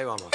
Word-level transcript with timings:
Ahí 0.00 0.06
vamos. 0.06 0.30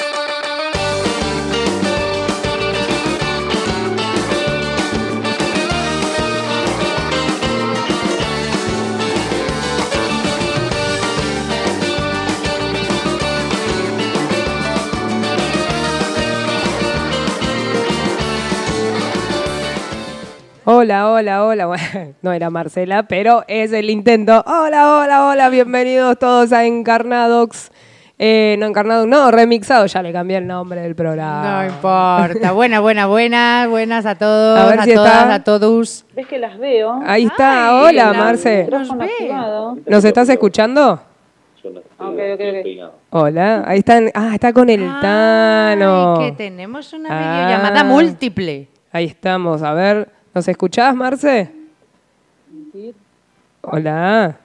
Hola, 20.67 21.09
hola, 21.09 21.43
hola. 21.43 21.65
Bueno, 21.65 22.13
no 22.21 22.33
era 22.33 22.51
Marcela, 22.51 23.07
pero 23.07 23.43
es 23.47 23.73
el 23.73 23.89
intento. 23.89 24.43
Hola, 24.45 24.99
hola, 24.99 25.25
hola. 25.25 25.49
Bienvenidos 25.49 26.19
todos 26.19 26.53
a 26.53 26.65
Encarnadox. 26.67 27.71
Eh, 28.17 28.55
no 28.59 28.67
Encarnadox, 28.67 29.07
no, 29.09 29.29
remixado. 29.29 29.85
Ya 29.87 30.01
le 30.01 30.13
cambié 30.13 30.37
el 30.37 30.47
nombre 30.47 30.79
del 30.81 30.95
programa. 30.95 31.63
No 31.63 31.65
importa. 31.67 32.51
Buenas, 32.53 32.79
buenas, 32.81 33.07
buenas. 33.09 33.67
Buenas 33.69 34.05
a 34.05 34.15
todos, 34.15 34.57
A 34.59 34.65
ver 34.67 34.79
a, 34.79 34.83
si 34.85 34.93
todas, 34.93 35.21
está. 35.23 35.33
a 35.33 35.43
todos. 35.43 36.05
¿Ves 36.15 36.25
que 36.27 36.39
las 36.39 36.57
veo? 36.57 37.01
Ahí 37.05 37.25
está. 37.25 37.67
Ay, 37.69 37.83
hola, 37.95 38.11
la- 38.11 38.17
Marce. 38.17 38.69
¿Nos 39.85 40.05
estás 40.05 40.29
escuchando? 40.29 41.01
Ok, 41.97 42.19
ok, 42.33 42.41
ok. 42.41 42.93
Hola. 43.09 43.63
Ahí 43.67 43.79
están. 43.79 44.09
Ah, 44.13 44.31
está 44.33 44.53
con 44.53 44.69
el 44.69 44.81
Tano. 45.01 46.17
Ay, 46.19 46.29
que 46.31 46.37
tenemos 46.37 46.93
una 46.93 47.09
Ah. 47.11 47.19
videollamada 47.47 47.83
múltiple. 47.83 48.69
Ahí 48.93 49.05
estamos. 49.05 49.61
A 49.61 49.73
ver, 49.73 50.07
¿nos 50.33 50.47
escuchás, 50.47 50.95
Marce? 50.95 51.51
Hola. 53.61 54.37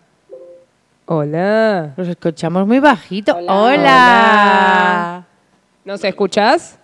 Hola. 1.12 1.92
Nos 1.96 2.06
escuchamos 2.06 2.68
muy 2.68 2.78
bajito. 2.78 3.34
Hola. 3.34 3.52
Hola. 3.52 3.74
Hola. 3.74 5.24
¿Nos 5.84 6.04
escuchás? 6.04 6.78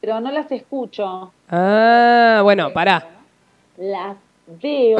Pero 0.00 0.18
no 0.20 0.32
las 0.32 0.50
escucho. 0.50 1.32
Ah, 1.50 2.40
bueno, 2.42 2.72
pará. 2.72 3.06
Las 3.76 4.16
veo. 4.62 4.96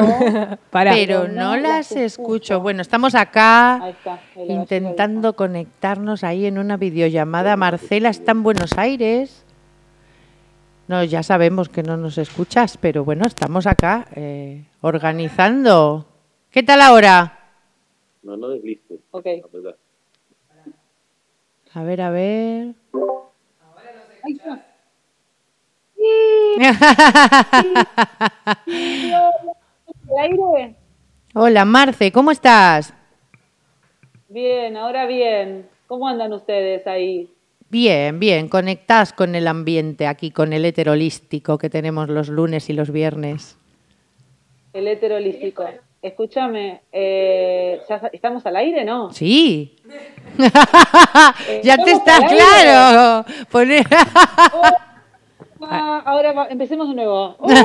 Pará. 0.69 0.91
Pero 0.91 1.27
no 1.27 1.55
no 1.55 1.55
las 1.55 1.63
las 1.63 1.91
escucho. 1.93 2.03
escucho. 2.05 2.59
Bueno, 2.59 2.83
estamos 2.83 3.15
acá 3.15 3.81
Ahí 3.83 3.89
está. 3.93 4.19
ahí 4.35 4.47
la 4.49 4.53
intentando 4.53 5.35
conectarnos 5.35 6.23
ahí 6.23 6.45
en 6.45 6.59
una 6.59 6.77
videollamada. 6.77 7.57
Marcela 7.57 8.09
está 8.09 8.33
en 8.33 8.43
Buenos 8.43 8.77
Aires. 8.77 9.45
No, 10.87 11.03
ya 11.03 11.23
sabemos 11.23 11.69
que 11.69 11.81
no 11.81 11.97
nos 11.97 12.19
escuchas, 12.19 12.77
pero 12.77 13.03
bueno, 13.03 13.25
estamos 13.25 13.65
acá 13.65 14.05
eh, 14.13 14.63
organizando. 14.81 16.05
¿Qué 16.51 16.61
tal 16.61 16.81
ahora? 16.81 17.36
No, 18.23 18.37
no 18.37 18.49
deslistes. 18.49 18.99
Ok. 19.11 19.25
A 21.73 21.83
ver, 21.83 22.01
a 22.01 22.09
ver. 22.09 22.73
Ahí 24.23 24.33
está. 24.33 24.65
¿El 28.67 30.17
aire? 30.19 30.75
Hola, 31.33 31.65
Marce, 31.65 32.11
¿cómo 32.11 32.31
estás? 32.31 32.93
Bien, 34.29 34.75
ahora 34.75 35.05
bien. 35.05 35.69
¿Cómo 35.87 36.07
andan 36.07 36.33
ustedes 36.33 36.85
ahí? 36.87 37.29
Bien, 37.69 38.19
bien, 38.19 38.47
conectás 38.47 39.13
con 39.13 39.35
el 39.35 39.47
ambiente 39.47 40.07
aquí, 40.07 40.31
con 40.31 40.53
el 40.53 40.65
heterolístico 40.65 41.57
que 41.57 41.69
tenemos 41.69 42.09
los 42.09 42.29
lunes 42.29 42.69
y 42.69 42.73
los 42.73 42.91
viernes. 42.91 43.57
El 44.73 44.87
heterolístico. 44.87 45.65
Escúchame, 46.07 46.81
eh, 46.91 47.81
¿ya 47.89 47.99
sa- 47.99 48.09
¿estamos 48.13 48.45
al 48.45 48.55
aire, 48.55 48.83
no? 48.85 49.11
Sí. 49.11 49.75
ya 51.63 51.77
te 51.77 51.91
está 51.91 52.17
claro. 52.27 53.25
Poner- 53.51 53.85
Ah, 55.61 56.01
ahora 56.05 56.31
va- 56.33 56.47
empecemos 56.49 56.87
de 56.89 56.95
nuevo. 56.95 57.35
¡Hola! 57.39 57.63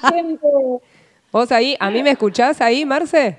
somos. 0.00 0.82
¿Vos 1.30 1.52
ahí? 1.52 1.76
¿A 1.78 1.90
mí 1.90 2.02
me 2.02 2.10
escuchás 2.10 2.60
ahí, 2.60 2.84
Marce? 2.84 3.38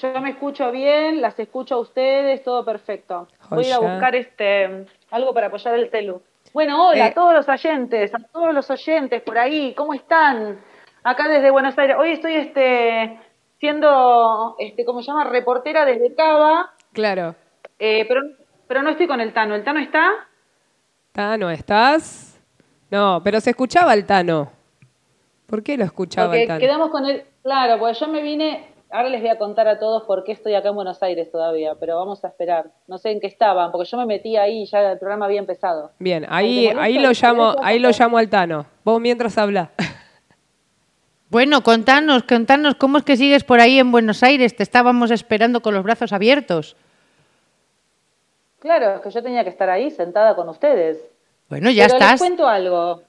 Yo 0.00 0.20
me 0.20 0.30
escucho 0.30 0.70
bien, 0.72 1.20
las 1.20 1.38
escucho 1.38 1.74
a 1.76 1.78
ustedes, 1.80 2.42
todo 2.42 2.64
perfecto. 2.64 3.28
Voy 3.50 3.64
a 3.64 3.68
ir 3.68 3.72
a 3.74 3.76
Joya. 3.76 3.90
buscar 3.92 4.16
este 4.16 4.86
algo 5.10 5.34
para 5.34 5.48
apoyar 5.48 5.74
el 5.74 5.90
celu. 5.90 6.22
Bueno, 6.54 6.88
hola 6.88 7.06
Eh. 7.06 7.08
a 7.10 7.14
todos 7.14 7.34
los 7.34 7.48
oyentes, 7.48 8.14
a 8.14 8.18
todos 8.18 8.52
los 8.54 8.68
oyentes 8.70 9.22
por 9.22 9.38
ahí, 9.38 9.74
¿cómo 9.74 9.94
están? 9.94 10.58
Acá 11.04 11.28
desde 11.28 11.50
Buenos 11.50 11.76
Aires. 11.78 11.96
Hoy 11.98 12.12
estoy 12.12 12.34
este 12.36 13.18
siendo 13.58 14.56
este 14.58 14.84
¿cómo 14.84 15.02
se 15.02 15.08
llama? 15.08 15.24
reportera 15.24 15.84
desde 15.84 16.14
Cava, 16.14 16.72
Claro. 16.92 17.34
eh, 17.78 18.04
pero 18.08 18.20
pero 18.68 18.82
no 18.82 18.90
estoy 18.90 19.06
con 19.06 19.20
el 19.20 19.32
Tano. 19.32 19.54
¿El 19.54 19.64
Tano 19.64 19.80
está? 19.80 20.10
Tano, 21.12 21.50
¿estás? 21.50 22.40
No, 22.90 23.20
pero 23.22 23.40
se 23.40 23.50
escuchaba 23.50 23.92
el 23.94 24.06
Tano. 24.06 24.50
¿Por 25.46 25.62
qué 25.62 25.76
lo 25.76 25.84
escuchaba 25.84 26.28
Porque 26.28 26.42
el 26.42 26.48
Tano? 26.48 26.60
quedamos 26.60 26.90
con 26.90 27.04
el 27.06 27.24
claro, 27.42 27.78
pues 27.78 27.98
yo 27.98 28.08
me 28.08 28.22
vine 28.22 28.68
Ahora 28.94 29.08
les 29.08 29.22
voy 29.22 29.30
a 29.30 29.38
contar 29.38 29.68
a 29.68 29.78
todos 29.78 30.02
por 30.02 30.22
qué 30.22 30.32
estoy 30.32 30.54
acá 30.54 30.68
en 30.68 30.74
Buenos 30.74 31.02
Aires 31.02 31.30
todavía, 31.32 31.74
pero 31.80 31.96
vamos 31.96 32.22
a 32.26 32.28
esperar. 32.28 32.66
No 32.86 32.98
sé 32.98 33.10
en 33.10 33.20
qué 33.20 33.26
estaban, 33.26 33.72
porque 33.72 33.88
yo 33.88 33.96
me 33.96 34.04
metí 34.04 34.36
ahí 34.36 34.64
y 34.64 34.66
ya 34.66 34.92
el 34.92 34.98
programa 34.98 35.24
había 35.24 35.38
empezado. 35.40 35.92
Bien, 35.98 36.26
ahí, 36.28 36.68
¿te 36.68 36.74
molesta? 36.74 36.82
ahí 36.82 36.98
lo 36.98 37.08
¿Te 37.08 37.14
llamo, 37.14 37.54
ahí 37.62 37.78
lo 37.78 37.88
llamo 37.90 38.18
al 38.18 38.28
Tano. 38.28 38.66
Vos 38.84 39.00
mientras 39.00 39.38
habla. 39.38 39.70
Bueno, 41.32 41.62
contanos, 41.62 42.24
contanos, 42.24 42.74
¿cómo 42.74 42.98
es 42.98 43.04
que 43.04 43.16
sigues 43.16 43.42
por 43.42 43.58
ahí 43.58 43.78
en 43.78 43.90
Buenos 43.90 44.22
Aires? 44.22 44.54
Te 44.54 44.62
estábamos 44.62 45.10
esperando 45.10 45.62
con 45.62 45.72
los 45.72 45.82
brazos 45.82 46.12
abiertos. 46.12 46.76
Claro, 48.58 48.96
es 48.96 49.00
que 49.00 49.10
yo 49.10 49.22
tenía 49.22 49.42
que 49.42 49.48
estar 49.48 49.70
ahí 49.70 49.90
sentada 49.90 50.36
con 50.36 50.50
ustedes. 50.50 51.02
Bueno, 51.48 51.70
ya 51.70 51.86
Pero 51.86 51.94
estás. 51.94 52.10
les 52.10 52.20
cuento 52.20 52.46
algo. 52.46 53.00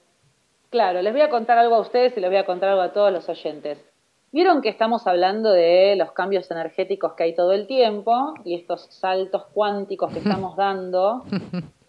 Claro, 0.70 1.02
les 1.02 1.12
voy 1.12 1.20
a 1.20 1.28
contar 1.28 1.58
algo 1.58 1.74
a 1.74 1.80
ustedes 1.80 2.16
y 2.16 2.20
les 2.20 2.30
voy 2.30 2.38
a 2.38 2.46
contar 2.46 2.70
algo 2.70 2.80
a 2.80 2.94
todos 2.94 3.12
los 3.12 3.28
oyentes. 3.28 3.84
Vieron 4.32 4.62
que 4.62 4.70
estamos 4.70 5.06
hablando 5.06 5.52
de 5.52 5.94
los 5.94 6.12
cambios 6.12 6.50
energéticos 6.50 7.12
que 7.12 7.24
hay 7.24 7.34
todo 7.34 7.52
el 7.52 7.66
tiempo 7.66 8.32
y 8.42 8.54
estos 8.54 8.86
saltos 8.88 9.44
cuánticos 9.52 10.10
que 10.14 10.18
estamos 10.20 10.56
dando 10.56 11.24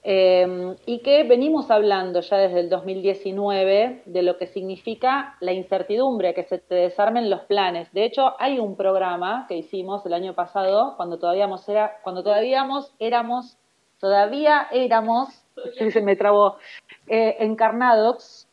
eh, 0.08 0.76
y 0.86 1.00
que 1.00 1.24
venimos 1.24 1.72
hablando 1.72 2.20
ya 2.20 2.38
desde 2.38 2.60
el 2.60 2.70
2019 2.70 4.04
de 4.06 4.22
lo 4.22 4.38
que 4.38 4.46
significa 4.46 5.36
la 5.40 5.52
incertidumbre, 5.52 6.36
que 6.36 6.44
se 6.44 6.60
te 6.60 6.76
desarmen 6.76 7.32
los 7.32 7.42
planes. 7.42 7.92
De 7.92 8.06
hecho, 8.06 8.36
hay 8.38 8.60
un 8.60 8.76
programa 8.76 9.48
que 9.48 9.58
hicimos 9.58 10.06
el 10.06 10.14
año 10.14 10.36
pasado 10.36 10.94
cuando 10.96 11.18
todavía 11.18 11.50
era, 11.68 11.94
cuando 12.04 12.22
todavía 12.22 12.60
éramos, 13.00 13.58
todavía 14.00 14.68
éramos, 14.72 15.44
se 15.92 16.02
me 16.04 16.16
trabó, 16.16 16.58
eh, 17.08 17.38
encarnados, 17.40 18.48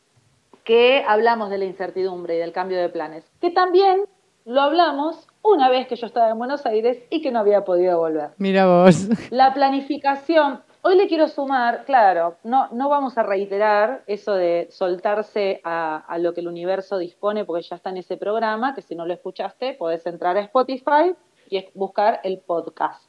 que 0.64 1.04
hablamos 1.06 1.50
de 1.50 1.58
la 1.58 1.66
incertidumbre 1.66 2.36
y 2.36 2.38
del 2.38 2.52
cambio 2.52 2.80
de 2.80 2.88
planes, 2.88 3.30
que 3.42 3.50
también 3.50 4.04
lo 4.46 4.62
hablamos 4.62 5.28
una 5.42 5.68
vez 5.68 5.86
que 5.86 5.96
yo 5.96 6.06
estaba 6.06 6.30
en 6.30 6.38
Buenos 6.38 6.64
Aires 6.64 6.98
y 7.10 7.20
que 7.20 7.30
no 7.30 7.40
había 7.40 7.62
podido 7.62 7.98
volver. 7.98 8.30
Mira 8.38 8.66
vos. 8.66 9.08
La 9.30 9.52
planificación, 9.52 10.62
hoy 10.82 10.96
le 10.96 11.08
quiero 11.08 11.28
sumar, 11.28 11.84
claro, 11.84 12.36
no, 12.44 12.68
no 12.72 12.88
vamos 12.88 13.16
a 13.16 13.22
reiterar 13.22 14.02
eso 14.06 14.34
de 14.34 14.68
soltarse 14.70 15.60
a, 15.64 15.96
a 15.96 16.18
lo 16.18 16.34
que 16.34 16.40
el 16.40 16.48
universo 16.48 16.98
dispone, 16.98 17.44
porque 17.44 17.62
ya 17.62 17.76
está 17.76 17.90
en 17.90 17.98
ese 17.98 18.16
programa, 18.16 18.74
que 18.74 18.82
si 18.82 18.94
no 18.94 19.06
lo 19.06 19.14
escuchaste, 19.14 19.74
podés 19.74 20.04
entrar 20.06 20.36
a 20.36 20.40
Spotify 20.40 21.14
y 21.48 21.64
buscar 21.74 22.20
el 22.24 22.38
podcast. 22.38 23.08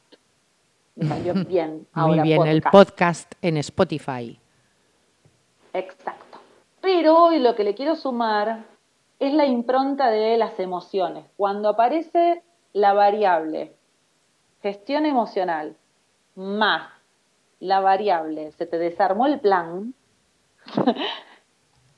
Me 0.94 1.06
salió 1.06 1.34
bien. 1.48 1.86
Muy 1.94 2.04
ahora, 2.04 2.22
bien, 2.22 2.46
el 2.46 2.62
podcast 2.62 3.32
en 3.42 3.56
Spotify. 3.58 4.38
Exacto. 5.72 6.38
Pero 6.80 7.24
hoy 7.24 7.40
lo 7.40 7.54
que 7.56 7.64
le 7.64 7.74
quiero 7.74 7.96
sumar 7.96 8.64
es 9.18 9.32
la 9.32 9.46
impronta 9.46 10.10
de 10.10 10.36
las 10.36 10.60
emociones. 10.60 11.24
Cuando 11.36 11.70
aparece 11.70 12.42
la 12.72 12.92
variable 12.92 13.74
gestión 14.62 15.06
emocional 15.06 15.76
más 16.36 16.93
la 17.64 17.80
variable 17.80 18.52
se 18.52 18.66
te 18.66 18.76
desarmó 18.76 19.26
el 19.26 19.40
plan, 19.40 19.94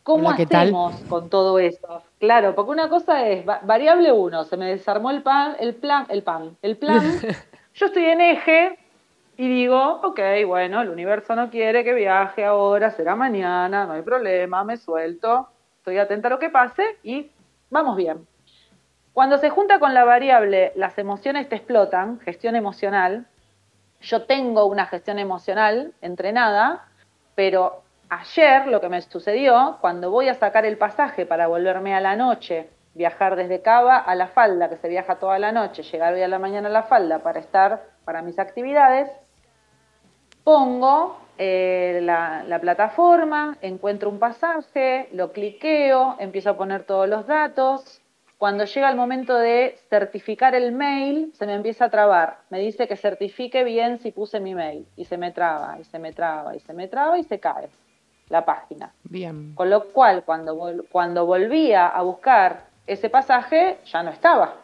¿cómo 0.04 0.28
Hola, 0.28 0.36
¿qué 0.36 0.46
tal? 0.46 0.68
hacemos 0.68 0.94
con 1.08 1.28
todo 1.28 1.58
eso? 1.58 2.04
Claro, 2.20 2.54
porque 2.54 2.70
una 2.70 2.88
cosa 2.88 3.26
es 3.26 3.46
va- 3.46 3.60
variable 3.64 4.12
1, 4.12 4.44
se 4.44 4.56
me 4.56 4.66
desarmó 4.66 5.10
el 5.10 5.22
pan, 5.22 5.56
el 5.58 5.74
plan, 5.74 6.06
el 6.08 6.22
pan, 6.22 6.56
el 6.62 6.76
plan. 6.76 7.02
Yo 7.74 7.86
estoy 7.86 8.04
en 8.04 8.20
eje 8.20 8.78
y 9.36 9.48
digo, 9.48 10.00
ok, 10.04 10.20
bueno, 10.46 10.82
el 10.82 10.88
universo 10.88 11.34
no 11.34 11.50
quiere 11.50 11.82
que 11.82 11.94
viaje 11.94 12.44
ahora, 12.44 12.92
será 12.92 13.16
mañana, 13.16 13.86
no 13.86 13.94
hay 13.94 14.02
problema, 14.02 14.62
me 14.62 14.76
suelto, 14.76 15.48
estoy 15.78 15.98
atenta 15.98 16.28
a 16.28 16.30
lo 16.30 16.38
que 16.38 16.48
pase 16.48 16.84
y 17.02 17.28
vamos 17.70 17.96
bien. 17.96 18.24
Cuando 19.12 19.36
se 19.38 19.50
junta 19.50 19.80
con 19.80 19.94
la 19.94 20.04
variable 20.04 20.72
las 20.76 20.96
emociones 20.96 21.48
te 21.48 21.56
explotan, 21.56 22.20
gestión 22.20 22.54
emocional, 22.54 23.26
yo 24.06 24.24
tengo 24.24 24.66
una 24.66 24.86
gestión 24.86 25.18
emocional 25.18 25.92
entrenada, 26.00 26.86
pero 27.34 27.82
ayer 28.08 28.68
lo 28.68 28.80
que 28.80 28.88
me 28.88 29.02
sucedió, 29.02 29.78
cuando 29.80 30.10
voy 30.10 30.28
a 30.28 30.34
sacar 30.34 30.64
el 30.64 30.78
pasaje 30.78 31.26
para 31.26 31.48
volverme 31.48 31.94
a 31.94 32.00
la 32.00 32.14
noche, 32.14 32.70
viajar 32.94 33.34
desde 33.34 33.62
Cava 33.62 33.98
a 33.98 34.14
La 34.14 34.28
Falda, 34.28 34.68
que 34.68 34.76
se 34.76 34.88
viaja 34.88 35.16
toda 35.16 35.38
la 35.38 35.50
noche, 35.50 35.82
llegar 35.82 36.14
hoy 36.14 36.22
a 36.22 36.28
la 36.28 36.38
mañana 36.38 36.68
a 36.68 36.72
La 36.72 36.84
Falda 36.84 37.18
para 37.18 37.40
estar 37.40 37.82
para 38.04 38.22
mis 38.22 38.38
actividades, 38.38 39.10
pongo 40.44 41.18
eh, 41.36 41.98
la, 42.02 42.44
la 42.44 42.60
plataforma, 42.60 43.58
encuentro 43.60 44.08
un 44.08 44.20
pasaje, 44.20 45.08
lo 45.12 45.32
cliqueo, 45.32 46.14
empiezo 46.20 46.50
a 46.50 46.56
poner 46.56 46.84
todos 46.84 47.08
los 47.08 47.26
datos. 47.26 48.00
Cuando 48.38 48.64
llega 48.64 48.90
el 48.90 48.96
momento 48.96 49.34
de 49.34 49.78
certificar 49.88 50.54
el 50.54 50.72
mail, 50.72 51.32
se 51.34 51.46
me 51.46 51.54
empieza 51.54 51.86
a 51.86 51.90
trabar. 51.90 52.38
Me 52.50 52.58
dice 52.58 52.86
que 52.86 52.96
certifique 52.96 53.64
bien 53.64 53.98
si 53.98 54.12
puse 54.12 54.40
mi 54.40 54.54
mail. 54.54 54.86
Y 54.96 55.06
se 55.06 55.16
me 55.16 55.30
traba, 55.32 55.78
y 55.80 55.84
se 55.84 55.98
me 55.98 56.12
traba, 56.12 56.54
y 56.54 56.60
se 56.60 56.74
me 56.74 56.86
traba, 56.86 57.18
y 57.18 57.24
se 57.24 57.40
cae 57.40 57.68
la 58.28 58.44
página. 58.44 58.92
Bien. 59.04 59.54
Con 59.54 59.70
lo 59.70 59.84
cual, 59.88 60.22
cuando, 60.24 60.54
vol- 60.54 60.84
cuando 60.90 61.24
volvía 61.24 61.86
a 61.86 62.02
buscar 62.02 62.64
ese 62.86 63.08
pasaje, 63.08 63.78
ya 63.86 64.02
no 64.02 64.10
estaba. 64.10 64.54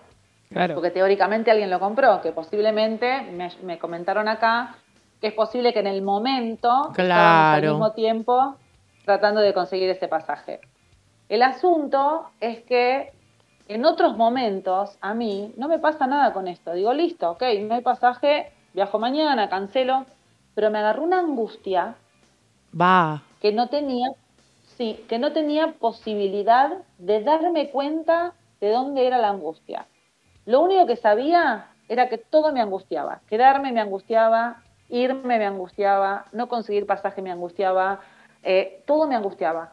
Claro. 0.51 0.75
Porque 0.75 0.91
teóricamente 0.91 1.51
alguien 1.51 1.71
lo 1.71 1.81
compró, 1.81 2.21
que 2.21 2.33
posiblemente, 2.33 3.23
me, 3.23 3.49
me 3.63 3.79
comentaron 3.79 4.29
acá, 4.29 4.75
que 5.19 5.29
es 5.29 5.33
posible 5.33 5.73
que 5.73 5.79
en 5.81 5.87
el 5.87 6.03
momento 6.03 6.69
estábamos 6.91 6.99
al 6.99 7.61
Claro. 7.61 7.71
mismo 7.71 7.93
tiempo 7.93 8.57
tratando 9.07 9.41
de 9.41 9.55
conseguir 9.55 9.89
ese 9.89 10.09
pasaje. 10.09 10.61
El 11.31 11.41
asunto 11.43 12.29
es 12.41 12.61
que 12.65 13.13
en 13.75 13.85
otros 13.85 14.17
momentos 14.17 14.97
a 15.01 15.15
mí 15.15 15.53
no 15.57 15.69
me 15.69 15.79
pasa 15.79 16.07
nada 16.07 16.33
con 16.33 16.49
esto. 16.49 16.73
Digo, 16.73 16.93
listo, 16.93 17.31
ok, 17.31 17.43
no 17.63 17.75
hay 17.75 17.81
pasaje, 17.81 18.53
viajo 18.75 18.99
mañana, 18.99 19.49
cancelo, 19.49 20.07
pero 20.55 20.71
me 20.71 20.79
agarró 20.79 21.03
una 21.03 21.21
angustia 21.21 21.97
Va. 22.79 23.23
que 23.41 23.53
no 23.53 23.69
tenía, 23.69 24.13
sí, 24.77 25.05
que 25.09 25.19
no 25.19 25.33
tenía 25.33 25.73
posibilidad 25.73 26.71
de 26.99 27.23
darme 27.23 27.71
cuenta 27.71 28.35
de 28.61 28.71
dónde 28.71 29.07
era 29.07 29.19
la 29.19 29.31
angustia. 29.31 29.87
Lo 30.45 30.61
único 30.61 30.87
que 30.87 30.97
sabía 30.97 31.69
era 31.89 32.09
que 32.09 32.19
todo 32.19 32.53
me 32.53 32.61
angustiaba. 32.61 33.21
Quedarme 33.29 33.73
me 33.73 33.81
angustiaba, 33.81 34.63
irme 34.89 35.39
me 35.39 35.47
angustiaba, 35.47 36.27
no 36.33 36.49
conseguir 36.49 36.87
pasaje 36.87 37.23
me 37.23 37.31
angustiaba, 37.31 38.01
eh, 38.43 38.83
todo 38.87 39.07
me 39.07 39.15
angustiaba. 39.15 39.73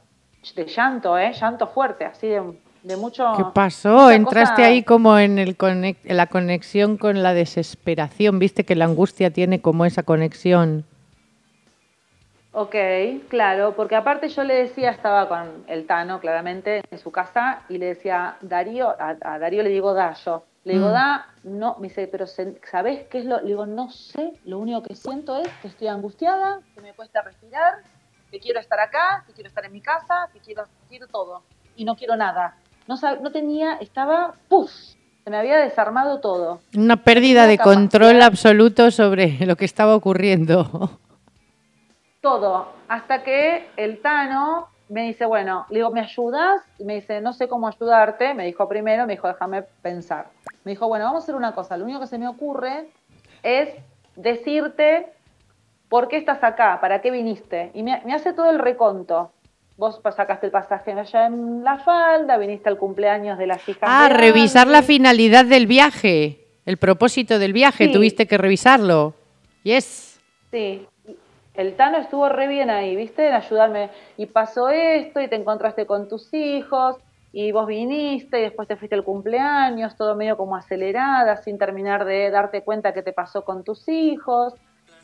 De 0.56 0.66
llanto, 0.66 1.18
¿eh? 1.18 1.34
Llanto 1.34 1.68
fuerte, 1.68 2.06
así 2.06 2.28
de, 2.28 2.58
de 2.84 2.98
mucho... 2.98 3.34
¿Qué 3.38 3.44
pasó? 3.54 4.12
Entraste 4.12 4.56
cosa- 4.56 4.66
ahí 4.68 4.84
como 4.84 5.18
en, 5.18 5.40
el 5.40 5.56
en 5.62 6.18
la 6.18 6.28
conexión 6.28 6.98
con 6.98 7.22
la 7.24 7.34
desesperación. 7.34 8.40
Viste 8.40 8.64
que 8.64 8.76
la 8.76 8.86
angustia 8.86 9.32
tiene 9.32 9.62
como 9.62 9.86
esa 9.86 10.04
conexión. 10.04 10.86
Ok, 12.52 12.76
claro, 13.28 13.76
porque 13.76 13.96
aparte 13.96 14.28
yo 14.28 14.44
le 14.44 14.56
decía, 14.56 14.90
estaba 14.90 15.30
con 15.30 15.66
el 15.68 15.86
Tano 15.86 16.20
claramente 16.20 16.82
en 16.90 16.98
su 16.98 17.12
casa 17.12 17.62
y 17.70 17.78
le 17.78 17.86
decía, 17.88 18.38
Darío, 18.42 18.90
a, 19.00 19.16
a 19.22 19.38
Darío 19.38 19.62
le 19.62 19.70
digo 19.70 19.94
Dayo, 19.94 20.44
le 20.64 20.74
digo, 20.74 20.90
Mm. 20.90 20.94
da, 20.94 21.28
no, 21.44 21.76
me 21.80 21.90
dice, 21.90 22.08
pero 22.08 22.26
¿sabés 22.28 23.06
qué 23.08 23.20
es 23.20 23.26
lo? 23.26 23.40
Le 23.42 23.48
digo, 23.50 23.68
no 23.68 23.92
sé, 23.92 24.34
lo 24.46 24.58
único 24.58 24.82
que 24.82 24.96
siento 24.96 25.38
es 25.40 25.48
que 25.62 25.68
estoy 25.68 25.90
angustiada, 25.90 26.60
que 26.74 26.82
me 26.82 26.94
cuesta 26.94 27.22
respirar, 27.22 27.76
que 28.32 28.40
quiero 28.40 28.60
estar 28.60 28.80
acá, 28.80 29.24
que 29.28 29.34
quiero 29.34 29.48
estar 29.48 29.64
en 29.66 29.72
mi 29.72 29.82
casa, 29.82 30.30
que 30.34 30.40
quiero, 30.40 30.64
quiero 30.90 31.08
todo 31.08 31.44
y 31.76 31.86
no 31.86 31.96
quiero 31.96 32.16
nada. 32.16 32.56
No, 32.90 33.32
tenía, 33.32 33.76
estaba, 33.76 34.34
¡puf! 34.48 34.72
Se 35.24 35.30
me 35.30 35.38
había 35.38 35.58
desarmado 35.58 36.22
todo. 36.22 36.60
Una 36.76 36.98
pérdida 36.98 37.46
de 37.46 37.60
control 37.60 38.20
absoluto 38.24 38.90
sobre 38.90 39.38
lo 39.46 39.56
que 39.56 39.66
estaba 39.66 39.96
ocurriendo. 39.96 40.98
todo, 42.20 42.74
hasta 42.88 43.22
que 43.22 43.68
el 43.78 44.02
Tano 44.02 44.70
me 44.88 45.04
dice, 45.04 45.28
bueno, 45.28 45.68
le 45.70 45.78
digo, 45.78 45.92
¿me 45.92 46.02
ayudas? 46.02 46.64
Y 46.80 46.84
me 46.84 46.96
dice, 46.96 47.22
no 47.22 47.32
sé 47.34 47.48
cómo 47.48 47.68
ayudarte, 47.68 48.34
me 48.34 48.48
dijo 48.48 48.68
primero, 48.68 49.06
me 49.06 49.14
dijo, 49.14 49.28
déjame 49.28 49.62
pensar. 49.84 50.30
Me 50.64 50.72
dijo, 50.72 50.88
bueno, 50.88 51.06
vamos 51.06 51.22
a 51.22 51.24
hacer 51.26 51.36
una 51.36 51.54
cosa, 51.54 51.78
lo 51.78 51.86
único 51.86 52.00
que 52.00 52.08
se 52.08 52.18
me 52.18 52.28
ocurre 52.28 52.90
es 53.44 53.70
decirte 54.16 55.14
por 55.90 56.08
qué 56.08 56.18
estás 56.18 56.44
acá, 56.44 56.80
para 56.82 57.02
qué 57.02 57.12
viniste. 57.12 57.70
Y 57.76 57.84
me, 57.84 58.02
me 58.04 58.16
hace 58.16 58.34
todo 58.34 58.50
el 58.50 58.58
reconto. 58.58 59.32
Vos 59.80 60.02
sacaste 60.14 60.46
el 60.48 60.52
pasaje 60.52 60.92
allá 60.92 61.28
en 61.28 61.64
la 61.64 61.78
falda, 61.80 62.38
viniste 62.38 62.68
al 62.68 62.78
cumpleaños 62.78 63.38
de 63.38 63.48
las 63.48 63.68
hijas 63.70 63.80
Ah, 63.90 64.10
de 64.10 64.16
revisar 64.16 64.68
la 64.68 64.84
finalidad 64.84 65.46
del 65.46 65.68
viaje, 65.68 66.48
el 66.66 66.76
propósito 66.76 67.40
del 67.40 67.54
viaje, 67.54 67.86
Sí. 67.86 67.94
tuviste 67.94 68.28
que 68.28 68.38
revisarlo. 68.38 69.14
Yes. 69.64 70.20
Sí, 70.52 70.86
el 71.54 71.76
Tano 71.78 71.98
estuvo 71.98 72.28
re 72.28 72.48
bien 72.48 72.70
ahí, 72.70 72.94
¿viste? 72.98 73.30
En 73.30 73.34
ayudarme. 73.36 73.90
Y 74.18 74.26
pasó 74.26 74.68
esto, 74.68 75.22
y 75.22 75.30
te 75.30 75.38
encontraste 75.38 75.86
con 75.86 76.10
tus 76.10 76.34
hijos, 76.34 76.98
y 77.32 77.54
vos 77.54 77.66
viniste, 77.66 78.40
y 78.40 78.42
después 78.42 78.68
te 78.68 78.76
fuiste 78.76 78.96
al 78.96 79.06
cumpleaños, 79.06 79.96
todo 79.96 80.14
medio 80.14 80.36
como 80.36 80.58
acelerada, 80.58 81.38
sin 81.38 81.58
terminar 81.58 82.04
de 82.04 82.30
darte 82.32 82.64
cuenta 82.64 82.94
qué 82.94 83.02
te 83.02 83.14
pasó 83.14 83.46
con 83.46 83.64
tus 83.64 83.88
hijos. 83.88 84.56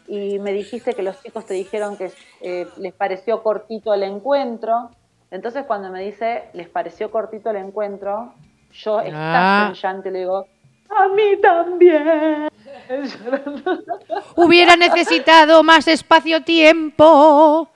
Y 0.08 0.40
me 0.40 0.52
dijiste 0.54 0.94
que 0.94 1.02
los 1.02 1.22
chicos 1.22 1.46
te 1.46 1.54
dijeron 1.54 1.98
que 1.98 2.12
eh, 2.42 2.68
les 2.78 2.94
pareció 2.94 3.42
cortito 3.42 3.94
el 3.94 4.04
encuentro. 4.04 4.92
Entonces, 5.32 5.66
cuando 5.66 5.90
me 5.90 6.04
dice, 6.04 6.46
les 6.54 6.70
pareció 6.70 7.12
cortito 7.12 7.50
el 7.50 7.58
encuentro, 7.58 8.34
yo 8.72 9.00
Ah. 9.00 9.74
y 9.74 10.10
le 10.10 10.20
digo, 10.20 10.48
a 10.90 11.08
mí 11.10 11.38
también. 11.42 12.50
Hubiera 14.36 14.76
necesitado 14.76 15.64
más 15.64 15.88
espacio-tiempo. 15.88 17.68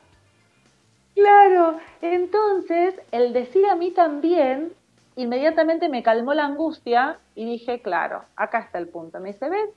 Claro, 1.16 1.78
entonces 2.02 2.96
el 3.12 3.34
decir 3.34 3.66
a 3.66 3.76
mí 3.76 3.92
también 3.92 4.72
inmediatamente 5.16 5.90
me 5.90 6.02
calmó 6.02 6.34
la 6.34 6.46
angustia 6.46 7.18
y 7.36 7.46
dije, 7.46 7.82
claro, 7.82 8.24
acá 8.38 8.60
está 8.60 8.78
el 8.78 8.88
punto. 8.88 9.20
Me 9.20 9.34
dice, 9.34 9.50
¿ves? 9.50 9.70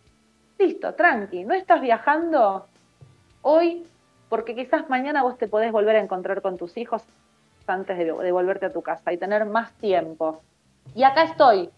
Listo, 0.63 0.95
tranqui, 0.95 1.45
no 1.45 1.55
estás 1.55 1.81
viajando 1.81 2.67
hoy 3.43 3.85
porque 4.29 4.55
quizás 4.55 4.89
mañana 4.89 5.25
vos 5.25 5.37
te 5.37 5.49
podés 5.49 5.73
volver 5.73 5.97
a 5.97 6.01
encontrar 6.01 6.41
con 6.41 6.57
tus 6.57 6.77
hijos 6.77 7.03
antes 7.67 7.99
de, 7.99 8.05
de 8.05 8.33
volverte 8.33 8.67
a 8.67 8.73
tu 8.73 8.81
casa 8.81 9.13
y 9.13 9.19
tener 9.19 9.45
más 9.45 9.73
tiempo. 9.79 10.41
Y 10.95 11.03
acá 11.03 11.25
estoy. 11.25 11.69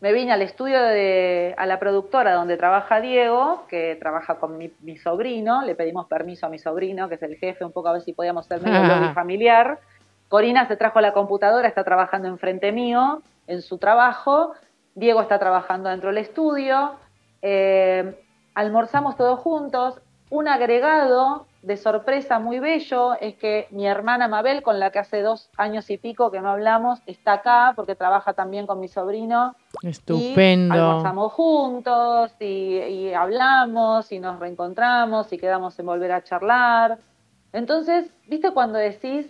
Me 0.00 0.12
vine 0.12 0.32
al 0.32 0.42
estudio 0.42 0.82
de, 0.82 1.54
a 1.56 1.66
la 1.66 1.78
productora 1.78 2.34
donde 2.34 2.56
trabaja 2.56 3.00
Diego, 3.00 3.64
que 3.68 3.96
trabaja 4.00 4.40
con 4.40 4.58
mi, 4.58 4.72
mi 4.80 4.96
sobrino, 4.96 5.62
le 5.62 5.76
pedimos 5.76 6.08
permiso 6.08 6.46
a 6.46 6.48
mi 6.48 6.58
sobrino, 6.58 7.08
que 7.08 7.14
es 7.14 7.22
el 7.22 7.36
jefe, 7.36 7.64
un 7.64 7.70
poco 7.70 7.90
a 7.90 7.92
ver 7.92 8.02
si 8.02 8.12
podíamos 8.12 8.46
ser 8.46 8.60
medio 8.60 8.82
lobby 8.82 9.14
familiar. 9.14 9.78
Corina 10.28 10.66
se 10.66 10.76
trajo 10.76 11.00
la 11.00 11.12
computadora, 11.12 11.68
está 11.68 11.84
trabajando 11.84 12.26
enfrente 12.26 12.72
mío, 12.72 13.22
en 13.46 13.62
su 13.62 13.78
trabajo. 13.78 14.52
Diego 14.96 15.22
está 15.22 15.38
trabajando 15.38 15.88
dentro 15.88 16.08
del 16.08 16.18
estudio. 16.18 16.96
Eh, 17.40 18.16
almorzamos 18.54 19.16
todos 19.16 19.38
juntos. 19.40 20.00
Un 20.30 20.48
agregado 20.48 21.46
de 21.62 21.76
sorpresa 21.76 22.38
muy 22.38 22.58
bello 22.58 23.14
es 23.20 23.36
que 23.36 23.68
mi 23.70 23.86
hermana 23.86 24.28
Mabel, 24.28 24.62
con 24.62 24.80
la 24.80 24.90
que 24.90 24.98
hace 24.98 25.20
dos 25.20 25.50
años 25.56 25.88
y 25.90 25.98
pico 25.98 26.30
que 26.30 26.40
no 26.40 26.50
hablamos, 26.50 27.00
está 27.06 27.34
acá 27.34 27.72
porque 27.76 27.94
trabaja 27.94 28.32
también 28.32 28.66
con 28.66 28.80
mi 28.80 28.88
sobrino. 28.88 29.54
Y 29.82 29.88
Estupendo. 29.88 30.74
almorzamos 30.74 31.32
juntos 31.32 32.32
y, 32.40 32.78
y 32.78 33.14
hablamos 33.14 34.10
y 34.10 34.18
nos 34.20 34.40
reencontramos 34.40 35.32
y 35.32 35.38
quedamos 35.38 35.78
en 35.78 35.86
volver 35.86 36.12
a 36.12 36.24
charlar. 36.24 36.98
Entonces, 37.52 38.10
¿viste 38.26 38.52
cuando 38.52 38.78
decís, 38.78 39.26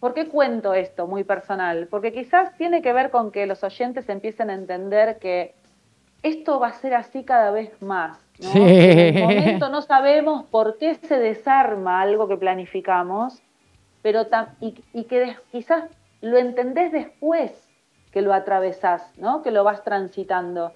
¿por 0.00 0.14
qué 0.14 0.28
cuento 0.28 0.72
esto 0.72 1.06
muy 1.06 1.24
personal? 1.24 1.86
Porque 1.90 2.12
quizás 2.12 2.56
tiene 2.56 2.80
que 2.80 2.92
ver 2.92 3.10
con 3.10 3.30
que 3.30 3.46
los 3.46 3.62
oyentes 3.62 4.08
empiecen 4.08 4.48
a 4.50 4.54
entender 4.54 5.18
que 5.18 5.54
esto 6.22 6.58
va 6.58 6.68
a 6.68 6.72
ser 6.72 6.94
así 6.94 7.24
cada 7.24 7.50
vez 7.50 7.70
más. 7.82 8.18
¿No? 8.42 8.52
Sí. 8.52 8.58
En 8.60 9.16
el 9.16 9.22
momento 9.22 9.68
no 9.68 9.82
sabemos 9.82 10.44
por 10.50 10.78
qué 10.78 10.94
se 10.94 11.18
desarma 11.18 12.00
algo 12.00 12.28
que 12.28 12.36
planificamos, 12.36 13.40
pero 14.02 14.26
y, 14.60 14.74
y 14.92 15.04
que 15.04 15.36
quizás 15.50 15.84
lo 16.20 16.36
entendés 16.38 16.92
después 16.92 17.52
que 18.12 18.20
lo 18.22 18.34
atravesás, 18.34 19.02
¿no? 19.16 19.42
Que 19.42 19.50
lo 19.50 19.64
vas 19.64 19.82
transitando. 19.84 20.72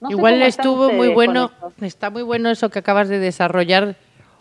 No 0.00 0.10
Igual 0.10 0.42
estuvo 0.42 0.90
muy 0.92 1.08
bueno, 1.08 1.50
está 1.82 2.08
muy 2.10 2.22
bueno 2.22 2.50
eso 2.50 2.70
que 2.70 2.78
acabas 2.78 3.08
de 3.08 3.18
desarrollar 3.18 3.96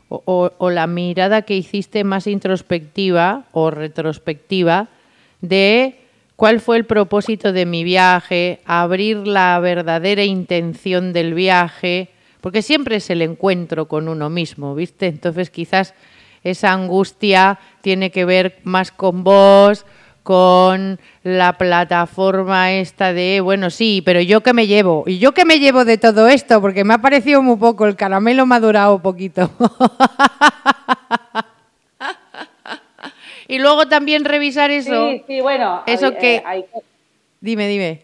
o, 0.10 0.22
o- 0.26 0.52
o 0.58 0.70
la 0.70 0.88
mirada 0.88 1.42
que 1.42 1.56
hiciste 1.56 2.04
más 2.04 2.28
introspectiva 2.28 3.44
o 3.52 3.72
retrospectiva 3.72 4.88
de 5.42 6.00
cuál 6.36 6.60
fue 6.60 6.78
el 6.78 6.86
propósito 6.86 7.52
de 7.52 7.66
mi 7.66 7.84
viaje, 7.84 8.62
abrir 8.66 9.26
la 9.28 9.60
verdadera 9.60 10.24
intención 10.24 11.12
del 11.12 11.34
viaje, 11.34 12.10
porque 12.48 12.62
siempre 12.62 12.96
es 12.96 13.10
el 13.10 13.22
encuentro 13.22 13.90
con 13.90 14.08
uno 14.08 14.30
mismo, 14.30 14.74
¿viste? 14.74 15.08
Entonces 15.08 15.50
quizás 15.50 15.94
esa 16.46 16.72
angustia 16.72 17.60
tiene 17.82 18.10
que 18.10 18.24
ver 18.24 18.60
más 18.64 18.90
con 18.94 19.26
vos, 19.26 19.86
con 20.24 20.98
la 21.24 21.58
plataforma 21.58 22.72
esta 22.72 23.12
de, 23.12 23.42
bueno, 23.42 23.70
sí, 23.70 24.02
pero 24.06 24.22
yo 24.22 24.44
qué 24.44 24.54
me 24.54 24.66
llevo, 24.66 25.04
y 25.08 25.20
yo 25.20 25.34
qué 25.34 25.44
me 25.44 25.60
llevo 25.60 25.84
de 25.84 25.98
todo 25.98 26.30
esto, 26.30 26.62
porque 26.62 26.86
me 26.86 26.94
ha 26.94 27.00
parecido 27.00 27.42
muy 27.42 27.58
poco, 27.58 27.86
el 27.86 27.98
caramelo 27.98 28.46
me 28.46 28.56
ha 28.56 28.62
durado 28.62 29.02
poquito. 29.02 29.52
y 33.50 33.60
luego 33.60 33.90
también 33.90 34.24
revisar 34.24 34.72
eso. 34.72 35.10
Sí, 35.10 35.22
sí, 35.28 35.42
bueno. 35.42 35.84
Eso 35.86 36.06
hay- 36.06 36.16
que- 36.16 36.36
eh, 36.38 36.44
hay- 36.46 36.66
Dime, 37.42 37.68
dime. 37.68 38.04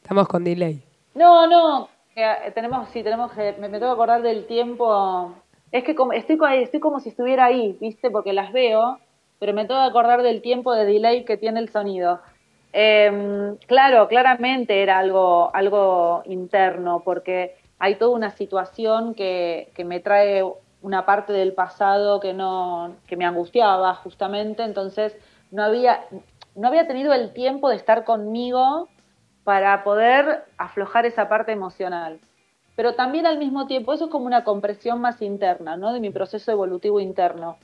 Estamos 0.00 0.28
con 0.28 0.44
delay. 0.44 0.80
No, 1.12 1.48
no, 1.48 1.86
que, 1.86 1.89
eh, 2.16 2.50
tenemos, 2.54 2.88
sí, 2.90 3.02
tenemos 3.02 3.32
que, 3.32 3.54
me, 3.58 3.68
me 3.68 3.78
tengo 3.78 3.92
que 3.92 3.94
acordar 3.94 4.22
del 4.22 4.46
tiempo 4.46 5.34
Es 5.72 5.84
que 5.84 5.94
como, 5.94 6.12
estoy, 6.12 6.38
estoy 6.62 6.80
como 6.80 7.00
si 7.00 7.10
estuviera 7.10 7.46
ahí, 7.46 7.76
¿viste? 7.80 8.10
Porque 8.10 8.32
las 8.32 8.52
veo, 8.52 8.98
pero 9.38 9.52
me 9.54 9.64
tengo 9.64 9.80
que 9.80 9.88
acordar 9.88 10.22
del 10.22 10.42
tiempo 10.42 10.74
de 10.74 10.84
delay 10.84 11.24
que 11.24 11.36
tiene 11.36 11.60
el 11.60 11.68
sonido. 11.68 12.20
Eh, 12.72 13.56
claro, 13.66 14.08
claramente 14.08 14.82
era 14.82 14.98
algo, 14.98 15.50
algo 15.54 16.22
interno, 16.26 17.02
porque 17.04 17.56
hay 17.78 17.96
toda 17.96 18.14
una 18.14 18.30
situación 18.30 19.14
que, 19.14 19.70
que 19.74 19.84
me 19.84 20.00
trae 20.00 20.44
una 20.82 21.04
parte 21.04 21.32
del 21.32 21.52
pasado 21.52 22.20
que 22.20 22.32
no, 22.32 22.96
que 23.06 23.16
me 23.16 23.24
angustiaba 23.24 23.94
justamente, 23.94 24.62
entonces 24.62 25.16
no 25.50 25.62
había, 25.62 26.04
no 26.54 26.68
había 26.68 26.86
tenido 26.86 27.12
el 27.12 27.32
tiempo 27.32 27.68
de 27.68 27.76
estar 27.76 28.04
conmigo 28.04 28.88
para 29.44 29.82
poder 29.84 30.44
aflojar 30.58 31.06
esa 31.06 31.28
parte 31.28 31.52
emocional. 31.52 32.20
Pero 32.76 32.94
también 32.94 33.26
al 33.26 33.38
mismo 33.38 33.66
tiempo, 33.66 33.92
eso 33.92 34.06
es 34.06 34.10
como 34.10 34.26
una 34.26 34.44
compresión 34.44 35.00
más 35.00 35.20
interna, 35.22 35.76
¿no? 35.76 35.92
De 35.92 36.00
mi 36.00 36.10
proceso 36.10 36.50
evolutivo 36.50 37.00
interno. 37.00 37.58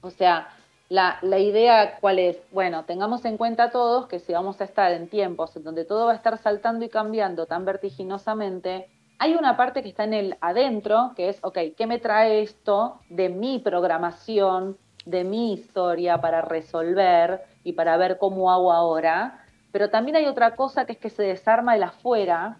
O 0.00 0.10
sea, 0.10 0.48
la, 0.88 1.18
la 1.22 1.38
idea 1.38 1.98
cuál 2.00 2.18
es, 2.18 2.38
bueno, 2.50 2.84
tengamos 2.84 3.24
en 3.24 3.36
cuenta 3.36 3.70
todos 3.70 4.06
que 4.06 4.18
si 4.18 4.32
vamos 4.32 4.60
a 4.60 4.64
estar 4.64 4.92
en 4.92 5.08
tiempos 5.08 5.56
en 5.56 5.64
donde 5.64 5.84
todo 5.84 6.06
va 6.06 6.12
a 6.12 6.16
estar 6.16 6.38
saltando 6.38 6.84
y 6.84 6.88
cambiando 6.88 7.46
tan 7.46 7.64
vertiginosamente, 7.64 8.88
hay 9.18 9.34
una 9.34 9.56
parte 9.56 9.82
que 9.82 9.88
está 9.88 10.04
en 10.04 10.14
el 10.14 10.36
adentro, 10.40 11.12
que 11.16 11.28
es, 11.28 11.38
ok, 11.42 11.58
¿qué 11.76 11.86
me 11.86 11.98
trae 11.98 12.42
esto 12.42 13.00
de 13.08 13.28
mi 13.28 13.58
programación, 13.58 14.78
de 15.04 15.24
mi 15.24 15.52
historia 15.52 16.20
para 16.20 16.40
resolver 16.40 17.42
y 17.64 17.72
para 17.72 17.96
ver 17.96 18.18
cómo 18.18 18.52
hago 18.52 18.72
ahora? 18.72 19.44
Pero 19.78 19.90
también 19.90 20.16
hay 20.16 20.26
otra 20.26 20.56
cosa 20.56 20.86
que 20.86 20.92
es 20.94 20.98
que 20.98 21.08
se 21.08 21.22
desarma 21.22 21.76
el 21.76 21.84
afuera, 21.84 22.56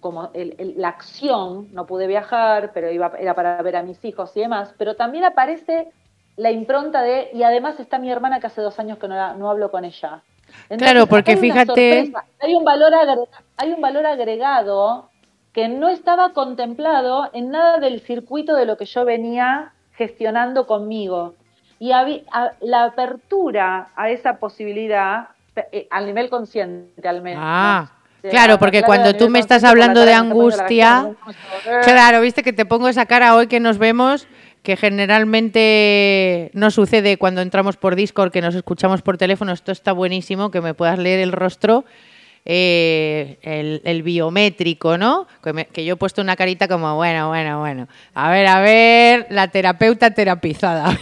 como 0.00 0.30
el- 0.32 0.54
el- 0.56 0.80
la 0.80 0.88
acción, 0.88 1.68
no 1.74 1.84
pude 1.84 2.06
viajar, 2.06 2.70
pero 2.72 2.90
iba, 2.90 3.12
era 3.18 3.34
para 3.34 3.60
ver 3.60 3.76
a 3.76 3.82
mis 3.82 4.02
hijos 4.02 4.34
y 4.34 4.40
demás, 4.40 4.74
pero 4.78 4.96
también 4.96 5.24
aparece 5.26 5.92
la 6.38 6.50
impronta 6.50 7.02
de, 7.02 7.28
y 7.34 7.42
además 7.42 7.78
está 7.80 7.98
mi 7.98 8.10
hermana 8.10 8.40
que 8.40 8.46
hace 8.46 8.62
dos 8.62 8.78
años 8.78 8.96
que 8.96 9.08
no, 9.08 9.34
no 9.34 9.50
hablo 9.50 9.70
con 9.70 9.84
ella. 9.84 10.22
Claro, 10.78 11.06
porque 11.06 11.32
hay 11.32 11.36
fíjate- 11.36 11.66
sorpresa, 11.66 12.24
Hay 12.40 12.54
un, 12.54 12.64
valor 12.64 12.94
hay 13.58 13.70
un 13.72 13.82
valor 13.82 14.06
agregado 14.06 15.10
que 15.52 15.68
no 15.68 15.90
estaba 15.90 16.32
contemplado 16.32 17.28
en 17.34 17.50
nada 17.50 17.78
del 17.78 18.00
circuito 18.00 18.54
de 18.56 18.64
lo 18.64 18.78
que 18.78 18.86
yo 18.86 19.04
venía 19.04 19.74
gestionando 19.98 20.66
conmigo. 20.66 21.34
Y 21.78 21.92
a- 21.92 22.52
la 22.62 22.84
apertura 22.84 23.90
a 23.96 24.08
esa 24.08 24.38
posibilidad, 24.38 25.28
al 25.90 26.06
nivel 26.06 26.28
consciente 26.30 27.06
al 27.08 27.22
menos. 27.22 27.42
Ah, 27.44 27.92
claro, 28.22 28.58
porque 28.58 28.82
cuando 28.82 29.14
tú 29.14 29.28
me 29.28 29.38
estás 29.38 29.64
hablando 29.64 30.04
de 30.04 30.14
angustia, 30.14 31.10
Claro, 31.84 32.20
viste 32.20 32.42
que 32.42 32.52
te 32.52 32.64
pongo 32.64 32.88
esa 32.88 33.06
cara 33.06 33.34
hoy 33.34 33.46
que 33.46 33.60
nos 33.60 33.78
vemos, 33.78 34.26
que 34.62 34.76
generalmente 34.76 36.50
no 36.54 36.70
sucede 36.70 37.18
cuando 37.18 37.42
entramos 37.42 37.76
por 37.76 37.96
Discord, 37.96 38.32
que 38.32 38.40
nos 38.40 38.54
escuchamos 38.54 39.02
por 39.02 39.18
teléfono. 39.18 39.52
Esto 39.52 39.72
está 39.72 39.92
buenísimo, 39.92 40.50
que 40.50 40.60
me 40.60 40.74
puedas 40.74 40.98
leer 40.98 41.20
el 41.20 41.32
rostro, 41.32 41.84
eh, 42.46 43.80
el, 43.84 44.02
biométrico, 44.02 44.98
¿no? 44.98 45.26
Que 45.72 45.84
yo 45.84 45.94
he 45.94 45.96
puesto 45.96 46.20
una 46.20 46.36
carita 46.36 46.68
como, 46.68 46.94
bueno, 46.96 47.28
bueno, 47.28 47.60
bueno. 47.60 47.88
A 48.12 48.30
ver, 48.30 48.46
a 48.46 48.60
ver, 48.60 49.26
la 49.30 49.48
terapeuta 49.48 50.10
terapizada. 50.10 50.98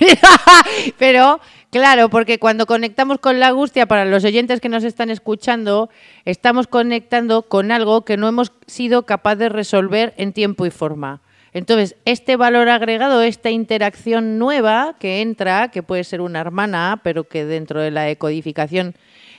Pero, 0.98 1.40
claro, 1.70 2.08
porque 2.10 2.38
cuando 2.38 2.66
conectamos 2.66 3.18
con 3.18 3.40
la 3.40 3.48
angustia, 3.48 3.86
para 3.86 4.04
los 4.04 4.24
oyentes 4.24 4.60
que 4.60 4.68
nos 4.68 4.84
están 4.84 5.10
escuchando, 5.10 5.90
estamos 6.24 6.68
conectando 6.68 7.42
con 7.42 7.72
algo 7.72 8.04
que 8.04 8.16
no 8.16 8.28
hemos 8.28 8.52
sido 8.66 9.04
capaz 9.04 9.34
de 9.34 9.48
resolver 9.48 10.14
en 10.16 10.32
tiempo 10.32 10.64
y 10.64 10.70
forma. 10.70 11.22
Entonces, 11.54 11.96
este 12.04 12.36
valor 12.36 12.68
agregado, 12.68 13.20
esta 13.20 13.50
interacción 13.50 14.38
nueva 14.38 14.96
que 14.98 15.20
entra, 15.20 15.68
que 15.68 15.82
puede 15.82 16.04
ser 16.04 16.20
una 16.20 16.40
hermana, 16.40 17.00
pero 17.02 17.24
que 17.24 17.44
dentro 17.44 17.80
de 17.80 17.90
la 17.90 18.02
decodificación 18.02 18.94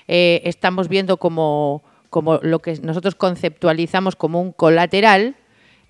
eh, 0.08 0.42
estamos 0.44 0.90
viendo 0.90 1.18
como, 1.18 1.82
como 2.14 2.38
lo 2.44 2.60
que 2.60 2.78
nosotros 2.84 3.16
conceptualizamos 3.16 4.16
como 4.16 4.40
un 4.40 4.52
colateral, 4.52 5.34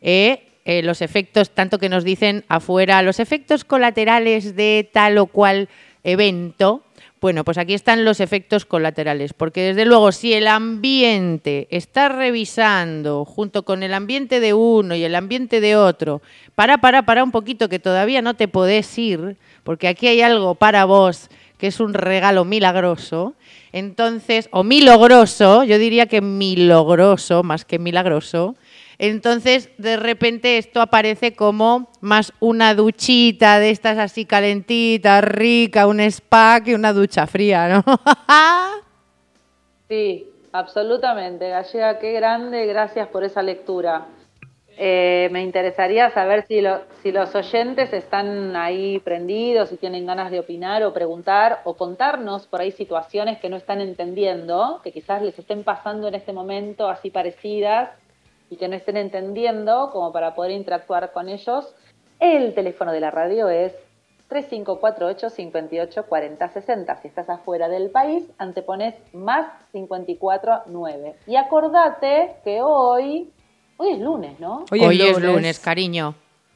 eh, 0.01 0.47
eh, 0.63 0.81
los 0.81 1.01
efectos, 1.01 1.49
tanto 1.49 1.79
que 1.79 1.89
nos 1.89 2.05
dicen 2.05 2.45
afuera, 2.47 3.01
los 3.01 3.19
efectos 3.19 3.65
colaterales 3.65 4.55
de 4.55 4.89
tal 4.93 5.17
o 5.17 5.25
cual 5.25 5.67
evento. 6.05 6.81
Bueno, 7.19 7.43
pues 7.43 7.57
aquí 7.57 7.73
están 7.73 8.05
los 8.05 8.21
efectos 8.21 8.65
colaterales, 8.65 9.33
porque 9.33 9.63
desde 9.63 9.83
luego 9.83 10.13
si 10.13 10.33
el 10.33 10.47
ambiente 10.47 11.67
está 11.71 12.07
revisando 12.07 13.25
junto 13.25 13.65
con 13.65 13.83
el 13.83 13.93
ambiente 13.93 14.39
de 14.39 14.53
uno 14.53 14.95
y 14.95 15.03
el 15.03 15.15
ambiente 15.15 15.59
de 15.59 15.75
otro, 15.75 16.21
para, 16.55 16.77
para, 16.77 17.03
para 17.03 17.25
un 17.25 17.31
poquito 17.31 17.67
que 17.67 17.79
todavía 17.79 18.21
no 18.21 18.35
te 18.35 18.47
podés 18.47 18.97
ir, 18.97 19.35
porque 19.65 19.89
aquí 19.89 20.07
hay 20.07 20.21
algo 20.21 20.55
para 20.55 20.85
vos 20.85 21.29
que 21.63 21.67
es 21.67 21.79
un 21.79 21.93
regalo 21.93 22.43
milagroso, 22.43 23.35
entonces, 23.71 24.49
o 24.51 24.65
milogroso, 24.65 25.63
yo 25.63 25.77
diría 25.77 26.07
que 26.07 26.19
milogroso 26.19 27.41
más 27.41 27.63
que 27.63 27.79
milagroso, 27.79 28.57
entonces, 28.99 29.69
de 29.77 29.95
repente 29.95 30.57
esto 30.57 30.81
aparece 30.81 31.37
como 31.37 31.89
más 32.01 32.33
una 32.41 32.75
duchita 32.75 33.59
de 33.59 33.69
estas 33.69 33.97
así 33.97 34.25
calentitas, 34.25 35.23
rica, 35.23 35.87
un 35.87 36.01
spa 36.01 36.59
que 36.65 36.75
una 36.75 36.91
ducha 36.91 37.27
fría, 37.27 37.69
¿no? 37.69 37.85
Sí, 39.87 40.27
absolutamente. 40.51 41.47
Gallega, 41.47 41.97
qué 41.97 42.11
grande, 42.11 42.65
gracias 42.65 43.07
por 43.07 43.23
esa 43.23 43.41
lectura. 43.41 44.05
Eh, 44.77 45.29
me 45.31 45.43
interesaría 45.43 46.09
saber 46.09 46.45
si, 46.47 46.63
si 47.01 47.11
los 47.11 47.35
oyentes 47.35 47.93
están 47.93 48.55
ahí 48.55 48.99
prendidos, 48.99 49.69
si 49.69 49.77
tienen 49.77 50.05
ganas 50.05 50.31
de 50.31 50.39
opinar 50.39 50.83
o 50.83 50.93
preguntar 50.93 51.61
o 51.63 51.75
contarnos 51.75 52.47
por 52.47 52.61
ahí 52.61 52.71
situaciones 52.71 53.39
que 53.39 53.49
no 53.49 53.57
están 53.57 53.81
entendiendo, 53.81 54.81
que 54.83 54.91
quizás 54.91 55.21
les 55.21 55.37
estén 55.37 55.63
pasando 55.63 56.07
en 56.07 56.15
este 56.15 56.33
momento 56.33 56.89
así 56.89 57.11
parecidas 57.11 57.91
y 58.49 58.57
que 58.57 58.67
no 58.67 58.75
estén 58.75 58.97
entendiendo 58.97 59.89
como 59.91 60.11
para 60.11 60.33
poder 60.33 60.51
interactuar 60.51 61.11
con 61.11 61.29
ellos. 61.29 61.75
El 62.19 62.53
teléfono 62.53 62.91
de 62.91 62.99
la 62.99 63.11
radio 63.11 63.49
es 63.49 63.73
3548 64.29 65.29
58 65.29 66.05
40 66.07 66.47
60. 66.49 66.95
Si 67.01 67.07
estás 67.07 67.29
afuera 67.29 67.69
del 67.69 67.91
país, 67.91 68.25
antepones 68.37 68.95
más 69.13 69.51
549. 69.71 71.15
Y 71.27 71.35
acordate 71.35 72.35
que 72.43 72.61
hoy, 72.61 73.31
hoy 73.83 73.93
es 73.93 73.99
lunes, 73.99 74.39
¿no? 74.39 74.65
Hoy, 74.71 75.01
es 75.01 75.19
lunes, 75.19 75.59
cariño. 75.59 76.15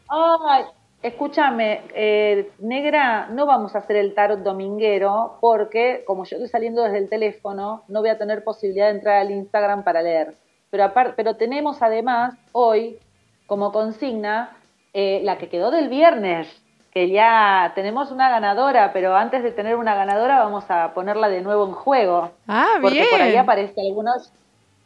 Ay, 0.10 0.64
escúchame, 1.02 1.82
eh, 1.94 2.52
negra, 2.60 3.28
no 3.30 3.46
vamos 3.46 3.76
a 3.76 3.80
hacer 3.80 3.98
el 3.98 4.14
tarot 4.14 4.40
dominguero 4.40 5.38
porque 5.42 6.04
como 6.06 6.24
yo 6.26 6.38
estoy 6.38 6.50
saliendo 6.50 6.84
desde 6.84 6.98
el 7.00 7.10
teléfono, 7.10 7.84
no 7.88 8.00
voy 8.02 8.10
a 8.10 8.18
tener 8.18 8.44
posibilidad 8.44 8.86
de 8.88 8.92
entrar 8.98 9.18
al 9.18 9.32
Instagram 9.32 9.84
para 9.84 10.02
leer. 10.02 10.36
Pero, 10.70 10.84
apar- 10.86 11.14
pero 11.16 11.36
tenemos 11.36 11.82
además 11.82 12.36
hoy 12.52 12.98
como 13.46 13.72
consigna 13.72 14.58
eh, 14.94 15.22
la 15.24 15.38
que 15.38 15.48
quedó 15.50 15.72
del 15.72 15.90
viernes, 15.90 16.48
que 16.92 17.10
ya 17.10 17.72
tenemos 17.76 18.12
una 18.12 18.30
ganadora, 18.30 18.92
pero 18.92 19.16
antes 19.16 19.44
de 19.44 19.52
tener 19.52 19.76
una 19.76 19.94
ganadora 19.96 20.40
vamos 20.40 20.66
a 20.70 20.94
ponerla 20.94 21.30
de 21.30 21.42
nuevo 21.42 21.66
en 21.68 21.74
juego. 21.74 22.32
Ah, 22.48 22.76
Porque 22.82 23.06
por 23.12 23.22
ahí 23.22 23.36
aparece 23.36 23.80
algunos, 23.82 24.32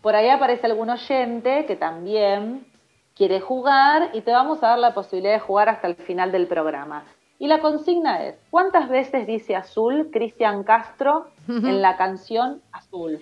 por 0.01 0.15
ahí 0.15 0.29
aparece 0.29 0.65
algún 0.67 0.89
oyente 0.89 1.65
que 1.65 1.75
también 1.75 2.65
quiere 3.15 3.39
jugar 3.39 4.10
y 4.13 4.22
te 4.22 4.31
vamos 4.31 4.63
a 4.63 4.70
dar 4.70 4.79
la 4.79 4.93
posibilidad 4.93 5.34
de 5.34 5.39
jugar 5.39 5.70
hasta 5.70 5.88
el 5.88 5.96
final 5.96 6.31
del 6.31 6.48
programa. 6.48 7.03
Y 7.39 7.48
la 7.48 7.60
consigna 7.60 8.24
es, 8.24 8.36
¿cuántas 8.50 8.88
veces 8.89 9.25
dice 9.27 9.55
azul 9.55 10.10
Cristian 10.12 10.63
Castro 10.63 11.27
en 11.48 11.81
la 11.81 11.98
canción 11.98 12.62
Azul? 12.72 13.20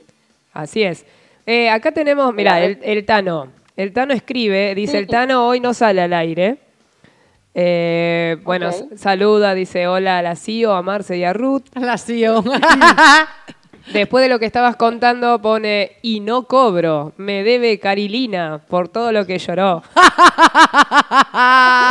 Así 0.53 0.83
es. 0.83 1.05
Eh, 1.45 1.69
acá 1.69 1.91
tenemos, 1.91 2.33
mira, 2.33 2.55
Mira, 2.55 2.65
el, 2.65 2.79
el 2.83 3.05
Tano. 3.05 3.48
El 3.75 3.93
Tano 3.93 4.13
escribe, 4.13 4.75
dice, 4.75 4.91
Sí. 4.93 4.98
el 4.98 5.07
Tano 5.07 5.48
hoy 5.48 5.59
no 5.62 5.74
sale 5.74 6.01
al 6.01 6.13
aire. 6.13 6.57
Eh, 7.55 8.38
bueno, 8.43 8.71
saluda, 8.95 9.53
dice 9.53 9.88
hola 9.88 10.19
a 10.19 10.21
la 10.21 10.36
CIO, 10.36 10.74
a 10.74 10.81
Marce 10.81 11.17
y 11.17 11.24
a 11.24 11.33
Ruth. 11.33 11.63
La 11.75 11.98
CEO. 11.98 12.43
Después 13.93 14.24
de 14.24 14.29
lo 14.29 14.39
que 14.39 14.46
estabas 14.46 14.75
contando, 14.75 15.41
pone, 15.41 15.93
y 16.01 16.19
no 16.19 16.43
cobro, 16.43 17.13
me 17.17 17.43
debe 17.43 17.79
Carilina 17.79 18.62
por 18.67 18.88
todo 18.89 19.12
lo 19.12 19.25
que 19.25 19.38
lloró. 19.38 19.84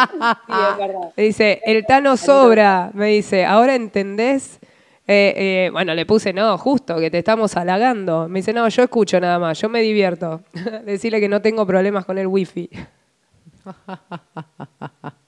Sí, 0.09 0.55
es 0.71 0.79
verdad. 0.79 1.13
Dice, 1.17 1.61
el 1.65 1.85
Tano 1.87 2.17
sobra, 2.17 2.91
me 2.95 3.07
dice, 3.07 3.45
¿ahora 3.45 3.75
entendés? 3.75 4.59
Eh, 5.07 5.35
eh, 5.37 5.71
bueno, 5.73 5.95
le 5.95 6.05
puse, 6.07 6.33
no, 6.33 6.57
justo, 6.59 6.99
que 6.99 7.11
te 7.11 7.19
estamos 7.19 7.57
halagando. 7.57 8.29
Me 8.29 8.41
dice, 8.41 8.53
no, 8.53 8.69
yo 8.69 8.83
escucho 8.83 9.19
nada 9.21 9.39
más, 9.39 9.59
yo 9.61 9.69
me 9.69 9.81
divierto. 9.81 10.43
Decirle 10.85 11.21
que 11.21 11.29
no 11.29 11.41
tengo 11.41 11.67
problemas 11.67 12.05
con 12.05 12.19
el 12.19 12.27
wifi. 12.27 12.69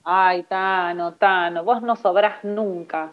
Ay, 0.03 0.43
Tano, 0.43 1.13
Tano, 1.13 1.63
vos 1.63 1.81
no 1.81 1.95
sobrás 1.95 2.43
nunca. 2.43 3.11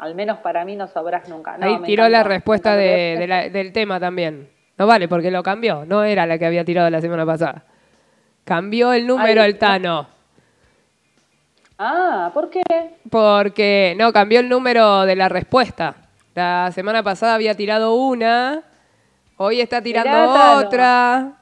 Al 0.00 0.14
menos 0.14 0.38
para 0.38 0.64
mí 0.64 0.76
no 0.76 0.86
sobrás 0.88 1.28
nunca. 1.28 1.56
No, 1.58 1.66
Ahí 1.66 1.78
tiró 1.84 2.04
la 2.08 2.18
encantó, 2.18 2.28
respuesta 2.30 2.70
encantó. 2.74 2.88
de- 2.90 3.16
de 3.20 3.26
la- 3.26 3.48
del 3.48 3.72
tema 3.72 4.00
también. 4.00 4.48
No 4.78 4.86
vale, 4.86 5.08
porque 5.08 5.30
lo 5.30 5.42
cambió, 5.42 5.84
no 5.84 6.04
era 6.04 6.26
la 6.26 6.38
que 6.38 6.46
había 6.46 6.64
tirado 6.64 6.88
la 6.88 7.00
semana 7.02 7.26
pasada. 7.26 7.64
Cambió 8.44 8.92
el 8.94 9.06
número 9.06 9.42
Ay, 9.42 9.50
el 9.50 9.58
Tano. 9.58 10.08
Ah, 11.78 12.30
¿por 12.34 12.50
qué? 12.50 12.60
Porque, 13.10 13.94
no, 13.98 14.12
cambió 14.12 14.40
el 14.40 14.48
número 14.48 15.02
de 15.06 15.16
la 15.16 15.28
respuesta. 15.28 15.94
La 16.34 16.70
semana 16.72 17.02
pasada 17.02 17.34
había 17.34 17.54
tirado 17.54 17.94
una, 17.94 18.62
hoy 19.36 19.60
está 19.60 19.82
tirando 19.82 20.10
Mirá, 20.32 20.58
otra. 20.58 21.32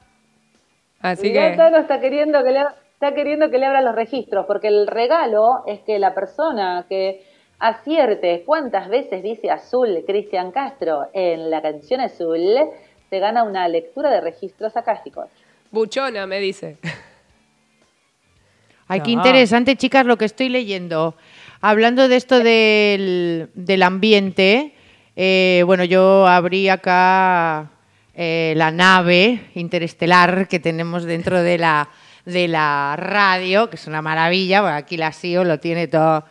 Así 1.01 1.29
Mirá, 1.29 1.51
que, 1.51 1.57
Tano 1.57 1.77
está 1.77 1.99
queriendo 1.99 2.43
que 2.43 2.51
le 2.51 2.63
está 2.93 3.13
queriendo 3.13 3.49
que 3.49 3.57
le 3.57 3.65
abra 3.65 3.81
los 3.81 3.95
registros, 3.95 4.45
porque 4.45 4.67
el 4.67 4.87
regalo 4.87 5.63
es 5.67 5.79
que 5.81 5.99
la 5.99 6.13
persona 6.13 6.85
que 6.89 7.25
acierte 7.59 8.43
cuántas 8.45 8.87
veces 8.89 9.21
dice 9.21 9.51
azul 9.51 10.03
Cristian 10.07 10.51
Castro 10.51 11.07
en 11.13 11.49
la 11.49 11.61
canción 11.61 11.99
azul, 12.01 12.41
se 13.09 13.19
gana 13.19 13.43
una 13.43 13.67
lectura 13.67 14.09
de 14.09 14.21
registros 14.21 14.75
acásticos. 14.77 15.27
buchona 15.71 16.25
me 16.25 16.39
dice. 16.39 16.77
Ay, 18.87 19.01
qué 19.01 19.11
No. 19.15 19.21
interesante, 19.21 19.75
chicas, 19.75 20.05
lo 20.05 20.17
que 20.17 20.25
estoy 20.25 20.49
leyendo. 20.49 21.15
Hablando 21.61 22.07
de 22.07 22.15
esto 22.15 22.39
del, 22.39 23.49
del 23.53 23.83
ambiente, 23.83 24.73
eh, 25.15 25.61
bueno, 25.65 25.83
yo 25.83 26.25
abrí 26.25 26.69
acá 26.69 27.69
eh, 28.15 28.53
la 28.55 28.71
nave 28.71 29.41
interestelar 29.53 30.47
que 30.47 30.59
tenemos 30.59 31.03
dentro 31.03 31.41
de 31.43 31.57
la, 31.59 31.89
de 32.25 32.47
la 32.47 32.95
radio, 32.97 33.69
que 33.69 33.75
es 33.75 33.85
una 33.85 34.01
maravilla, 34.01 34.61
bueno, 34.61 34.77
aquí 34.77 34.97
la 34.97 35.11
SIO 35.11 35.43
lo 35.43 35.59
tiene 35.59 35.87
todo. 35.87 36.23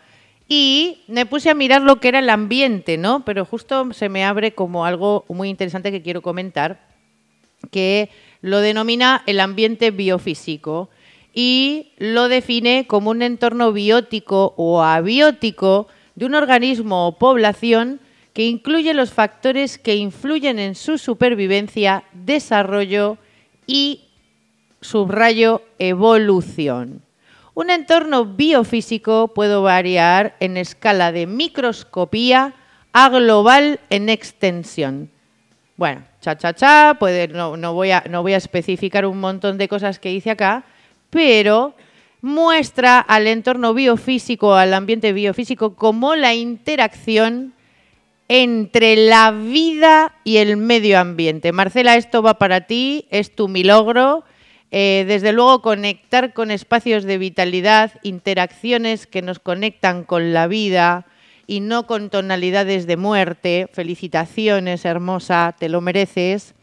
Y 0.48 1.02
me 1.08 1.26
puse 1.26 1.50
a 1.50 1.54
mirar 1.54 1.82
lo 1.82 2.00
que 2.00 2.08
era 2.08 2.20
el 2.20 2.30
ambiente, 2.30 2.96
¿no? 2.96 3.24
Pero 3.24 3.44
justo 3.44 3.92
se 3.92 4.08
me 4.08 4.24
abre 4.24 4.52
como 4.52 4.86
algo 4.86 5.26
muy 5.28 5.50
interesante 5.50 5.92
que 5.92 6.02
quiero 6.02 6.22
comentar 6.22 6.88
que 7.70 8.08
lo 8.40 8.60
denomina 8.60 9.22
el 9.26 9.40
ambiente 9.40 9.90
biofísico 9.90 10.88
y 11.34 11.92
lo 11.98 12.28
define 12.28 12.86
como 12.86 13.10
un 13.10 13.22
entorno 13.22 13.72
biótico 13.72 14.54
o 14.56 14.82
abiótico 14.82 15.88
de 16.14 16.26
un 16.26 16.34
organismo 16.34 17.06
o 17.06 17.18
población 17.18 18.00
que 18.32 18.46
incluye 18.46 18.94
los 18.94 19.12
factores 19.12 19.78
que 19.78 19.96
influyen 19.96 20.58
en 20.58 20.74
su 20.74 20.96
supervivencia, 20.98 22.04
desarrollo 22.12 23.18
y, 23.66 24.02
subrayo, 24.80 25.62
evolución. 25.78 27.02
Un 27.58 27.70
entorno 27.70 28.24
biofísico 28.24 29.34
puede 29.34 29.56
variar 29.56 30.36
en 30.38 30.56
escala 30.56 31.10
de 31.10 31.26
microscopía 31.26 32.54
a 32.92 33.08
global 33.08 33.80
en 33.90 34.08
extensión. 34.10 35.10
Bueno, 35.76 36.04
cha 36.20 36.38
cha 36.38 36.54
cha, 36.54 36.96
no, 37.32 37.74
voy 37.74 37.90
a, 37.90 38.04
no 38.08 38.22
voy 38.22 38.34
a 38.34 38.36
especificar 38.36 39.06
un 39.06 39.18
montón 39.18 39.58
de 39.58 39.66
cosas 39.66 39.98
que 39.98 40.10
dice 40.10 40.30
acá, 40.30 40.62
pero 41.10 41.74
muestra 42.22 43.00
al 43.00 43.26
entorno 43.26 43.74
biofísico, 43.74 44.54
al 44.54 44.72
ambiente 44.72 45.12
biofísico, 45.12 45.74
como 45.74 46.14
la 46.14 46.36
interacción 46.36 47.54
entre 48.28 48.94
la 48.94 49.32
vida 49.32 50.14
y 50.22 50.36
el 50.36 50.58
medio 50.58 51.00
ambiente. 51.00 51.50
Marcela, 51.50 51.96
esto 51.96 52.22
va 52.22 52.34
para 52.34 52.68
ti, 52.68 53.08
es 53.10 53.34
tu 53.34 53.48
milagro. 53.48 54.22
Eh, 54.70 55.04
desde 55.08 55.32
luego, 55.32 55.62
conectar 55.62 56.32
con 56.34 56.50
espacios 56.50 57.04
de 57.04 57.18
vitalidad, 57.18 57.92
interacciones 58.02 59.06
que 59.06 59.22
nos 59.22 59.38
conectan 59.38 60.04
con 60.04 60.32
la 60.32 60.46
vida 60.46 61.06
y 61.46 61.60
no 61.60 61.86
con 61.86 62.10
tonalidades 62.10 62.86
de 62.86 62.96
muerte. 62.96 63.68
Felicitaciones, 63.72 64.84
hermosa, 64.84 65.56
te 65.58 65.68
lo 65.68 65.80
mereces. 65.80 66.54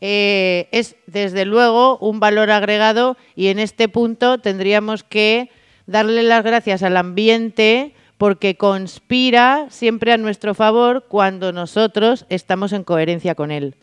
Eh, 0.00 0.68
es 0.72 0.96
desde 1.06 1.44
luego 1.44 1.96
un 1.98 2.18
valor 2.18 2.50
agregado 2.50 3.16
y 3.36 3.48
en 3.48 3.60
este 3.60 3.88
punto 3.88 4.38
tendríamos 4.38 5.04
que 5.04 5.48
darle 5.86 6.24
las 6.24 6.42
gracias 6.42 6.82
al 6.82 6.96
ambiente 6.96 7.94
porque 8.18 8.56
conspira 8.56 9.66
siempre 9.70 10.12
a 10.12 10.16
nuestro 10.16 10.54
favor 10.54 11.04
cuando 11.08 11.52
nosotros 11.52 12.26
estamos 12.28 12.72
en 12.72 12.82
coherencia 12.82 13.36
con 13.36 13.52
él. 13.52 13.76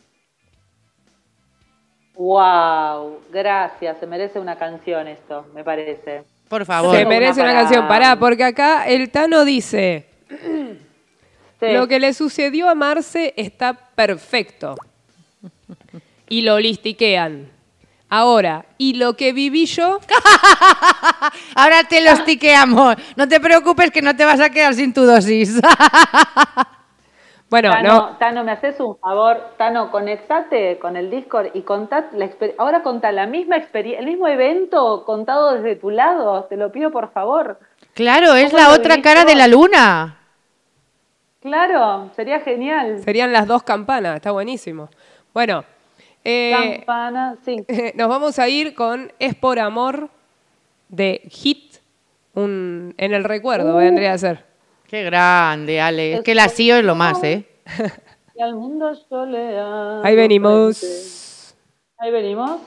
Wow, 2.20 3.20
gracias, 3.32 3.96
se 3.98 4.06
merece 4.06 4.38
una 4.38 4.54
canción 4.56 5.08
esto, 5.08 5.46
me 5.54 5.64
parece. 5.64 6.22
Por 6.50 6.66
favor. 6.66 6.94
Se 6.94 7.06
merece 7.06 7.40
una 7.40 7.54
canción. 7.54 7.88
Pará, 7.88 8.14
porque 8.18 8.44
acá 8.44 8.86
el 8.86 9.08
Tano 9.10 9.42
dice, 9.46 10.04
Sí. 10.28 11.72
lo 11.72 11.88
que 11.88 11.98
le 11.98 12.12
sucedió 12.12 12.68
a 12.68 12.74
Marce 12.74 13.32
está 13.38 13.72
perfecto. 13.72 14.74
Y 16.28 16.42
lo 16.42 16.60
listiquean. 16.60 17.48
Ahora, 18.10 18.66
y 18.76 18.94
lo 18.94 19.16
que 19.16 19.32
viví 19.32 19.64
yo, 19.64 19.98
Ahora 21.54 21.84
te 21.84 22.02
los 22.02 22.22
tiqueamos. 22.26 22.96
No 23.16 23.28
te 23.28 23.40
preocupes 23.40 23.90
que 23.90 24.02
no 24.02 24.14
te 24.14 24.26
vas 24.26 24.40
a 24.40 24.50
quedar 24.50 24.74
sin 24.74 24.92
tu 24.92 25.04
dosis. 25.06 25.58
bueno, 27.50 27.70
Tano, 27.72 27.88
no, 27.88 28.16
Tano, 28.16 28.44
¿me 28.44 28.52
haces 28.52 28.78
un 28.78 28.96
favor? 28.98 29.38
Tano, 29.56 29.90
conectate 29.90 30.78
con 30.78 30.96
el 30.96 31.10
Discord 31.10 31.48
y 31.52 31.62
contá 31.62 32.08
la 32.12 32.30
ahora 32.58 32.82
contá 32.84 33.10
la 33.10 33.26
misma 33.26 33.56
experiencia, 33.56 33.98
el 33.98 34.06
mismo 34.06 34.28
evento 34.28 35.04
contado 35.04 35.54
desde 35.54 35.74
tu 35.74 35.90
lado, 35.90 36.44
te 36.44 36.56
lo 36.56 36.70
pido 36.70 36.92
por 36.92 37.10
favor. 37.12 37.58
claro, 37.94 38.34
es 38.34 38.52
¿Cómo 38.52 38.62
la 38.62 38.68
otra 38.70 38.94
viviste 38.94 39.02
cara 39.02 39.24
de 39.24 39.34
la 39.34 39.48
luna. 39.48 40.16
Claro, 41.40 42.10
sería 42.14 42.38
genial. 42.40 43.02
serían 43.02 43.32
las 43.32 43.48
dos 43.48 43.64
campanas, 43.64 44.14
está 44.14 44.30
buenísimo. 44.30 44.88
Bueno, 45.34 45.64
eh, 46.22 46.82
Campana, 46.84 47.36
sí. 47.44 47.64
nos 47.96 48.08
vamos 48.08 48.38
a 48.38 48.48
ir 48.48 48.74
con 48.74 49.12
Es 49.18 49.34
por 49.34 49.58
Amor 49.58 50.08
de 50.88 51.22
Hit, 51.30 51.78
un, 52.34 52.94
en 52.96 53.12
el 53.12 53.24
recuerdo, 53.24 53.74
vendría 53.76 54.12
a 54.12 54.18
ser. 54.18 54.49
Qué 54.90 55.04
grande, 55.04 55.80
Ale. 55.80 56.14
Es 56.14 56.22
que 56.22 56.34
la 56.34 56.48
SIO 56.48 56.78
es 56.78 56.84
lo 56.84 56.96
más, 56.96 57.22
¿eh? 57.22 57.44
Y 58.34 58.42
al 58.42 58.56
mundo 58.56 58.90
yo 59.08 59.26
le 59.26 59.58
hago 59.58 60.02
Ahí 60.02 60.16
venimos. 60.16 61.54
Ahí 61.98 62.10
venimos. 62.10 62.60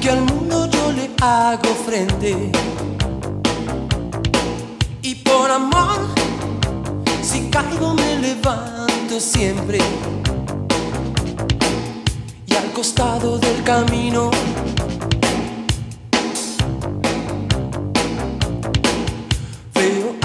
Que 0.00 0.10
al 0.10 0.20
mundo 0.22 0.68
yo 0.70 0.92
le 0.92 1.10
hago 1.20 1.74
frente. 1.86 2.52
Y 5.02 5.14
por 5.16 5.50
amor, 5.50 5.98
si 7.22 7.48
caigo 7.50 7.94
me 7.94 8.18
levanto 8.18 9.20
siempre. 9.20 9.78
Y 12.46 12.54
al 12.54 12.72
costado 12.72 13.38
del 13.38 13.62
camino 13.62 14.30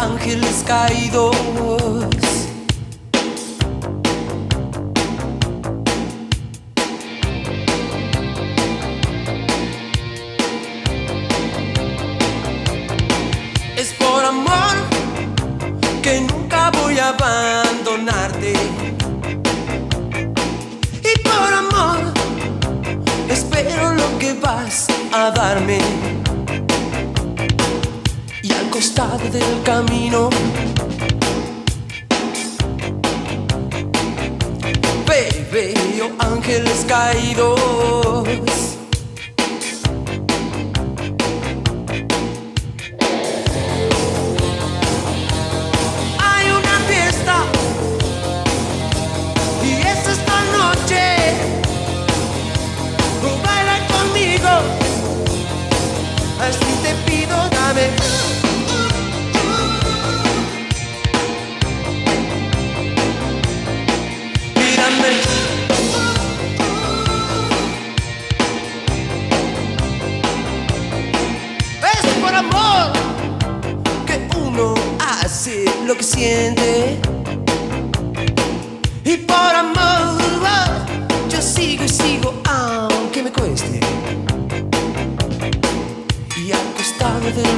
ángeles 0.04 0.63
caídos. 0.65 2.12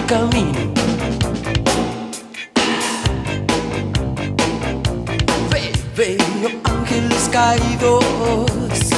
Camino 0.05 0.73
ve- 5.95 6.17
ángeles 6.63 7.29
caídos. 7.31 8.94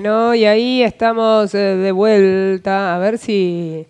Bueno, 0.00 0.32
y 0.32 0.44
ahí 0.44 0.84
estamos 0.84 1.52
eh, 1.56 1.58
de 1.58 1.90
vuelta. 1.90 2.94
A 2.94 2.98
ver 3.00 3.18
si 3.18 3.84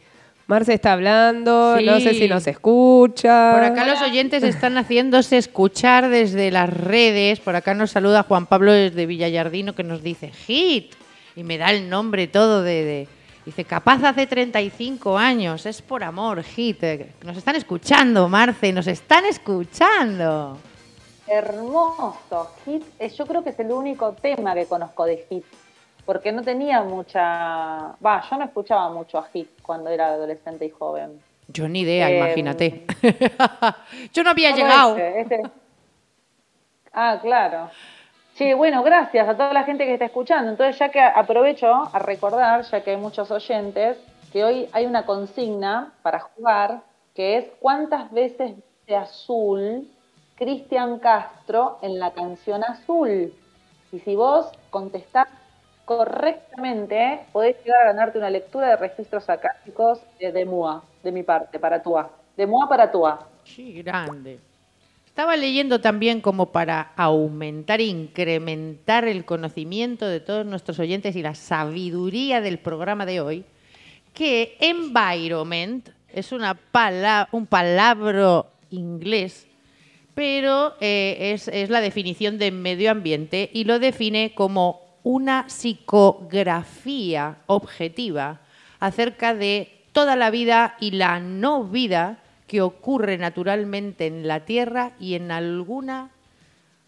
Marce 0.47 0.73
está 0.73 0.95
hablando. 0.95 1.77
Sí. 1.77 1.85
No 1.85 2.01
sé 2.01 2.15
si 2.15 2.27
nos 2.27 2.47
escucha. 2.47 3.53
Por 3.53 3.63
acá 3.63 3.87
los 3.87 4.01
oyentes 4.01 4.43
están 4.43 4.79
haciéndose 4.79 5.37
escuchar 5.37 6.09
desde 6.09 6.51
las 6.51 6.71
redes. 6.73 7.41
Por 7.41 7.57
acá 7.57 7.75
nos 7.75 7.91
saluda 7.91 8.23
Juan 8.23 8.47
Pablo 8.47 8.73
desde 8.73 9.05
Villallardino 9.05 9.75
que 9.75 9.85
nos 9.85 10.03
dice 10.03 10.31
Hit. 10.31 10.95
Y 11.37 11.45
me 11.45 11.59
da 11.59 11.73
el 11.73 11.91
nombre 11.91 12.27
todo 12.27 12.63
de... 12.63 12.85
de- 12.85 13.09
dice, 13.45 13.65
capaz 13.65 14.03
hace 14.03 14.27
35 14.27 15.19
años. 15.19 15.67
Es 15.67 15.83
por 15.83 16.03
amor, 16.03 16.43
Hit. 16.43 16.83
Eh, 16.85 17.13
Nos 17.23 17.37
están 17.37 17.57
escuchando, 17.57 18.31
Marce. 18.31 18.73
Nos 18.73 18.87
están 18.87 19.27
escuchando. 19.27 20.57
Hermoso. 21.27 22.51
Hit, 22.65 22.83
yo 23.15 23.27
creo 23.27 23.45
que 23.45 23.51
es 23.51 23.59
el 23.59 23.71
único 23.73 24.13
tema 24.15 24.55
que 24.55 24.65
conozco 24.65 25.05
de 25.05 25.27
Hit. 25.29 25.45
Porque 26.09 26.33
no 26.33 26.43
tenía 26.43 26.81
mucha. 26.81 27.21
Va, 28.03 28.25
yo 28.31 28.39
no 28.39 28.45
escuchaba 28.47 28.89
mucho 28.89 29.19
a 29.19 29.25
Hit 29.25 29.61
cuando 29.61 29.91
era 29.91 30.07
adolescente 30.07 30.65
y 30.65 30.71
joven. 30.71 31.21
Yo 31.49 31.69
ni 31.69 31.81
idea, 31.81 32.09
Eh, 32.11 32.17
imagínate. 32.17 32.87
Yo 34.15 34.23
no 34.25 34.31
había 34.31 34.53
¿Cómo 34.53 34.63
llegado. 34.63 34.97
este? 34.97 35.21
Este- 35.21 35.43
Ah, 36.95 37.19
claro. 37.21 37.69
Sí, 38.37 38.55
bueno, 38.55 38.83
gracias 38.83 39.29
a 39.29 39.35
toda 39.37 39.53
la 39.53 39.65
gente 39.65 39.85
que 39.85 39.93
está 39.93 40.07
escuchando. 40.07 40.51
Entonces, 40.51 40.79
ya 40.79 40.89
que 40.89 40.99
aprovecho 41.01 41.71
a 41.93 41.99
recordar, 41.99 42.63
ya 42.63 42.81
que 42.83 42.93
hay 42.93 42.97
muchos 42.97 43.31
oyentes, 43.31 43.99
que 44.33 44.45
hoy 44.45 44.67
hay 44.73 44.87
una 44.87 45.05
consigna 45.05 45.93
para 46.01 46.21
jugar, 46.21 46.81
que 47.15 47.37
es 47.37 47.45
¿cuántas 47.61 48.11
veces 48.13 48.53
de 48.87 48.97
azul 48.97 49.87
Cristian 50.37 51.01
Castro 51.01 51.79
en 51.83 51.99
la 51.99 52.13
canción 52.13 52.65
Azul? 52.65 53.35
Y 53.93 53.99
si 54.01 54.17
vos 54.17 54.47
contestás 54.71 55.29
correctamente, 55.89 57.21
podés 57.33 57.57
llegar 57.65 57.81
a 57.81 57.93
ganarte 57.93 58.19
una 58.19 58.29
lectura 58.29 58.69
de 58.69 58.77
registros 58.77 59.27
acásticos 59.31 60.01
de, 60.21 60.33
de 60.33 60.45
MUA, 60.45 60.85
de 61.03 61.13
mi 61.13 61.23
parte, 61.23 61.59
para 61.59 61.83
TUA. 61.83 62.11
De 62.37 62.47
MUA 62.47 62.69
para 62.69 62.93
TUA. 62.93 63.27
Sí, 63.45 63.83
grande. 63.83 64.39
Estaba 65.07 65.35
leyendo 65.35 65.81
también 65.81 66.21
como 66.21 66.53
para 66.53 66.93
aumentar 66.95 67.81
incrementar 67.81 69.09
el 69.09 69.25
conocimiento 69.25 70.07
de 70.07 70.21
todos 70.21 70.45
nuestros 70.45 70.79
oyentes 70.79 71.17
y 71.17 71.23
la 71.23 71.35
sabiduría 71.35 72.43
del 72.43 72.59
programa 72.59 73.07
de 73.07 73.23
hoy, 73.23 73.45
que 74.13 74.59
environment 74.61 75.89
es 76.13 76.33
una 76.33 76.59
un 77.33 77.47
palabra 77.47 78.45
inglés, 78.69 79.47
pero 80.15 80.75
eh, 80.83 81.33
es, 81.33 81.49
es 81.49 81.71
la 81.71 81.81
definición 81.81 82.37
de 82.37 82.51
medio 82.51 82.91
ambiente 82.91 83.49
y 83.55 83.65
lo 83.65 83.79
define 83.79 84.35
como 84.35 84.88
una 85.09 85.49
psicografía 85.49 87.39
objetiva 87.47 88.43
acerca 88.79 89.33
de 89.35 89.87
toda 89.93 90.17
la 90.17 90.29
vida 90.29 90.77
y 90.81 90.91
la 90.91 91.19
no 91.19 91.65
vida 91.65 92.19
que 92.47 92.61
ocurre 92.61 93.17
naturalmente 93.17 94.07
en 94.07 94.29
la 94.29 94.45
Tierra 94.45 94.93
y 95.01 95.15
en 95.15 95.31
alguna 95.31 96.11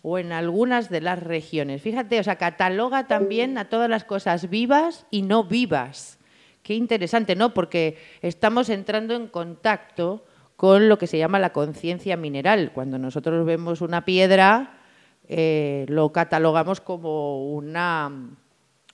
o 0.03 0.19
en 0.19 0.33
algunas 0.33 0.91
de 0.91 1.01
las 1.01 1.19
regiones. 1.23 1.81
Fíjate, 1.81 2.21
o 2.21 2.23
sea, 2.23 2.37
cataloga 2.37 3.07
también 3.07 3.57
a 3.57 3.71
todas 3.71 3.89
las 3.89 4.05
cosas 4.05 4.51
vivas 4.51 5.07
y 5.11 5.23
no 5.23 5.45
vivas. 5.45 6.19
Qué 6.63 6.75
interesante, 6.75 7.35
¿no? 7.37 7.55
Porque 7.55 7.97
estamos 8.21 8.69
entrando 8.69 9.15
en 9.15 9.29
contacto 9.29 10.27
con 10.57 10.91
lo 10.91 10.99
que 10.99 11.07
se 11.07 11.17
llama 11.17 11.39
la 11.39 11.55
conciencia 11.55 12.19
mineral. 12.19 12.73
Cuando 12.75 12.99
nosotros 12.99 13.47
vemos 13.47 13.81
una 13.81 14.05
piedra, 14.05 14.80
eh, 15.33 15.87
lo 15.89 16.11
catalogamos 16.11 16.81
como 16.81 17.53
una, 17.53 18.11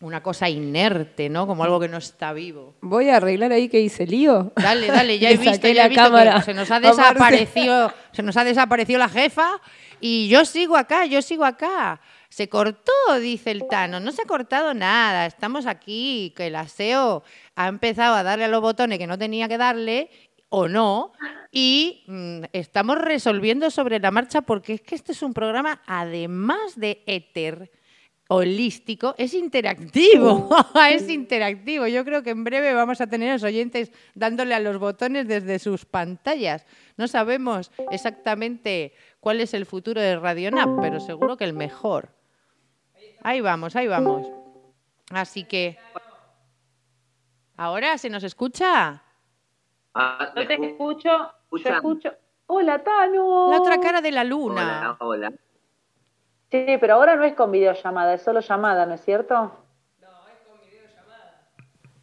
una 0.00 0.22
cosa 0.22 0.50
inerte, 0.50 1.30
¿no? 1.30 1.46
Como 1.46 1.64
algo 1.64 1.80
que 1.80 1.88
no 1.88 1.96
está 1.96 2.34
vivo. 2.34 2.74
Voy 2.82 3.08
a 3.08 3.16
arreglar 3.16 3.52
ahí 3.52 3.70
que 3.70 3.80
hice 3.80 4.06
lío. 4.06 4.52
Dale, 4.54 4.88
dale, 4.88 5.18
ya 5.18 5.30
he 5.32 5.38
visto, 5.38 5.66
ya 5.66 5.86
he 5.86 5.88
que 5.88 5.94
cámara 5.94 6.42
se 6.42 6.52
nos 6.52 6.70
ha 6.70 6.78
desaparecido, 6.80 7.90
se 8.12 8.22
nos 8.22 8.36
ha 8.36 8.44
desaparecido 8.44 8.98
la 8.98 9.08
jefa 9.08 9.62
y 9.98 10.28
yo 10.28 10.44
sigo 10.44 10.76
acá, 10.76 11.06
yo 11.06 11.22
sigo 11.22 11.46
acá. 11.46 12.02
Se 12.28 12.50
cortó, 12.50 12.92
dice 13.18 13.50
el 13.50 13.66
Tano. 13.66 13.98
No 13.98 14.12
se 14.12 14.20
ha 14.20 14.26
cortado 14.26 14.74
nada. 14.74 15.24
Estamos 15.24 15.64
aquí, 15.64 16.34
que 16.36 16.48
el 16.48 16.56
aseo 16.56 17.22
ha 17.54 17.68
empezado 17.68 18.14
a 18.14 18.22
darle 18.22 18.44
a 18.44 18.48
los 18.48 18.60
botones 18.60 18.98
que 18.98 19.06
no 19.06 19.16
tenía 19.16 19.48
que 19.48 19.56
darle 19.56 20.10
o 20.48 20.68
no. 20.68 21.12
Y 21.50 22.04
mm, 22.06 22.44
estamos 22.52 22.98
resolviendo 22.98 23.70
sobre 23.70 23.98
la 23.98 24.10
marcha 24.10 24.42
porque 24.42 24.74
es 24.74 24.80
que 24.80 24.94
este 24.94 25.12
es 25.12 25.22
un 25.22 25.32
programa, 25.32 25.82
además 25.86 26.78
de 26.78 27.02
éter, 27.06 27.70
holístico 28.28 29.14
es 29.18 29.34
interactivo. 29.34 30.48
es 30.90 31.08
interactivo. 31.08 31.86
Yo 31.86 32.04
creo 32.04 32.22
que 32.22 32.30
en 32.30 32.44
breve 32.44 32.74
vamos 32.74 33.00
a 33.00 33.06
tener 33.06 33.30
a 33.30 33.32
los 33.34 33.42
oyentes 33.42 33.92
dándole 34.14 34.54
a 34.54 34.60
los 34.60 34.78
botones 34.78 35.28
desde 35.28 35.58
sus 35.58 35.84
pantallas. 35.84 36.66
No 36.96 37.08
sabemos 37.08 37.70
exactamente 37.90 38.92
cuál 39.20 39.40
es 39.40 39.54
el 39.54 39.66
futuro 39.66 40.00
de 40.00 40.16
Radionap, 40.16 40.80
pero 40.80 41.00
seguro 41.00 41.36
que 41.36 41.44
el 41.44 41.52
mejor. 41.52 42.10
Ahí 43.22 43.40
vamos, 43.40 43.76
ahí 43.76 43.86
vamos. 43.86 44.26
Así 45.10 45.44
que. 45.44 45.78
¿Ahora 47.56 47.96
se 47.96 48.10
nos 48.10 48.22
escucha? 48.22 49.02
Ah, 49.98 50.28
No 50.34 50.40
¿me 50.42 50.46
te 50.46 50.58
escu- 50.58 50.66
escucho, 50.72 51.08
yo 51.08 51.32
escuchan? 51.48 51.74
escucho. 51.76 52.10
Hola, 52.48 52.82
Tano. 52.84 53.48
La 53.50 53.56
otra 53.60 53.80
cara 53.80 54.02
de 54.02 54.12
la 54.12 54.24
luna. 54.24 54.96
Hola, 55.00 55.28
hola. 55.30 55.32
Sí, 56.50 56.76
pero 56.80 56.94
ahora 56.94 57.16
no 57.16 57.24
es 57.24 57.34
con 57.34 57.50
videollamada, 57.50 58.12
es 58.14 58.20
solo 58.22 58.40
llamada, 58.40 58.84
¿no 58.86 58.94
es 58.94 59.00
cierto? 59.04 59.52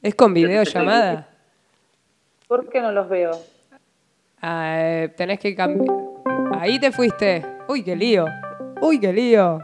¿Es 0.01 0.15
con 0.15 0.33
videollamada? 0.33 1.27
¿Por 2.47 2.67
qué 2.69 2.81
no 2.81 2.91
los 2.91 3.07
veo? 3.07 3.39
Ah, 4.41 4.73
eh, 4.79 5.13
tenés 5.15 5.39
que 5.39 5.55
cambiar. 5.55 5.95
Ahí 6.59 6.79
te 6.79 6.91
fuiste. 6.91 7.45
Uy, 7.69 7.83
qué 7.83 7.95
lío. 7.95 8.25
Uy, 8.81 8.99
qué 8.99 9.13
lío. 9.13 9.59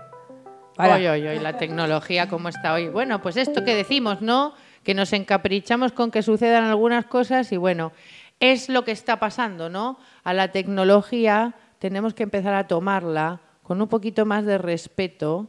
Pará. 0.76 0.96
Oy, 0.96 1.08
oy, 1.08 1.28
oy, 1.28 1.40
la 1.40 1.58
tecnología 1.58 2.30
cómo 2.30 2.48
está 2.48 2.74
hoy. 2.74 2.88
Bueno, 2.88 3.22
pues 3.22 3.36
esto 3.36 3.66
que 3.66 3.76
decimos, 3.76 4.22
¿no? 4.22 4.54
Que 4.86 4.94
nos 4.94 5.12
encaprichamos 5.12 5.92
con 5.92 6.10
que 6.10 6.24
sucedan 6.24 6.64
algunas 6.64 7.06
cosas 7.06 7.52
y 7.52 7.58
bueno, 7.58 7.92
es 8.40 8.70
lo 8.70 8.84
que 8.84 8.92
está 8.92 9.20
pasando, 9.20 9.70
¿no? 9.70 10.00
A 10.24 10.34
la 10.34 10.52
tecnología 10.52 11.56
tenemos 11.80 12.14
que 12.14 12.24
empezar 12.24 12.54
a 12.54 12.68
tomarla 12.68 13.42
con 13.64 13.82
un 13.82 13.88
poquito 13.88 14.26
más 14.26 14.46
de 14.46 14.58
respeto 14.58 15.48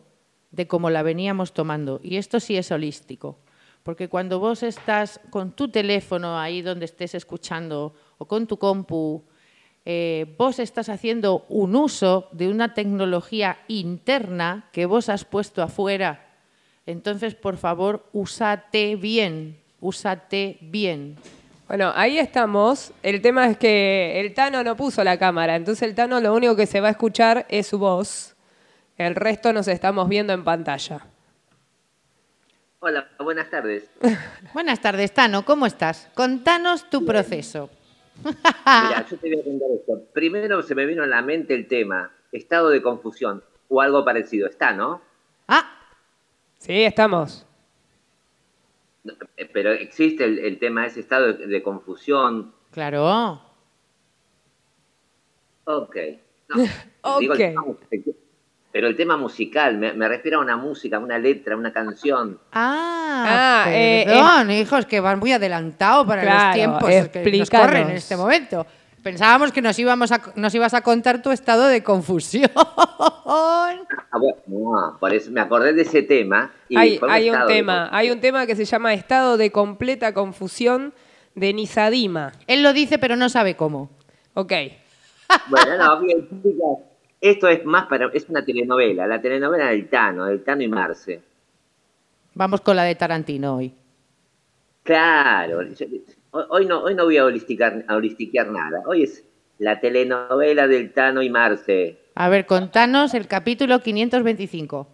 de 0.51 0.67
cómo 0.67 0.91
la 0.91 1.03
veníamos 1.03 1.53
tomando. 1.53 2.01
Y 2.03 2.17
esto 2.17 2.41
sí 2.41 2.57
es 2.57 2.71
holístico. 2.71 3.39
Porque 3.83 4.09
cuando 4.09 4.39
vos 4.39 4.63
estás 4.63 5.21
con 5.31 5.53
tu 5.53 5.71
teléfono 5.71 6.39
ahí 6.39 6.61
donde 6.61 6.85
estés 6.85 7.15
escuchando 7.15 7.95
o 8.19 8.27
con 8.27 8.47
tu 8.47 8.59
compu, 8.59 9.25
eh, 9.87 10.35
vos 10.37 10.59
estás 10.59 10.91
haciendo 10.91 11.47
un 11.49 11.75
uso 11.75 12.29
de 12.33 12.49
una 12.49 12.75
tecnología 12.75 13.59
interna 13.69 14.69
que 14.73 14.85
vos 14.85 15.09
has 15.09 15.25
puesto 15.25 15.63
afuera. 15.63 16.37
Entonces, 16.85 17.35
por 17.35 17.57
favor, 17.57 18.07
úsate 18.13 18.97
bien, 18.97 19.59
úsate 19.81 20.59
bien. 20.61 21.17
Bueno, 21.71 21.93
ahí 21.95 22.19
estamos. 22.19 22.93
El 23.01 23.23
tema 23.23 23.47
es 23.47 23.57
que 23.57 24.21
el 24.21 24.35
Tano 24.35 24.65
no 24.65 24.77
puso 24.77 25.05
la 25.05 25.21
cámara, 25.21 25.55
entonces 25.55 25.89
el 25.89 25.95
Tano 25.95 26.19
lo 26.19 26.35
único 26.35 26.57
que 26.57 26.67
se 26.67 26.81
va 26.81 26.89
a 26.89 26.91
escuchar 26.91 27.47
es 27.49 27.69
su 27.69 27.79
voz. 27.79 28.35
El 28.99 29.15
resto 29.15 29.53
nos 29.53 29.69
estamos 29.69 30.09
viendo 30.09 30.33
en 30.33 30.43
pantalla. 30.43 31.07
Hola, 32.81 33.07
buenas 33.21 33.49
tardes. 33.51 33.89
Buenas 34.53 34.81
tardes, 34.81 35.15
Tano, 35.15 35.45
¿cómo 35.45 35.65
estás? 35.65 36.09
Contanos 36.15 36.91
tu 36.91 37.07
proceso. 37.07 37.71
Mira, 38.25 39.07
yo 39.09 39.17
te 39.17 39.29
voy 39.29 39.41
a 39.41 39.45
contar 39.45 39.69
esto. 39.73 40.03
Primero 40.13 40.63
se 40.63 40.75
me 40.75 40.87
vino 40.87 41.05
a 41.05 41.07
la 41.07 41.23
mente 41.23 41.55
el 41.55 41.69
tema, 41.69 42.11
estado 42.33 42.71
de 42.71 42.83
confusión, 42.83 43.45
o 43.69 43.81
algo 43.81 44.05
parecido. 44.05 44.49
Está, 44.49 44.73
¿no? 44.73 45.03
Ah, 45.47 45.77
Sí, 46.59 46.83
estamos. 46.83 47.47
Eh, 49.37 49.49
Pero 49.53 49.73
existe 49.73 50.25
el, 50.25 50.39
el 50.39 50.59
tema, 50.59 50.87
ese 50.87 51.01
estado 51.01 51.33
de, 51.33 51.47
de 51.47 51.63
confusión. 51.63 52.53
claro. 52.71 53.41
Ok. 55.65 55.97
No, 56.49 56.57
digo 57.21 57.33
el 57.35 57.39
Ok. 57.39 57.39
tema 57.39 57.63
musical. 57.63 58.15
pero 58.73 58.87
el 58.89 58.97
tema 58.97 59.17
musical, 59.17 59.77
me, 59.79 59.93
me 59.93 60.09
refiero 60.09 60.39
a 60.39 60.43
una 60.43 60.57
música, 60.57 60.99
una 60.99 61.19
letra, 61.19 61.57
una 61.57 61.73
canción. 61.73 62.39
Ah, 62.53 62.97
Ah, 63.23 63.65
eh, 63.69 64.61
hijos, 64.61 64.87
que 64.87 65.01
van 65.01 65.19
muy 65.19 65.33
adelantado 65.33 66.07
para 66.07 66.23
Claro, 66.23 66.47
los 66.47 66.55
tiempos 66.55 67.11
que 67.13 67.39
nos 67.39 67.51
corren 67.51 67.91
en 67.91 67.97
este 67.97 68.17
momento. 68.17 68.67
Pensábamos 69.03 69.53
que 69.53 69.63
nos, 69.63 69.79
íbamos 69.79 70.13
a, 70.13 70.21
nos 70.37 70.55
ibas 70.55 70.75
a 70.75 70.83
contar 70.83 71.23
tu 71.23 71.31
estado 71.31 71.67
de 71.67 71.83
confusión. 71.83 72.51
Ah, 73.33 74.19
bueno, 74.19 74.37
no, 74.47 74.97
por 74.99 75.15
eso 75.15 75.31
me 75.31 75.41
acordé 75.41 75.73
de 75.73 75.83
ese 75.83 76.03
tema. 76.03 76.53
Y 76.69 76.77
Hay, 76.77 76.99
un 77.31 77.39
de 77.41 77.47
tema, 77.47 77.89
hay 77.93 78.11
un 78.11 78.21
tema 78.21 78.47
que 78.47 78.57
se 78.57 78.65
llama 78.65 78.93
Estado 78.95 79.37
de 79.37 79.51
completa 79.53 80.13
confusión 80.13 80.93
de 81.35 81.53
Nisadima. 81.53 82.33
Él 82.47 82.63
lo 82.63 82.73
dice, 82.73 82.99
pero 82.99 83.17
no 83.17 83.29
sabe 83.29 83.57
cómo. 83.57 83.91
Ok. 84.35 84.53
Bueno, 85.49 85.77
no, 85.79 86.01
bien, 86.01 86.29
chicas, 86.43 86.79
esto 87.21 87.49
es 87.49 87.65
más 87.65 87.87
para, 87.87 88.11
es 88.13 88.29
una 88.29 88.45
telenovela, 88.45 89.07
la 89.07 89.21
telenovela 89.21 89.67
del 89.67 89.89
Tano, 89.89 90.27
del 90.27 90.43
Tano 90.43 90.63
y 90.63 90.69
Marce. 90.69 91.23
Vamos 92.35 92.61
con 92.61 92.77
la 92.77 92.83
de 92.85 92.95
Tarantino 92.97 93.57
hoy. 93.57 93.73
Claro, 94.83 95.63
yo- 95.63 95.87
hoy 96.31 96.67
no, 96.67 96.83
hoy 96.83 96.95
no 96.95 97.05
voy 97.05 97.17
a 97.17 97.25
holisticar, 97.25 97.85
a 97.89 97.97
holistiquear 97.97 98.51
nada, 98.51 98.83
hoy 98.87 99.05
es 99.05 99.25
la 99.59 99.81
telenovela 99.81 100.67
del 100.69 100.93
Tano 100.93 101.23
y 101.23 101.31
Marce. 101.31 101.99
A 102.15 102.29
ver, 102.29 102.47
contanos 102.47 103.15
el 103.15 103.27
capítulo 103.27 103.81
525. 103.81 104.89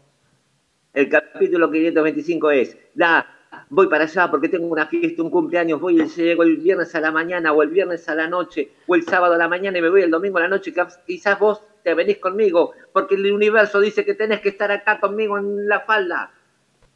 El 0.93 1.09
capítulo 1.09 1.71
525 1.71 2.51
es, 2.51 2.77
da, 2.95 3.27
voy 3.69 3.87
para 3.89 4.05
allá 4.05 4.31
porque 4.31 4.49
tengo 4.49 4.67
una 4.67 4.87
fiesta, 4.87 5.23
un 5.23 5.31
cumpleaños, 5.31 5.81
voy 5.81 6.01
y 6.01 6.07
llego 6.07 6.43
el 6.43 6.57
viernes 6.57 6.95
a 6.95 7.01
la 7.01 7.13
mañana 7.13 7.53
o 7.53 7.63
el 7.63 7.69
viernes 7.69 8.09
a 8.09 8.15
la 8.15 8.29
noche 8.29 8.71
o 8.87 8.95
el 8.95 9.05
sábado 9.05 9.35
a 9.35 9.39
la 9.39 9.49
mañana 9.49 9.79
y 9.79 9.83
me 9.83 9.91
voy 9.91 10.03
el 10.03 10.11
domingo 10.11 10.39
a 10.39 10.43
la 10.43 10.49
noche, 10.49 10.73
quizás 11.07 11.39
vos 11.39 11.63
te 11.83 11.95
venís 11.95 12.19
conmigo 12.19 12.73
porque 12.93 13.15
el 13.15 13.31
universo 13.31 13.81
dice 13.81 14.05
que 14.05 14.15
tenés 14.15 14.41
que 14.41 14.49
estar 14.49 14.71
acá 14.71 14.99
conmigo 14.99 15.39
en 15.39 15.69
la 15.69 15.81
falda. 15.81 16.33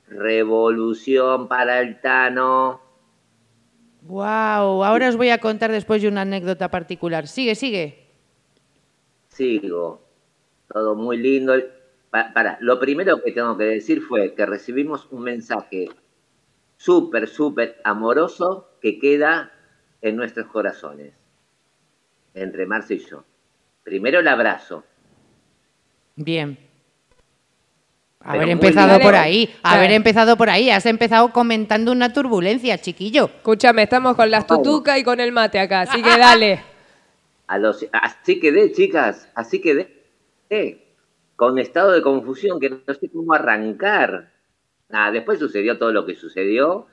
Revolución 0.08 1.46
para 1.46 1.80
el 1.80 2.00
Tano. 2.00 2.89
Wow, 4.02 4.82
ahora 4.84 5.08
os 5.08 5.16
voy 5.16 5.28
a 5.30 5.38
contar 5.38 5.70
después 5.70 6.00
de 6.02 6.08
una 6.08 6.22
anécdota 6.22 6.70
particular. 6.70 7.26
Sigue, 7.28 7.54
sigue. 7.54 8.06
Sigo. 9.28 10.02
Todo 10.72 10.94
muy 10.94 11.16
lindo. 11.18 11.54
Pa- 12.10 12.32
Para, 12.32 12.58
lo 12.60 12.78
primero 12.80 13.22
que 13.22 13.32
tengo 13.32 13.56
que 13.56 13.64
decir 13.64 14.00
fue 14.02 14.34
que 14.34 14.46
recibimos 14.46 15.06
un 15.10 15.22
mensaje 15.22 15.88
súper, 16.76 17.28
súper 17.28 17.80
amoroso 17.84 18.70
que 18.80 18.98
queda 18.98 19.52
en 20.02 20.16
nuestros 20.16 20.46
corazones, 20.46 21.12
entre 22.34 22.66
Marce 22.66 22.94
y 22.94 22.98
yo. 23.00 23.22
Primero 23.84 24.20
el 24.20 24.28
abrazo. 24.28 24.82
Bien. 26.16 26.58
Haber 28.22 28.50
empezado 28.50 28.96
bien. 28.96 29.02
por 29.02 29.14
ahí, 29.14 29.54
haber 29.62 29.92
empezado 29.92 30.36
por 30.36 30.50
ahí. 30.50 30.70
Has 30.70 30.84
empezado 30.84 31.32
comentando 31.32 31.90
una 31.90 32.12
turbulencia, 32.12 32.76
chiquillo. 32.78 33.26
Escúchame, 33.26 33.84
estamos 33.84 34.14
con 34.14 34.30
las 34.30 34.46
tutucas 34.46 34.98
y 34.98 35.04
con 35.04 35.20
el 35.20 35.32
mate 35.32 35.58
acá, 35.58 35.82
así 35.82 36.02
que 36.02 36.18
dale. 36.18 36.62
A 37.46 37.58
los, 37.58 37.84
así 37.90 38.38
quedé, 38.38 38.70
chicas, 38.70 39.28
así 39.34 39.60
quedé. 39.60 40.04
Eh, 40.50 40.94
Con 41.34 41.58
estado 41.58 41.90
de 41.90 42.00
confusión 42.00 42.60
que 42.60 42.70
no 42.70 42.94
sé 42.94 43.08
cómo 43.08 43.32
arrancar. 43.32 44.30
Nada, 44.88 45.10
después 45.10 45.40
sucedió 45.40 45.76
todo 45.76 45.90
lo 45.90 46.06
que 46.06 46.14
sucedió. 46.14 46.86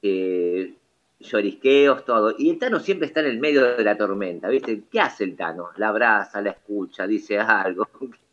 Eh, 0.00 0.76
llorisqueos, 1.18 2.06
todo. 2.06 2.34
Y 2.38 2.48
el 2.50 2.58
Tano 2.58 2.80
siempre 2.80 3.06
está 3.06 3.20
en 3.20 3.26
el 3.26 3.38
medio 3.38 3.76
de 3.76 3.84
la 3.84 3.98
tormenta, 3.98 4.48
¿viste? 4.48 4.84
¿Qué 4.90 4.98
hace 4.98 5.24
el 5.24 5.36
Tano? 5.36 5.70
La 5.76 5.88
abraza, 5.88 6.40
la 6.40 6.50
escucha, 6.50 7.06
dice 7.06 7.38
algo. 7.38 7.86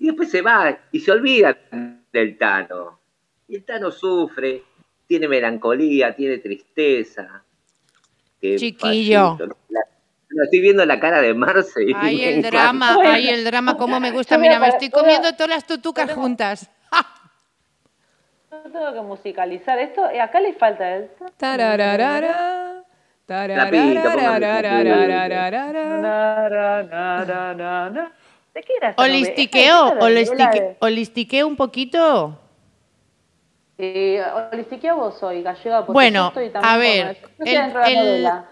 Y 0.00 0.06
después 0.06 0.30
se 0.30 0.40
va 0.40 0.76
y 0.90 0.98
se 1.00 1.12
olvida 1.12 1.56
del 2.10 2.38
Tano. 2.38 2.98
Y 3.46 3.56
el 3.56 3.64
Tano 3.64 3.90
sufre, 3.90 4.64
tiene 5.06 5.28
melancolía, 5.28 6.16
tiene 6.16 6.38
tristeza. 6.38 7.44
Chiquillo. 8.40 9.36
Estoy 10.42 10.60
viendo 10.60 10.86
la 10.86 10.98
cara 10.98 11.20
de 11.20 11.34
Marce. 11.34 11.84
Ay, 11.94 12.24
el 12.24 12.40
drama, 12.42 12.96
ay, 13.04 13.28
el 13.28 13.44
drama, 13.44 13.76
cómo 13.76 14.00
me 14.00 14.10
gusta. 14.10 14.38
Mira, 14.38 14.58
me 14.58 14.68
estoy 14.68 14.88
comiendo 14.88 15.32
todas 15.34 15.50
las 15.50 15.66
tutucas 15.66 16.10
juntas. 16.12 16.70
Yo 18.50 18.62
tengo 18.72 18.94
que 18.94 19.02
musicalizar 19.02 19.78
esto. 19.78 20.08
Eh, 20.08 20.20
acá 20.20 20.40
le 20.40 20.54
falta 20.54 20.96
el... 20.96 21.10
Tarararara. 21.36 22.84
Tarararara. 23.26 24.20
¿De 28.54 28.62
qué 28.62 28.72
era? 28.80 28.94
Holistiqueo, 28.96 29.94
holistique- 30.80 31.44
un 31.44 31.56
poquito. 31.56 32.38
Eh, 33.78 34.22
holistiqueo 34.52 34.96
vos 34.96 35.18
soy, 35.18 35.42
gallega, 35.42 35.86
porque 35.86 35.88
yo 35.88 35.92
Bueno, 35.94 36.28
estoy 36.36 36.50
a 36.62 36.76
ver, 36.76 37.16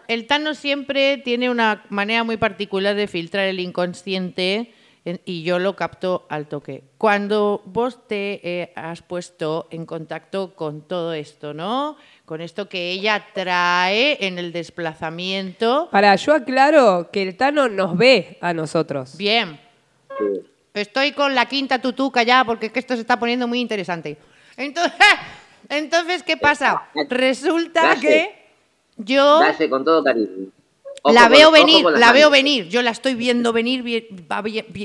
el, 0.09 0.27
Tano 0.27 0.55
siempre 0.55 1.19
tiene 1.19 1.51
una 1.51 1.85
manera 1.91 2.25
muy 2.25 2.39
particular 2.39 2.95
de 2.95 3.07
filtrar 3.09 3.45
el 3.47 3.61
inconsciente 3.61 4.73
en- 5.05 5.21
y 5.27 5.43
yo 5.43 5.59
lo 5.59 5.77
capto 5.77 6.25
al 6.31 6.47
toque. 6.47 6.83
Cuando 6.97 7.61
vos 7.67 8.07
te 8.09 8.41
eh, 8.43 8.73
has 8.75 9.03
puesto 9.03 9.67
en 9.71 9.85
contacto 9.85 10.55
con 10.55 10.81
todo 10.81 11.13
esto, 11.13 11.53
¿no? 11.53 11.97
Con 12.25 12.41
esto 12.41 12.71
que 12.71 12.91
ella 12.93 13.27
trae 13.35 14.17
en 14.27 14.39
el 14.39 14.51
desplazamiento. 14.53 15.89
Para, 15.91 16.15
yo 16.17 16.33
aclaro 16.33 17.11
que 17.11 17.23
el 17.23 17.37
Tano 17.37 17.69
nos 17.69 17.99
ve 17.99 18.39
a 18.41 18.55
nosotros. 18.55 19.15
Bien. 19.19 19.61
Sí. 20.19 20.43
Estoy 20.75 21.13
con 21.13 21.35
la 21.35 21.47
quinta 21.47 21.81
tutuca 21.81 22.23
ya 22.23 22.45
porque 22.45 22.67
es 22.67 22.73
que 22.73 22.79
esto 22.79 22.95
se 22.95 23.01
está 23.01 23.19
poniendo 23.19 23.49
muy 23.49 23.61
interesante. 23.61 24.19
Entonces, 24.57 24.93
entonces 25.69 26.23
¿qué 26.23 26.37
pasa? 26.37 26.83
Resulta 27.09 27.83
Galle. 27.95 28.01
que 28.01 28.49
yo 28.97 29.41
con 29.71 29.85
todo 29.85 30.03
cariño. 30.05 30.51
Ojo 31.03 31.15
la 31.15 31.29
veo 31.29 31.51
venir, 31.53 31.85
la 31.85 32.13
veo 32.13 32.29
venir. 32.29 32.69
Yo 32.69 32.83
la 32.83 32.91
estoy 32.91 33.15
viendo 33.15 33.53
venir. 33.53 33.83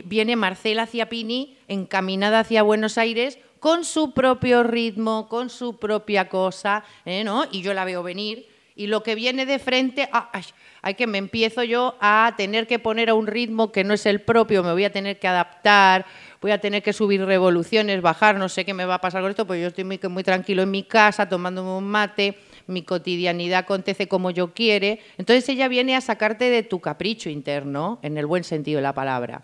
Viene 0.06 0.36
Marcela 0.36 0.86
Ciapini 0.86 1.58
encaminada 1.68 2.42
hacia 2.42 2.62
Buenos 2.62 2.98
Aires 3.00 3.40
con 3.60 3.84
su 3.84 4.12
propio 4.14 4.62
ritmo, 4.64 5.28
con 5.28 5.50
su 5.50 5.78
propia 5.78 6.30
cosa, 6.30 6.84
¿eh, 7.06 7.24
¿no? 7.24 7.46
Y 7.52 7.62
yo 7.62 7.74
la 7.74 7.86
veo 7.86 8.04
venir. 8.04 8.48
Y 8.76 8.88
lo 8.88 9.04
que 9.04 9.16
viene 9.16 9.46
de 9.46 9.60
frente, 9.60 10.10
ah, 10.12 10.30
ay, 10.34 10.44
hay 10.82 10.96
que 10.96 11.08
me 11.08 11.18
empiezo 11.18 11.64
yo 11.64 11.96
a 12.02 12.34
tener 12.38 12.68
que 12.68 12.80
poner 12.80 13.10
a 13.10 13.14
un 13.14 13.28
ritmo 13.28 13.72
que 13.72 13.84
no 13.84 13.94
es 13.94 14.06
el 14.06 14.22
propio, 14.22 14.64
me 14.64 14.72
voy 14.72 14.84
a 14.84 14.92
tener 14.92 15.20
que 15.20 15.28
adaptar, 15.28 16.06
voy 16.42 16.52
a 16.52 16.60
tener 16.60 16.84
que 16.84 16.92
subir 16.92 17.24
revoluciones, 17.24 18.02
bajar, 18.02 18.36
no 18.36 18.50
sé 18.50 18.66
qué 18.66 18.74
me 18.74 18.86
va 18.86 18.96
a 18.96 19.02
pasar 19.02 19.22
con 19.22 19.30
esto, 19.30 19.48
pues 19.48 19.62
yo 19.62 19.68
estoy 19.68 19.84
muy, 19.84 20.00
muy 20.10 20.24
tranquilo 20.24 20.64
en 20.64 20.72
mi 20.72 20.84
casa, 20.84 21.30
tomándome 21.30 21.70
un 21.70 21.86
mate, 21.86 22.38
mi 22.68 22.82
cotidianidad 22.84 23.60
acontece 23.60 24.08
como 24.08 24.32
yo 24.32 24.54
quiere. 24.54 25.00
Entonces 25.18 25.48
ella 25.50 25.68
viene 25.68 25.96
a 25.96 26.02
sacarte 26.02 26.50
de 26.50 26.64
tu 26.64 26.82
capricho 26.82 27.30
interno, 27.30 28.00
en 28.02 28.18
el 28.18 28.26
buen 28.26 28.44
sentido 28.44 28.78
de 28.78 28.84
la 28.84 28.94
palabra. 28.94 29.44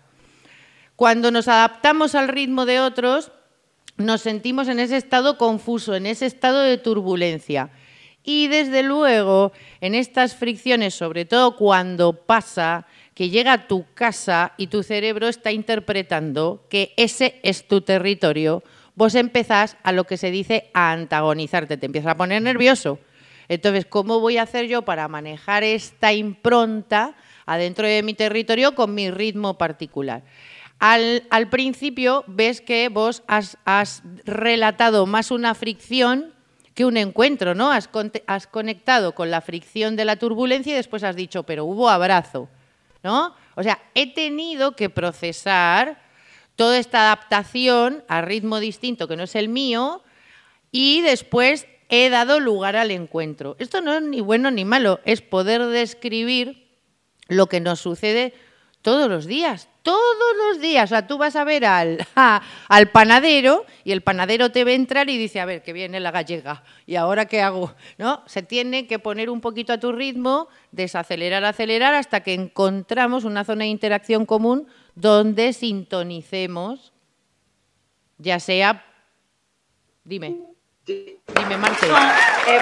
Cuando 0.96 1.30
nos 1.30 1.48
adaptamos 1.48 2.14
al 2.14 2.28
ritmo 2.28 2.66
de 2.66 2.80
otros, 2.80 3.32
nos 3.96 4.20
sentimos 4.20 4.68
en 4.68 4.80
ese 4.80 4.96
estado 4.96 5.38
confuso, 5.38 5.94
en 5.94 6.04
ese 6.06 6.26
estado 6.26 6.60
de 6.60 6.76
turbulencia. 6.76 7.70
Y 8.22 8.48
desde 8.48 8.82
luego, 8.82 9.52
en 9.80 9.94
estas 9.94 10.36
fricciones, 10.36 10.94
sobre 10.94 11.24
todo 11.24 11.56
cuando 11.56 12.12
pasa 12.12 12.86
que 13.14 13.30
llega 13.30 13.52
a 13.52 13.66
tu 13.66 13.86
casa 13.94 14.52
y 14.56 14.66
tu 14.66 14.82
cerebro 14.82 15.28
está 15.28 15.52
interpretando 15.52 16.66
que 16.68 16.92
ese 16.96 17.40
es 17.42 17.66
tu 17.66 17.80
territorio, 17.80 18.62
vos 18.94 19.14
empezás 19.14 19.76
a 19.82 19.92
lo 19.92 20.04
que 20.04 20.16
se 20.16 20.30
dice 20.30 20.70
a 20.74 20.92
antagonizarte, 20.92 21.76
te 21.76 21.86
empiezas 21.86 22.12
a 22.12 22.16
poner 22.16 22.42
nervioso. 22.42 22.98
Entonces, 23.48 23.84
¿cómo 23.86 24.20
voy 24.20 24.36
a 24.36 24.42
hacer 24.42 24.68
yo 24.68 24.82
para 24.82 25.08
manejar 25.08 25.64
esta 25.64 26.12
impronta 26.12 27.16
adentro 27.46 27.86
de 27.86 28.02
mi 28.02 28.14
territorio 28.14 28.74
con 28.74 28.94
mi 28.94 29.10
ritmo 29.10 29.58
particular? 29.58 30.22
Al, 30.78 31.48
principio 31.50 32.24
ves 32.26 32.60
que 32.60 32.88
vos 32.88 33.22
has 33.26 34.02
relatado 34.24 35.04
más 35.06 35.30
una 35.30 35.54
fricción 35.54 36.32
que 36.74 36.84
un 36.84 36.96
encuentro, 36.96 37.54
¿no? 37.54 37.72
Has, 37.72 37.88
has 38.26 38.46
conectado 38.46 39.14
con 39.14 39.30
la 39.30 39.40
fricción 39.40 39.96
de 39.96 40.04
la 40.04 40.16
turbulencia 40.16 40.72
y 40.72 40.76
después 40.76 41.02
has 41.02 41.16
dicho, 41.16 41.42
pero 41.42 41.64
hubo 41.64 41.88
abrazo, 41.88 42.48
¿no? 43.02 43.34
O 43.56 43.62
sea, 43.62 43.80
he 43.94 44.12
tenido 44.14 44.76
que 44.76 44.88
procesar 44.88 46.00
toda 46.56 46.78
esta 46.78 47.00
adaptación 47.00 48.04
a 48.08 48.20
ritmo 48.20 48.60
distinto 48.60 49.08
que 49.08 49.16
no 49.16 49.24
es 49.24 49.34
el 49.34 49.48
mío 49.48 50.02
y 50.70 51.00
después 51.02 51.66
he 51.88 52.08
dado 52.08 52.38
lugar 52.38 52.76
al 52.76 52.90
encuentro. 52.90 53.56
Esto 53.58 53.80
no 53.80 53.94
es 53.94 54.02
ni 54.02 54.20
bueno 54.20 54.50
ni 54.50 54.64
malo, 54.64 55.00
es 55.04 55.22
poder 55.22 55.66
describir 55.66 56.68
lo 57.28 57.46
que 57.46 57.60
nos 57.60 57.80
sucede 57.80 58.34
todos 58.82 59.08
los 59.08 59.26
días, 59.26 59.68
todos 59.82 60.36
los 60.48 60.60
días. 60.60 60.84
O 60.84 60.88
sea, 60.88 61.06
tú 61.06 61.18
vas 61.18 61.36
a 61.36 61.44
ver 61.44 61.64
al, 61.64 62.06
al 62.68 62.88
panadero 62.90 63.64
y 63.90 63.92
el 63.92 64.02
panadero 64.02 64.52
te 64.52 64.62
ve 64.62 64.74
entrar 64.74 65.10
y 65.10 65.18
dice, 65.18 65.40
a 65.40 65.44
ver, 65.44 65.64
que 65.64 65.72
viene 65.72 65.98
la 65.98 66.12
gallega, 66.12 66.62
¿y 66.86 66.94
ahora 66.94 67.26
qué 67.26 67.42
hago? 67.42 67.74
¿No? 67.98 68.22
Se 68.26 68.40
tiene 68.40 68.86
que 68.86 69.00
poner 69.00 69.28
un 69.28 69.40
poquito 69.40 69.72
a 69.72 69.80
tu 69.80 69.90
ritmo, 69.90 70.46
desacelerar, 70.70 71.44
acelerar, 71.44 71.94
hasta 71.94 72.20
que 72.20 72.34
encontramos 72.34 73.24
una 73.24 73.42
zona 73.42 73.64
de 73.64 73.70
interacción 73.70 74.26
común 74.26 74.68
donde 74.94 75.52
sintonicemos, 75.52 76.92
ya 78.18 78.38
sea... 78.38 78.86
Dime, 80.04 80.38
dime, 80.86 81.56
Marce. 81.58 81.86
Eh, 81.86 81.90
eh, 82.48 82.60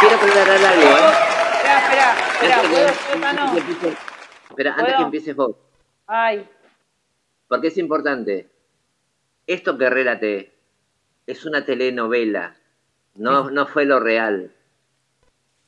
Quiero 0.00 0.16
aclarar 0.16 0.58
algo, 0.58 0.82
¿eh? 0.82 1.12
espera, 1.54 1.78
espera, 1.78 2.14
espera, 2.18 2.62
¿puedo, 2.62 3.94
Espera, 4.48 4.70
antes 4.70 4.84
¿Puedo? 4.86 4.96
que 4.96 5.02
empieces 5.04 5.36
vos. 5.36 5.54
Ay, 6.08 6.48
Porque 7.46 7.68
es 7.68 7.78
importante. 7.78 8.50
Esto 9.50 9.76
que 9.76 9.90
relaté 9.90 10.52
es 11.26 11.44
una 11.44 11.64
telenovela. 11.64 12.54
No, 13.16 13.50
no 13.50 13.66
fue 13.66 13.84
lo 13.84 13.98
real. 13.98 14.52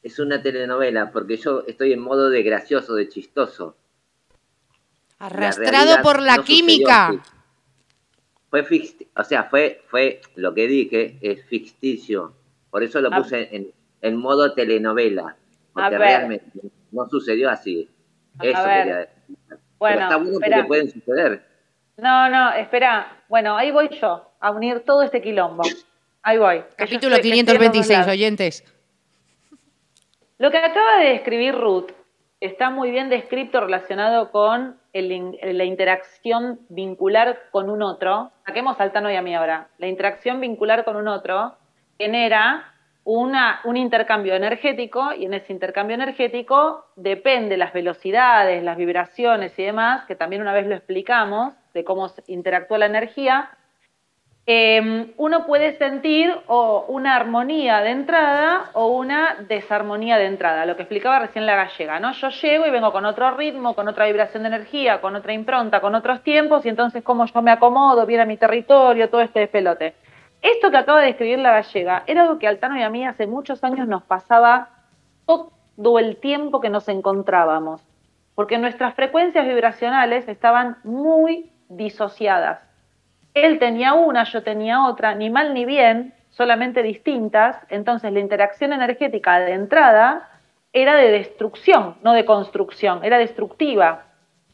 Es 0.05 0.21
una 0.21 0.41
telenovela 0.41 1.11
porque 1.11 1.37
yo 1.37 1.65
estoy 1.67 1.93
en 1.93 1.99
modo 1.99 2.31
de 2.31 2.45
gracioso, 2.45 2.95
de 2.95 3.09
chistoso. 3.09 3.77
Arrastrado 5.19 6.01
por 6.01 6.23
la 6.23 6.37
no 6.37 6.45
química. 6.45 7.25
Fue 8.51 8.65
o 9.17 9.25
sea, 9.25 9.45
fue, 9.51 9.83
fue 9.89 10.21
lo 10.37 10.55
que 10.55 10.69
dije, 10.69 11.19
es 11.21 11.45
ficticio. 11.47 12.35
Por 12.71 12.85
eso 12.85 13.01
lo 13.01 13.11
puse 13.11 13.49
en, 13.51 13.73
en 14.01 14.17
modo 14.17 14.55
telenovela. 14.55 15.37
Porque 15.73 15.99
realmente 15.99 16.53
no 16.93 17.09
sucedió 17.09 17.51
así. 17.51 17.91
Eso 18.41 18.63
quería 18.63 18.97
decir. 18.99 19.17
Bueno, 19.77 19.97
Pero 19.97 20.01
está 20.03 20.17
bueno 20.19 20.33
espera. 20.35 20.57
porque 20.59 20.69
pueden 20.69 20.91
suceder. 20.93 21.52
No, 21.97 22.29
no, 22.29 22.53
espera. 22.55 23.07
Bueno, 23.29 23.57
ahí 23.57 23.71
voy 23.71 23.89
yo 24.01 24.31
a 24.41 24.51
unir 24.51 24.81
todo 24.85 25.03
este 25.03 25.21
quilombo. 25.23 25.63
Ahí 26.23 26.39
voy. 26.39 26.63
Capítulo 26.77 27.17
estoy- 27.17 27.31
que 27.33 27.41
estoy 27.41 27.41
en 27.41 27.47
los 27.47 27.75
dos 27.75 27.87
526, 27.87 27.99
lados. 27.99 28.13
oyentes. 28.13 28.65
Lo 30.39 30.51
que 30.51 30.59
acaba 30.59 30.99
de 30.99 31.11
describir 31.11 31.55
Ruth 31.55 31.91
está 32.41 32.71
muy 32.71 32.91
bien 32.91 33.09
descrito 33.09 33.61
relacionado 33.61 34.31
con 34.31 34.77
el 34.93 35.39
la 35.57 35.65
interacción 35.65 36.61
vincular 36.69 37.39
con 37.51 37.71
un 37.71 37.83
otro. 37.83 38.31
Saquemos 38.47 38.79
al 38.81 38.93
Tano 38.93 39.11
y 39.11 39.17
a 39.17 39.23
mí 39.23 39.35
ahora. 39.35 39.69
La 39.79 39.87
interacción 39.87 40.41
vincular 40.41 40.85
con 40.85 40.97
un 40.97 41.09
otro 41.09 41.55
genera 41.99 42.69
una, 43.05 43.61
un 43.65 43.77
intercambio 43.77 44.35
energético 44.35 45.13
y 45.13 45.25
en 45.25 45.35
ese 45.35 45.53
intercambio 45.53 45.95
energético 45.95 46.87
depende 46.97 47.57
las 47.57 47.73
velocidades, 47.73 48.63
las 48.63 48.77
vibraciones 48.77 49.57
y 49.59 49.63
demás, 49.65 50.05
que 50.07 50.15
también 50.17 50.43
una 50.43 50.53
vez 50.53 50.67
lo 50.67 50.75
explicamos, 50.75 51.55
de 51.73 51.85
cómo 51.85 52.11
interactúa 52.27 52.79
la 52.79 52.87
energía, 52.87 53.51
eh, 54.45 55.13
uno 55.19 55.47
puede 55.47 55.79
sentir 55.79 56.35
o 56.49 56.85
una 56.89 57.15
armonía 57.15 57.81
de 57.81 57.91
entrada 57.91 58.71
o 58.73 58.89
una 58.89 59.37
desarmonía 59.49 60.19
de 60.19 60.27
entrada, 60.27 60.67
lo 60.67 60.75
que 60.75 60.83
explicaba 60.83 61.21
recién 61.21 61.47
la 61.47 61.55
gallega, 61.55 62.01
¿no? 62.01 62.11
Yo 62.13 62.29
llego 62.31 62.67
y 62.67 62.71
vengo 62.71 62.91
con 62.91 63.05
otro 63.07 63.37
ritmo, 63.37 63.75
con 63.75 63.87
otra 63.87 64.07
vibración 64.07 64.43
de 64.43 64.49
energía, 64.49 65.01
con 65.01 65.15
otra 65.15 65.33
impronta, 65.33 65.81
con 65.81 65.95
otros 65.95 66.23
tiempos, 66.23 66.67
y 66.67 66.71
entonces 66.71 67.05
cómo 67.05 67.25
yo 67.27 67.41
me 67.41 67.53
acomodo, 67.53 68.05
viene 68.05 68.25
a 68.25 68.27
mi 68.27 68.37
territorio, 68.37 69.09
todo 69.11 69.21
este 69.21 69.41
despelote. 69.41 69.95
Esto 70.41 70.73
que 70.73 70.77
acaba 70.77 71.01
de 71.03 71.07
describir 71.07 71.39
la 71.39 71.53
gallega 71.53 72.03
era 72.09 72.23
algo 72.23 72.41
que 72.41 72.49
Altano 72.49 72.77
y 72.77 72.83
a 72.83 72.91
mí 72.91 73.07
hace 73.07 73.29
muchos 73.29 73.63
años 73.63 73.87
nos 73.87 74.03
pasaba 74.03 74.71
todo 75.25 76.01
el 76.01 76.17
tiempo 76.17 76.61
que 76.61 76.69
nos 76.69 76.89
encontrábamos, 76.89 77.81
porque 78.35 78.59
nuestras 78.59 78.95
frecuencias 78.95 79.47
vibracionales 79.47 80.27
estaban 80.27 80.79
muy 80.83 81.52
disociadas. 81.77 82.61
Él 83.35 83.59
tenía 83.59 83.95
una, 83.95 84.25
yo 84.25 84.43
tenía 84.43 84.87
otra, 84.87 85.15
ni 85.15 85.31
mal 85.31 85.55
ni 85.55 85.65
bien, 85.65 86.15
solamente 86.31 86.83
distintas, 86.83 87.57
entonces 87.69 88.13
la 88.13 88.21
interacción 88.21 88.73
energética 88.73 89.41
de 89.41 89.53
entrada 89.53 90.29
era 90.73 90.97
de 90.97 91.11
destrucción, 91.11 91.97
no 92.03 92.13
de 92.15 92.25
construcción, 92.25 93.05
era 93.05 93.19
destructiva, 93.19 94.05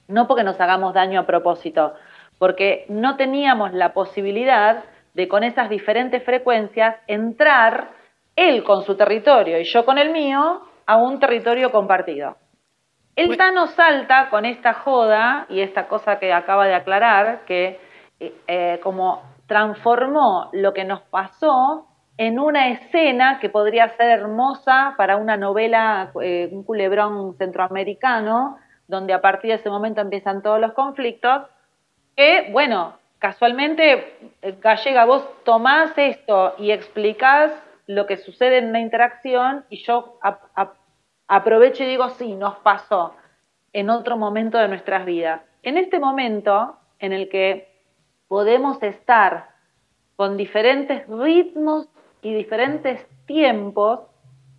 no 0.08 0.26
porque 0.26 0.44
nos 0.44 0.60
hagamos 0.60 0.94
daño 0.94 1.20
a 1.20 1.26
propósito, 1.26 1.94
porque 2.38 2.86
no 2.88 3.16
teníamos 3.16 3.72
la 3.72 3.92
posibilidad 3.92 4.84
de 5.14 5.28
con 5.28 5.44
esas 5.44 5.68
diferentes 5.68 6.22
frecuencias 6.24 6.96
entrar 7.06 7.90
él 8.36 8.62
con 8.62 8.84
su 8.84 8.96
territorio 8.96 9.60
y 9.60 9.64
yo 9.64 9.84
con 9.84 9.98
el 9.98 10.10
mío 10.10 10.62
a 10.86 10.96
un 10.96 11.18
territorio 11.18 11.70
compartido. 11.70 12.36
El 13.18 13.36
Tano 13.36 13.66
salta 13.66 14.30
con 14.30 14.44
esta 14.44 14.74
joda 14.74 15.46
y 15.48 15.60
esta 15.60 15.88
cosa 15.88 16.20
que 16.20 16.32
acaba 16.32 16.68
de 16.68 16.74
aclarar, 16.76 17.40
que 17.46 17.80
eh, 18.20 18.78
como 18.80 19.24
transformó 19.48 20.50
lo 20.52 20.72
que 20.72 20.84
nos 20.84 21.00
pasó 21.00 21.88
en 22.16 22.38
una 22.38 22.68
escena 22.68 23.40
que 23.40 23.48
podría 23.48 23.88
ser 23.96 24.10
hermosa 24.10 24.94
para 24.96 25.16
una 25.16 25.36
novela, 25.36 26.12
eh, 26.22 26.48
un 26.52 26.62
culebrón 26.62 27.36
centroamericano, 27.38 28.56
donde 28.86 29.12
a 29.14 29.20
partir 29.20 29.50
de 29.50 29.56
ese 29.56 29.68
momento 29.68 30.00
empiezan 30.00 30.40
todos 30.40 30.60
los 30.60 30.72
conflictos, 30.74 31.42
que, 32.14 32.50
bueno, 32.52 32.98
casualmente, 33.18 34.14
eh, 34.42 34.56
Gallega, 34.60 35.04
vos 35.06 35.28
tomás 35.42 35.90
esto 35.96 36.54
y 36.56 36.70
explicás 36.70 37.50
lo 37.88 38.06
que 38.06 38.16
sucede 38.16 38.58
en 38.58 38.68
una 38.68 38.78
interacción 38.78 39.64
y 39.70 39.82
yo 39.82 40.20
aprovecho 41.28 41.84
y 41.84 41.86
digo, 41.86 42.08
sí, 42.10 42.34
nos 42.34 42.56
pasó 42.56 43.14
en 43.72 43.90
otro 43.90 44.16
momento 44.16 44.58
de 44.58 44.68
nuestras 44.68 45.04
vidas. 45.04 45.42
En 45.62 45.76
este 45.76 45.98
momento 45.98 46.76
en 46.98 47.12
el 47.12 47.28
que 47.28 47.68
podemos 48.26 48.82
estar 48.82 49.50
con 50.16 50.36
diferentes 50.36 51.06
ritmos 51.08 51.88
y 52.22 52.34
diferentes 52.34 53.06
tiempos, 53.26 54.00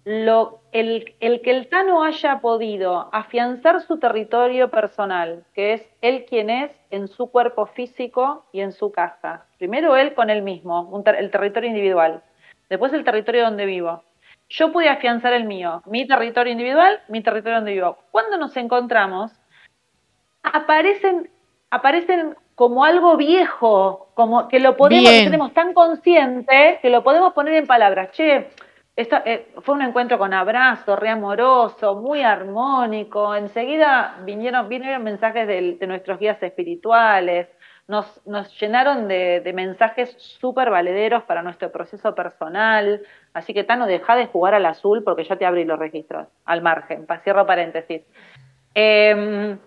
lo, 0.05 0.61
el, 0.72 1.15
el, 1.20 1.41
que 1.41 1.51
el 1.51 1.67
Tano 1.67 2.03
haya 2.03 2.39
podido 2.39 3.09
afianzar 3.11 3.82
su 3.82 3.99
territorio 3.99 4.70
personal, 4.70 5.43
que 5.53 5.74
es 5.74 5.89
él 6.01 6.26
quien 6.26 6.49
es 6.49 6.72
en 6.89 7.07
su 7.07 7.30
cuerpo 7.30 7.65
físico 7.65 8.45
y 8.51 8.61
en 8.61 8.72
su 8.72 8.91
casa. 8.91 9.45
Primero 9.57 9.97
él 9.97 10.13
con 10.13 10.30
él 10.30 10.41
mismo, 10.41 11.03
el 11.05 11.32
territorio 11.32 11.70
individual. 11.70 12.24
Después 12.70 12.93
el 12.93 13.03
territorio 13.03 13.43
donde 13.43 13.65
vivo. 13.65 14.03
Yo 14.50 14.72
pude 14.72 14.89
afianzar 14.89 15.34
el 15.34 15.43
mío, 15.43 15.84
mi 15.86 16.08
territorio 16.08 16.52
individual, 16.52 17.00
mi 17.08 17.22
territorio 17.22 17.58
donde 17.58 17.74
vivo. 17.74 17.97
Cuando 18.10 18.38
nos 18.38 18.58
encontramos, 18.58 19.32
aparecen, 20.41 21.30
aparecen 21.70 22.36
como 22.56 22.84
algo 22.84 23.16
viejo, 23.16 24.10
como 24.16 24.47
que 24.47 24.60
lo 24.60 24.76
podemos, 24.76 25.10
tenemos 25.10 25.54
tan 25.54 25.74
consciente 25.74 26.80
que 26.82 26.89
lo 26.89 27.04
podemos 27.04 27.34
poner 27.34 27.54
en 27.54 27.68
palabras. 27.68 28.12
Che, 28.12 28.50
eh, 28.97 29.54
fue 29.62 29.76
un 29.76 29.82
encuentro 29.82 30.18
con 30.18 30.34
abrazo, 30.34 30.97
re 30.97 31.10
amoroso, 31.10 31.95
muy 31.95 32.22
armónico. 32.22 33.34
Enseguida 33.34 34.18
vinieron, 34.26 34.68
vinieron 34.68 35.04
mensajes 35.04 35.47
de, 35.47 35.88
nuestros 35.88 36.20
guías 36.20 36.43
espirituales. 36.43 37.47
Nos, 37.90 38.22
nos 38.28 38.48
llenaron 38.62 39.08
de, 39.08 39.52
mensajes 39.56 40.16
súper 40.40 40.70
valederos 40.70 41.24
para 41.24 41.42
nuestro 41.42 41.72
proceso 41.72 42.14
personal. 42.14 43.02
Así 43.34 43.52
que, 43.52 43.64
Tano, 43.64 43.88
deja 43.88 44.16
de 44.16 44.28
jugar 44.28 44.54
al 44.54 44.68
azul 44.68 45.04
porque 45.04 45.24
ya 45.24 45.38
te 45.38 45.46
abrí 45.48 45.66
los 45.66 45.80
registros, 45.80 46.28
al 46.46 46.62
margen. 46.62 47.08
Cierro 47.24 47.48
paréntesis. 47.48 48.04
Em, 48.76 49.58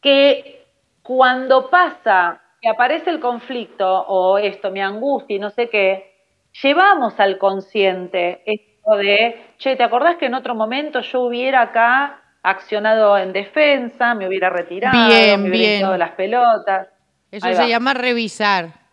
que 0.00 0.64
cuando 1.02 1.70
pasa 1.70 2.40
que 2.62 2.68
aparece 2.68 3.10
el 3.10 3.18
conflicto 3.18 3.84
o 4.06 4.38
esto, 4.38 4.70
mi 4.70 4.80
angustia 4.80 5.34
y 5.34 5.40
no 5.40 5.50
sé 5.50 5.68
qué, 5.68 6.14
llevamos 6.62 7.18
al 7.18 7.38
consciente 7.38 8.42
esto 8.46 8.96
de, 8.96 9.54
che, 9.58 9.74
¿te 9.74 9.82
acordás 9.82 10.18
que 10.18 10.26
en 10.26 10.34
otro 10.34 10.54
momento 10.54 11.00
yo 11.00 11.22
hubiera 11.22 11.62
acá 11.62 12.20
accionado 12.44 13.18
en 13.18 13.32
defensa, 13.32 14.14
me 14.14 14.28
hubiera 14.28 14.50
retirado, 14.50 14.96
me 15.38 15.50
hubiera 15.50 15.78
tirado 15.78 15.96
las 15.96 16.12
pelotas? 16.12 16.93
Eso 17.36 17.54
se 17.54 17.68
llama 17.68 17.94
revisar. 17.94 18.84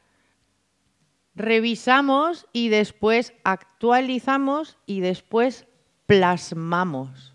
Revisamos 1.36 2.48
y 2.54 2.70
después 2.70 3.34
actualizamos 3.44 4.78
y 4.86 5.02
después 5.02 5.68
plasmamos. 6.06 7.34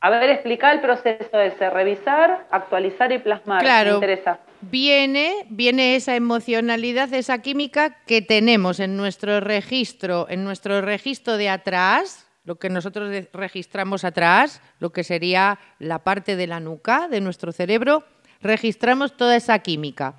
A 0.00 0.10
ver, 0.10 0.30
explica 0.30 0.70
el 0.72 0.80
proceso 0.80 1.40
ese, 1.40 1.70
revisar, 1.70 2.46
actualizar 2.50 3.10
y 3.10 3.18
plasmar. 3.18 3.60
Claro. 3.60 3.90
Me 3.90 3.96
interesa 3.96 4.38
viene, 4.60 5.46
viene 5.50 5.96
esa 5.96 6.16
emocionalidad, 6.16 7.12
esa 7.12 7.40
química 7.40 8.02
que 8.06 8.22
tenemos 8.22 8.80
en 8.80 8.96
nuestro 8.96 9.40
registro, 9.40 10.26
en 10.28 10.44
nuestro 10.44 10.80
registro 10.80 11.36
de 11.36 11.48
atrás, 11.48 12.26
lo 12.44 12.56
que 12.56 12.70
nosotros 12.70 13.12
registramos 13.32 14.04
atrás, 14.04 14.62
lo 14.78 14.90
que 14.90 15.04
sería 15.04 15.58
la 15.78 16.00
parte 16.00 16.34
de 16.36 16.46
la 16.46 16.60
nuca 16.60 17.08
de 17.08 17.20
nuestro 17.20 17.52
cerebro, 17.52 18.04
registramos 18.40 19.16
toda 19.16 19.36
esa 19.36 19.58
química. 19.60 20.16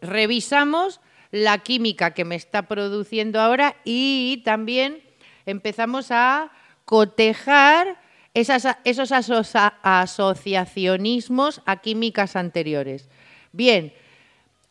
revisamos 0.00 1.00
la 1.30 1.58
química 1.58 2.12
que 2.12 2.24
me 2.24 2.34
está 2.36 2.62
produciendo 2.62 3.38
ahora 3.40 3.76
y 3.84 4.42
también 4.44 5.02
empezamos 5.44 6.10
a 6.10 6.50
cotejar 6.84 8.00
esos 8.34 9.12
asociacionismos 9.12 11.62
a 11.64 11.80
químicas 11.80 12.36
anteriores. 12.36 13.08
Bien, 13.52 13.94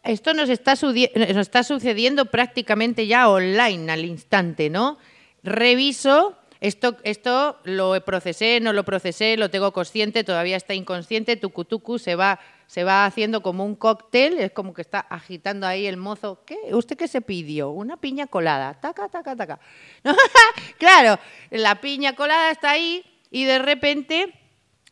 esto 0.04 0.36
nos 0.36 0.50
está, 0.50 0.74
está 0.74 1.64
sucediendo 1.64 2.26
prácticamente 2.26 3.08
ya 3.08 3.28
online 3.28 3.92
al 3.92 4.06
instante, 4.06 4.70
¿no? 4.70 5.00
Reviso, 5.42 6.38
esto, 6.62 6.98
esto 7.04 7.58
lo 7.64 8.00
procesé, 8.06 8.60
no 8.62 8.72
lo 8.72 8.86
procesé, 8.86 9.36
lo 9.36 9.50
tengo 9.50 9.74
consciente, 9.74 10.24
todavía 10.24 10.58
está 10.58 10.76
inconsciente, 10.76 11.36
tucu 11.36 11.98
se 11.98 12.14
va, 12.16 12.40
se 12.68 12.84
va 12.84 13.06
haciendo 13.06 13.42
como 13.42 13.66
un 13.66 13.76
cóctel, 13.76 14.40
es 14.40 14.52
como 14.52 14.74
que 14.74 14.82
está 14.82 15.00
agitando 15.00 15.68
ahí 15.68 15.86
el 15.86 15.98
mozo. 15.98 16.44
¿Qué? 16.46 16.58
¿Usted 16.72 16.98
qué 16.98 17.08
se 17.08 17.22
pidió? 17.22 17.70
Una 17.70 17.98
piña 17.98 18.28
colada. 18.28 18.74
Taca, 18.74 19.08
taca, 19.10 19.36
taca. 19.36 19.60
claro, 20.78 21.20
la 21.52 21.80
piña 21.82 22.16
colada 22.16 22.52
está 22.52 22.72
ahí 22.72 23.04
y 23.32 23.46
de 23.46 23.60
repente 23.60 24.34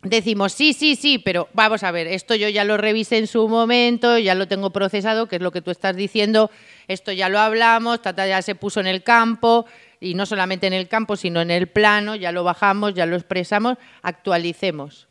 decimos, 0.03 0.53
sí, 0.53 0.73
sí, 0.73 0.95
sí, 0.95 1.17
pero 1.17 1.47
vamos 1.53 1.83
a 1.83 1.91
ver, 1.91 2.07
esto 2.07 2.35
yo 2.35 2.49
ya 2.49 2.63
lo 2.65 2.77
revisé 2.77 3.17
en 3.17 3.27
su 3.27 3.47
momento, 3.47 4.17
ya 4.17 4.35
lo 4.35 4.47
tengo 4.47 4.71
procesado, 4.71 5.27
que 5.27 5.37
es 5.37 5.41
lo 5.41 5.51
que 5.51 5.61
tú 5.61 5.71
estás 5.71 5.95
diciendo, 5.95 6.51
esto 6.87 7.11
ya 7.13 7.29
lo 7.29 7.39
hablamos, 7.39 8.01
Tata 8.01 8.27
ya 8.27 8.41
se 8.41 8.55
puso 8.55 8.81
en 8.81 8.87
el 8.87 9.01
campo, 9.03 9.65
y 10.03 10.15
no 10.15 10.25
solamente 10.25 10.67
en 10.67 10.73
el 10.73 10.89
campo, 10.89 11.15
sino 11.15 11.41
en 11.41 11.49
el 11.49 11.67
plano, 11.67 12.15
ya 12.15 12.33
lo 12.33 12.43
bajamos, 12.43 12.93
ya 12.93 13.05
lo 13.05 13.15
expresamos, 13.15 13.77
actualicemos. 14.01 15.07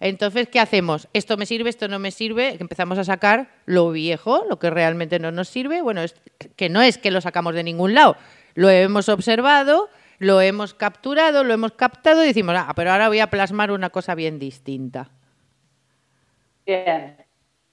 Entonces, 0.00 0.48
¿qué 0.48 0.60
hacemos? 0.60 1.08
¿Esto 1.12 1.36
me 1.36 1.46
sirve? 1.46 1.70
¿Esto 1.70 1.88
no 1.88 1.98
me 1.98 2.10
sirve? 2.10 2.56
Empezamos 2.60 2.98
a 2.98 3.04
sacar 3.04 3.48
lo 3.66 3.90
viejo, 3.90 4.44
lo 4.48 4.58
que 4.58 4.70
realmente 4.70 5.18
no 5.18 5.32
nos 5.32 5.48
sirve. 5.48 5.82
Bueno, 5.82 6.02
es 6.02 6.14
que 6.56 6.68
no 6.68 6.80
es 6.82 6.98
que 6.98 7.10
lo 7.10 7.20
sacamos 7.20 7.54
de 7.54 7.64
ningún 7.64 7.94
lado, 7.94 8.16
lo 8.54 8.70
hemos 8.70 9.08
observado, 9.08 9.88
lo 10.18 10.40
hemos 10.40 10.74
capturado, 10.74 11.42
lo 11.42 11.52
hemos 11.52 11.72
captado 11.72 12.22
y 12.22 12.28
decimos, 12.28 12.54
ah, 12.56 12.72
pero 12.76 12.92
ahora 12.92 13.08
voy 13.08 13.20
a 13.20 13.30
plasmar 13.30 13.72
una 13.72 13.90
cosa 13.90 14.14
bien 14.14 14.38
distinta. 14.38 15.10
Bien, 16.64 17.16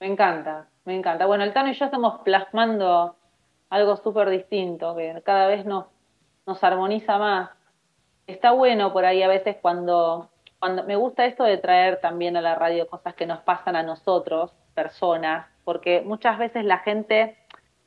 me 0.00 0.06
encanta, 0.06 0.68
me 0.84 0.96
encanta. 0.96 1.26
Bueno, 1.26 1.44
el 1.44 1.52
Tano 1.52 1.70
y 1.70 1.74
yo 1.74 1.84
estamos 1.84 2.20
plasmando 2.24 3.16
algo 3.70 3.96
súper 3.96 4.30
distinto, 4.30 4.96
que 4.96 5.20
cada 5.24 5.46
vez 5.46 5.64
nos, 5.64 5.86
nos 6.46 6.62
armoniza 6.64 7.18
más. 7.18 7.50
Está 8.26 8.52
bueno 8.52 8.92
por 8.92 9.04
ahí 9.04 9.22
a 9.22 9.28
veces 9.28 9.56
cuando, 9.60 10.30
cuando 10.66 10.82
me 10.82 10.96
gusta 10.96 11.26
esto 11.26 11.44
de 11.44 11.58
traer 11.58 12.00
también 12.00 12.36
a 12.36 12.40
la 12.40 12.56
radio 12.56 12.88
cosas 12.88 13.14
que 13.14 13.24
nos 13.24 13.38
pasan 13.38 13.76
a 13.76 13.84
nosotros, 13.84 14.52
personas, 14.74 15.46
porque 15.62 16.02
muchas 16.04 16.38
veces 16.38 16.64
la 16.64 16.78
gente, 16.78 17.36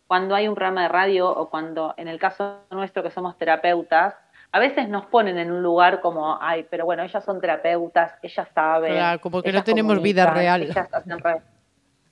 cuando 0.07 0.34
hay 0.34 0.47
un 0.47 0.55
programa 0.55 0.84
de 0.84 0.88
radio 0.88 1.30
o 1.30 1.49
cuando, 1.49 1.93
en 1.97 2.07
el 2.07 2.17
caso 2.17 2.59
nuestro 2.71 3.03
que 3.03 3.11
somos 3.11 3.38
terapeutas, 3.38 4.13
a 4.53 4.59
veces 4.59 4.88
nos 4.88 5.05
ponen 5.07 5.38
en 5.39 5.51
un 5.51 5.61
lugar 5.61 5.99
como, 5.99 6.38
ay, 6.39 6.67
pero 6.69 6.86
bueno, 6.86 7.03
ellas 7.03 7.21
son 7.21 7.41
terapeutas, 7.41 8.13
ellas 8.21 8.47
saben. 8.55 8.93
Claro, 8.93 9.19
como 9.19 9.43
que 9.43 9.51
no 9.51 9.61
tenemos 9.61 10.01
vida 10.01 10.27
real. 10.27 10.69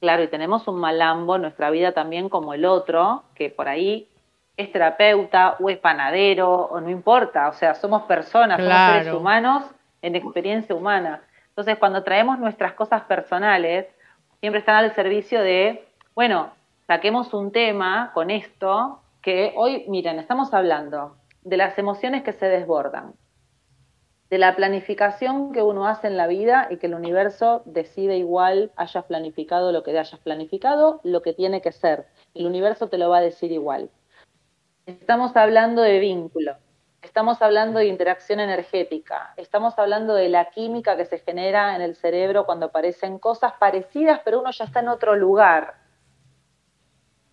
Claro, 0.02 0.24
y 0.24 0.28
tenemos 0.28 0.68
un 0.68 0.82
malambo 0.82 1.38
en 1.38 1.44
nuestra 1.44 1.70
vida 1.70 1.94
también 1.94 2.28
como 2.28 2.54
el 2.54 2.66
otro, 2.66 3.24
que 3.36 3.50
por 3.50 3.70
ahí 3.70 4.10
es 4.58 4.70
terapeuta 4.74 5.56
o 5.62 5.70
es 5.70 5.78
panadero 5.78 6.52
o 6.52 6.82
no 6.82 6.90
importa, 6.90 7.48
o 7.48 7.54
sea, 7.54 7.74
somos 7.74 8.02
personas, 8.04 8.58
somos 8.58 8.92
seres 8.92 9.14
humanos 9.14 9.64
en 10.08 10.16
experiencia 10.16 10.76
humana. 10.76 11.22
Entonces, 11.50 11.78
cuando 11.78 12.04
traemos 12.04 12.40
nuestras 12.40 12.74
cosas 12.74 13.04
personales, 13.04 13.88
siempre 14.40 14.60
están 14.60 14.76
al 14.76 14.94
servicio 14.94 15.42
de, 15.42 15.88
bueno, 16.16 16.52
saquemos 16.88 17.34
un 17.34 17.52
tema 17.52 18.12
con 18.14 18.30
esto 18.30 19.02
que 19.22 19.54
hoy, 19.56 19.86
miren, 19.88 20.20
estamos 20.20 20.54
hablando 20.54 21.18
de 21.42 21.58
las 21.58 21.78
emociones 21.78 22.24
que 22.24 22.34
se 22.34 22.48
desbordan, 22.48 23.14
de 24.30 24.38
la 24.38 24.56
planificación 24.56 25.54
que 25.54 25.62
uno 25.62 25.88
hace 25.88 26.08
en 26.08 26.18
la 26.18 26.28
vida 26.28 26.68
y 26.70 26.78
que 26.78 26.88
el 26.88 26.96
universo 26.96 27.62
decide 27.66 28.18
igual, 28.18 28.72
hayas 28.76 29.06
planificado 29.06 29.72
lo 29.72 29.84
que 29.84 29.98
hayas 29.98 30.20
planificado, 30.20 31.00
lo 31.04 31.22
que 31.22 31.34
tiene 31.34 31.62
que 31.62 31.72
ser. 31.72 32.06
El 32.34 32.46
universo 32.46 32.90
te 32.90 32.98
lo 32.98 33.10
va 33.10 33.20
a 33.20 33.22
decir 33.22 33.52
igual. 33.52 33.90
Estamos 34.86 35.36
hablando 35.36 35.82
de 35.82 36.00
vínculo, 36.00 36.56
estamos 37.02 37.42
hablando 37.42 37.80
de 37.80 37.88
interacción 37.88 38.40
energética, 38.40 39.34
estamos 39.38 39.78
hablando 39.80 40.14
de 40.14 40.30
la 40.30 40.50
química 40.50 40.98
que 40.98 41.06
se 41.06 41.20
genera 41.20 41.76
en 41.76 41.82
el 41.82 41.96
cerebro 41.96 42.46
cuando 42.46 42.68
aparecen 42.68 43.20
cosas 43.20 43.54
parecidas, 43.60 44.22
pero 44.24 44.40
uno 44.40 44.52
ya 44.52 44.66
está 44.66 44.80
en 44.80 44.90
otro 44.90 45.16
lugar 45.16 45.88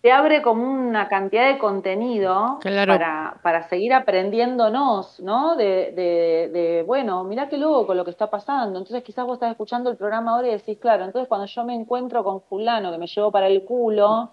te 0.05 0.11
abre 0.11 0.43
como 0.43 0.69
una 0.69 1.07
cantidad 1.07 1.51
de 1.51 1.57
contenido 1.57 2.59
para, 2.61 3.39
para, 3.41 3.63
seguir 3.63 3.91
aprendiéndonos, 3.91 5.19
¿no? 5.19 5.55
De, 5.55 5.93
de, 5.93 6.51
de, 6.53 6.83
bueno, 6.85 7.23
mirá 7.23 7.49
qué 7.49 7.57
loco 7.57 7.95
lo 7.95 8.05
que 8.05 8.11
está 8.11 8.29
pasando. 8.29 8.77
Entonces 8.77 9.01
quizás 9.01 9.25
vos 9.25 9.37
estás 9.37 9.49
escuchando 9.49 9.89
el 9.89 9.97
programa 9.97 10.35
ahora 10.35 10.49
y 10.49 10.51
decís, 10.51 10.77
claro, 10.77 11.05
entonces 11.05 11.27
cuando 11.27 11.47
yo 11.47 11.63
me 11.63 11.73
encuentro 11.73 12.23
con 12.23 12.43
fulano 12.43 12.91
que 12.91 12.99
me 12.99 13.07
llevo 13.07 13.31
para 13.31 13.47
el 13.47 13.65
culo, 13.65 14.29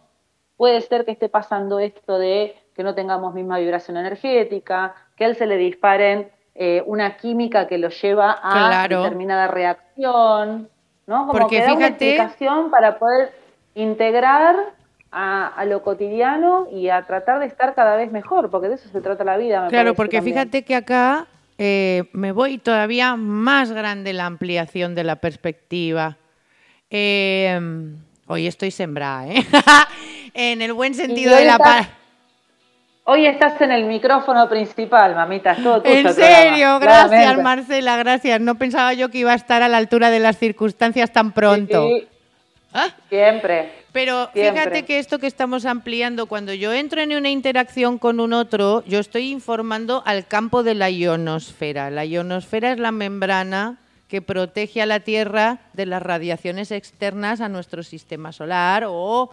puede 0.58 0.78
ser 0.82 1.06
que 1.06 1.12
esté 1.12 1.30
pasando 1.30 1.78
esto 1.78 2.18
de 2.18 2.54
que 2.74 2.82
no 2.82 2.94
tengamos 2.94 3.32
misma 3.32 3.58
vibración 3.58 3.96
energética, 3.96 4.94
que 5.22 5.28
él 5.28 5.36
se 5.36 5.46
le 5.46 5.56
disparen 5.56 6.28
eh, 6.56 6.82
una 6.84 7.16
química 7.16 7.68
que 7.68 7.78
lo 7.78 7.90
lleva 7.90 8.36
a 8.42 8.88
determinada 8.88 9.46
reacción, 9.46 10.68
¿no? 11.06 11.26
Como 11.26 11.32
Porque 11.32 11.58
que 11.58 11.62
da 11.62 11.74
una 11.74 11.86
explicación 11.86 12.70
para 12.72 12.98
poder 12.98 13.30
integrar 13.76 14.56
a, 15.12 15.64
lo 15.66 15.82
cotidiano 15.82 16.66
y 16.72 16.88
a 16.88 17.02
tratar 17.02 17.38
de 17.38 17.46
estar 17.46 17.74
cada 17.74 17.96
vez 17.96 18.10
mejor, 18.10 18.50
porque 18.50 18.68
de 18.68 18.74
eso 18.74 18.88
se 18.88 19.00
trata 19.00 19.22
la 19.22 19.36
vida. 19.36 19.68
claro, 19.68 19.94
porque 19.94 20.20
fíjate 20.22 20.64
que 20.64 20.74
acá 20.74 21.28
eh, 21.58 22.04
me 22.12 22.32
voy 22.32 22.58
todavía 22.58 23.14
más 23.14 23.70
grande 23.70 24.12
la 24.12 24.26
ampliación 24.26 24.96
de 24.96 25.04
la 25.04 25.16
perspectiva. 25.16 26.16
Eh, 26.90 27.60
hoy 28.26 28.46
estoy 28.48 28.72
sembrada, 28.72 29.28
¿eh? 29.28 29.46
en 30.34 30.62
el 30.62 30.72
buen 30.72 30.94
sentido 30.94 31.36
de 31.36 31.44
la 31.44 31.58
palabra. 31.58 32.01
Hoy 33.04 33.26
estás 33.26 33.60
en 33.60 33.72
el 33.72 33.84
micrófono 33.86 34.48
principal, 34.48 35.16
mamita. 35.16 35.52
Es 35.52 35.62
todo 35.62 35.82
tuyo 35.82 35.94
En 35.96 36.14
serio, 36.14 36.78
gracias 36.78 37.08
claramente. 37.08 37.42
Marcela, 37.42 37.96
gracias. 37.96 38.40
No 38.40 38.54
pensaba 38.56 38.92
yo 38.94 39.08
que 39.08 39.18
iba 39.18 39.32
a 39.32 39.36
estar 39.36 39.60
a 39.62 39.68
la 39.68 39.78
altura 39.78 40.10
de 40.10 40.20
las 40.20 40.38
circunstancias 40.38 41.12
tan 41.12 41.32
pronto. 41.32 41.88
Sí, 41.88 42.00
sí, 42.00 42.08
Ah, 42.74 42.88
siempre. 43.10 43.70
Pero 43.92 44.30
Siempre. 44.32 44.62
fíjate 44.62 44.84
que 44.86 44.98
esto 44.98 45.18
que 45.18 45.26
estamos 45.26 45.66
ampliando, 45.66 46.24
cuando 46.24 46.54
yo 46.54 46.72
entro 46.72 47.02
en 47.02 47.12
una 47.14 47.28
interacción 47.28 47.98
con 47.98 48.18
un 48.18 48.32
otro, 48.32 48.82
yo 48.86 48.98
estoy 48.98 49.30
informando 49.30 50.02
al 50.06 50.26
campo 50.26 50.62
de 50.62 50.74
la 50.74 50.88
ionosfera. 50.88 51.90
La 51.90 52.06
ionosfera 52.06 52.72
es 52.72 52.78
la 52.78 52.90
membrana 52.92 53.76
que 54.08 54.22
protege 54.22 54.80
a 54.80 54.86
la 54.86 55.00
Tierra 55.00 55.58
de 55.74 55.84
las 55.84 56.00
radiaciones 56.02 56.70
externas 56.70 57.42
a 57.42 57.50
nuestro 57.50 57.82
sistema 57.82 58.32
solar 58.32 58.84
o 58.88 59.30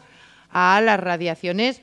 a 0.52 0.82
las 0.82 1.00
radiaciones 1.00 1.82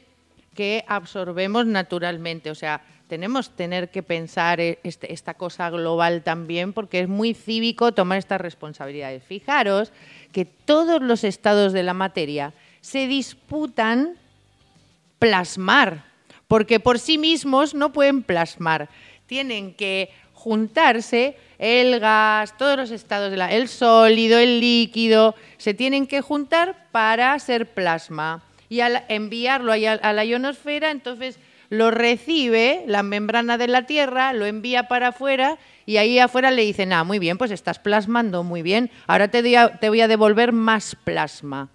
que 0.56 0.84
absorbemos 0.88 1.66
naturalmente. 1.66 2.50
O 2.50 2.54
sea, 2.56 2.82
tenemos 3.06 3.50
tener 3.50 3.90
que 3.90 4.02
pensar 4.02 4.58
eh, 4.60 4.80
este- 4.82 5.12
esta 5.12 5.34
cosa 5.34 5.70
global 5.70 6.22
también 6.24 6.72
porque 6.72 6.98
es 7.00 7.08
muy 7.08 7.34
cívico 7.34 7.92
tomar 7.92 8.18
estas 8.18 8.40
responsabilidades. 8.40 9.22
Fijaros 9.22 9.92
que 10.32 10.44
todos 10.44 11.00
los 11.00 11.22
estados 11.22 11.72
de 11.72 11.84
la 11.84 11.94
materia 11.94 12.52
se 12.80 13.06
disputan 13.06 14.16
plasmar, 15.18 16.04
porque 16.48 16.80
por 16.80 16.98
sí 16.98 17.18
mismos 17.18 17.74
no 17.74 17.92
pueden 17.92 18.22
plasmar. 18.22 18.88
Tienen 19.26 19.74
que 19.74 20.10
juntarse 20.32 21.36
el 21.58 21.98
gas, 22.00 22.56
todos 22.58 22.76
los 22.76 22.90
estados 22.90 23.30
de 23.30 23.36
la, 23.36 23.50
el 23.52 23.68
sólido, 23.68 24.38
el 24.38 24.60
líquido, 24.60 25.34
se 25.56 25.74
tienen 25.74 26.06
que 26.06 26.20
juntar 26.20 26.86
para 26.92 27.36
ser 27.38 27.66
plasma 27.72 28.42
y 28.68 28.80
al 28.80 29.04
enviarlo 29.08 29.72
a, 29.72 30.12
la 30.12 30.24
ionosfera, 30.24 30.90
entonces 30.90 31.38
lo 31.68 31.90
recibe 31.90 32.84
la 32.86 33.02
membrana 33.02 33.58
de 33.58 33.68
la 33.68 33.86
Tierra, 33.86 34.32
lo 34.32 34.46
envía 34.46 34.88
para 34.88 35.08
afuera 35.08 35.58
y 35.84 35.96
ahí 35.96 36.18
afuera 36.18 36.50
le 36.50 36.62
dicen, 36.62 36.92
ah, 36.92 37.04
muy 37.04 37.18
bien, 37.18 37.38
pues 37.38 37.50
estás 37.50 37.78
plasmando 37.78 38.42
muy 38.44 38.62
bien, 38.62 38.90
ahora 39.06 39.28
te, 39.28 39.42
te 39.42 39.88
voy 39.88 40.00
a 40.00 40.08
devolver 40.08 40.52
más 40.52 40.96
plasma. 41.04 41.68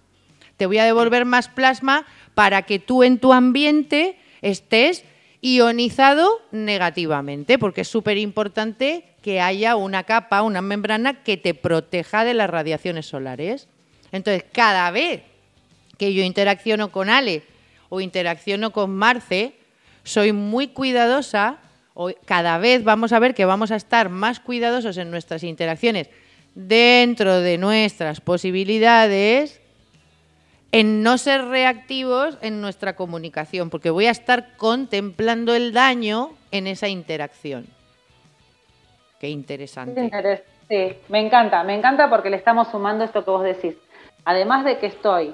Te 0.56 0.66
voy 0.66 0.78
a 0.78 0.84
devolver 0.84 1.24
más 1.24 1.48
plasma 1.48 2.06
para 2.34 2.62
que 2.62 2.78
tú 2.78 3.02
en 3.02 3.18
tu 3.18 3.32
ambiente 3.32 4.16
estés 4.42 5.04
ionizado 5.40 6.40
negativamente, 6.52 7.58
porque 7.58 7.80
es 7.80 7.88
súper 7.88 8.16
importante 8.16 9.04
que 9.22 9.40
haya 9.40 9.76
una 9.76 10.04
capa, 10.04 10.42
una 10.42 10.62
membrana 10.62 11.22
que 11.22 11.36
te 11.36 11.54
proteja 11.54 12.24
de 12.24 12.34
las 12.34 12.48
radiaciones 12.48 13.06
solares. 13.06 13.68
Entonces, 14.12 14.44
cada 14.52 14.90
vez 14.90 15.22
que 16.02 16.12
yo 16.12 16.24
interacciono 16.24 16.90
con 16.90 17.08
Ale 17.08 17.44
o 17.88 18.00
interacciono 18.00 18.72
con 18.72 18.90
Marce, 18.90 19.52
soy 20.02 20.32
muy 20.32 20.66
cuidadosa, 20.66 21.58
cada 22.24 22.58
vez 22.58 22.82
vamos 22.82 23.12
a 23.12 23.20
ver 23.20 23.36
que 23.36 23.44
vamos 23.44 23.70
a 23.70 23.76
estar 23.76 24.08
más 24.08 24.40
cuidadosos 24.40 24.96
en 24.96 25.12
nuestras 25.12 25.44
interacciones 25.44 26.10
dentro 26.56 27.38
de 27.38 27.56
nuestras 27.56 28.20
posibilidades 28.20 29.60
en 30.72 31.04
no 31.04 31.18
ser 31.18 31.44
reactivos 31.44 32.36
en 32.40 32.60
nuestra 32.60 32.96
comunicación, 32.96 33.70
porque 33.70 33.90
voy 33.90 34.06
a 34.06 34.10
estar 34.10 34.56
contemplando 34.56 35.54
el 35.54 35.72
daño 35.72 36.32
en 36.50 36.66
esa 36.66 36.88
interacción. 36.88 37.68
Qué 39.20 39.28
interesante. 39.28 40.42
Sí, 40.68 40.96
me 41.08 41.20
encanta, 41.20 41.62
me 41.62 41.76
encanta 41.76 42.10
porque 42.10 42.28
le 42.28 42.38
estamos 42.38 42.66
sumando 42.72 43.04
esto 43.04 43.24
que 43.24 43.30
vos 43.30 43.44
decís. 43.44 43.76
Además 44.24 44.64
de 44.64 44.78
que 44.78 44.86
estoy 44.86 45.32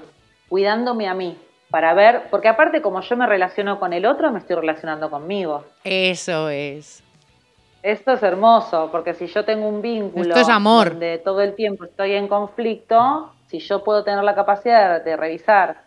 cuidándome 0.48 1.08
a 1.08 1.14
mí 1.14 1.36
para 1.70 1.94
ver, 1.94 2.22
porque 2.30 2.48
aparte 2.48 2.80
como 2.80 3.00
yo 3.00 3.16
me 3.16 3.26
relaciono 3.26 3.78
con 3.78 3.92
el 3.92 4.06
otro, 4.06 4.30
me 4.32 4.38
estoy 4.38 4.56
relacionando 4.56 5.10
conmigo. 5.10 5.64
Eso 5.84 6.48
es. 6.48 7.02
Esto 7.82 8.12
es 8.12 8.22
hermoso, 8.22 8.88
porque 8.90 9.14
si 9.14 9.26
yo 9.26 9.44
tengo 9.44 9.68
un 9.68 9.82
vínculo 9.82 10.30
Esto 10.30 10.40
es 10.40 10.48
amor. 10.48 10.90
donde 10.90 11.18
todo 11.18 11.42
el 11.42 11.54
tiempo 11.54 11.84
estoy 11.84 12.14
en 12.14 12.26
conflicto, 12.26 13.32
si 13.46 13.60
yo 13.60 13.84
puedo 13.84 14.02
tener 14.02 14.24
la 14.24 14.34
capacidad 14.34 15.02
de 15.02 15.16
revisar 15.16 15.82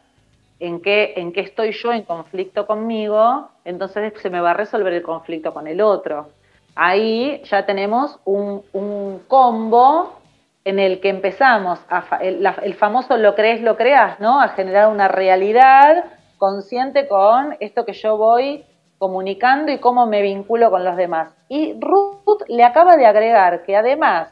en 0.59 0.81
qué, 0.81 1.13
en 1.17 1.33
qué 1.33 1.41
estoy 1.41 1.71
yo 1.73 1.91
en 1.91 2.03
conflicto 2.03 2.65
conmigo, 2.65 3.49
entonces 3.65 4.13
se 4.21 4.29
me 4.29 4.39
va 4.39 4.51
a 4.51 4.53
resolver 4.53 4.93
el 4.93 5.01
conflicto 5.01 5.53
con 5.53 5.67
el 5.67 5.81
otro. 5.81 6.29
Ahí 6.75 7.41
ya 7.49 7.65
tenemos 7.65 8.19
un, 8.23 8.63
un 8.71 9.19
combo 9.27 10.20
en 10.63 10.79
el 10.79 10.99
que 10.99 11.09
empezamos, 11.09 11.79
a 11.89 12.01
fa- 12.03 12.17
el, 12.17 12.43
la- 12.43 12.55
el 12.63 12.73
famoso 12.75 13.17
lo 13.17 13.35
crees, 13.35 13.61
lo 13.61 13.77
creas, 13.77 14.19
¿no? 14.19 14.39
A 14.41 14.49
generar 14.49 14.89
una 14.89 15.07
realidad 15.07 16.05
consciente 16.37 17.07
con 17.07 17.55
esto 17.59 17.85
que 17.85 17.93
yo 17.93 18.17
voy 18.17 18.63
comunicando 18.97 19.71
y 19.71 19.79
cómo 19.79 20.05
me 20.05 20.21
vinculo 20.21 20.69
con 20.69 20.83
los 20.83 20.95
demás. 20.95 21.33
Y 21.49 21.73
Ruth 21.79 22.43
le 22.47 22.63
acaba 22.63 22.95
de 22.97 23.05
agregar 23.07 23.63
que 23.63 23.75
además, 23.75 24.29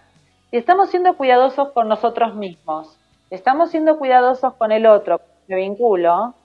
si 0.52 0.58
estamos 0.58 0.90
siendo 0.90 1.16
cuidadosos 1.18 1.72
con 1.72 1.88
nosotros 1.88 2.36
mismos, 2.36 2.98
estamos 3.32 3.72
siendo 3.72 3.98
cuidadosos 3.98 4.54
con 4.56 4.72
el 4.72 4.86
otro, 4.86 5.22
me 5.48 5.56
vinculo, 5.56 6.36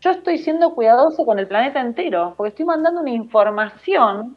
yo 0.00 0.10
estoy 0.10 0.38
siendo 0.38 0.74
cuidadoso 0.74 1.24
con 1.24 1.38
el 1.38 1.46
planeta 1.48 1.80
entero, 1.80 2.34
porque 2.36 2.50
estoy 2.50 2.64
mandando 2.64 3.00
una 3.00 3.10
información 3.10 4.36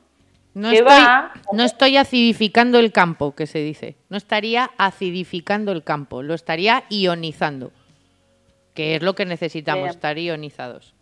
No 0.56 0.70
estoy, 0.72 0.88
va- 0.88 1.34
no 1.52 1.64
estoy 1.64 1.98
acidificando 1.98 2.80
el 2.80 2.92
campo, 2.92 3.36
que 3.36 3.46
se 3.46 3.60
dice. 3.60 3.96
No 4.10 4.18
estaría 4.18 4.72
acidificando 4.78 5.72
el 5.72 5.84
campo, 5.84 6.24
lo 6.24 6.34
estaría 6.34 6.84
ionizando. 6.90 7.72
Que 8.74 8.96
es 8.96 9.04
lo 9.04 9.14
que 9.16 9.26
necesitamos, 9.26 9.84
Bien. 9.84 9.90
estar 9.92 10.18
ionizados. 10.18 10.94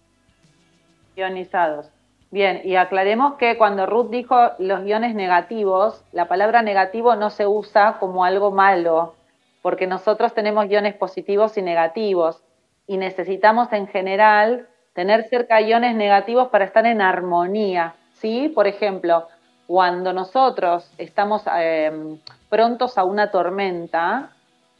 ionizados. 1.16 1.88
Bien, 2.32 2.62
y 2.64 2.76
aclaremos 2.76 3.36
que 3.36 3.58
cuando 3.58 3.86
Ruth 3.86 4.10
dijo 4.10 4.36
los 4.58 4.86
iones 4.88 5.14
negativos, 5.14 6.04
la 6.12 6.28
palabra 6.28 6.64
negativo 6.64 7.16
no 7.16 7.30
se 7.30 7.46
usa 7.46 7.98
como 8.00 8.26
algo 8.26 8.50
malo, 8.52 9.14
porque 9.62 9.86
nosotros 9.86 10.34
tenemos 10.34 10.68
iones 10.70 10.96
positivos 10.96 11.56
y 11.58 11.62
negativos, 11.62 12.42
y 12.88 12.98
necesitamos 12.98 13.72
en 13.72 13.88
general 13.88 14.68
tener 14.94 15.24
cerca 15.30 15.62
iones 15.62 15.96
negativos 15.96 16.50
para 16.50 16.66
estar 16.66 16.86
en 16.88 17.02
armonía, 17.02 17.94
¿sí? 18.14 18.52
Por 18.54 18.66
ejemplo, 18.68 19.28
cuando 19.68 20.14
nosotros 20.14 20.90
estamos 20.98 21.44
eh, 21.56 22.18
prontos 22.50 22.98
a 22.98 23.04
una 23.04 23.32
tormenta, 23.32 24.32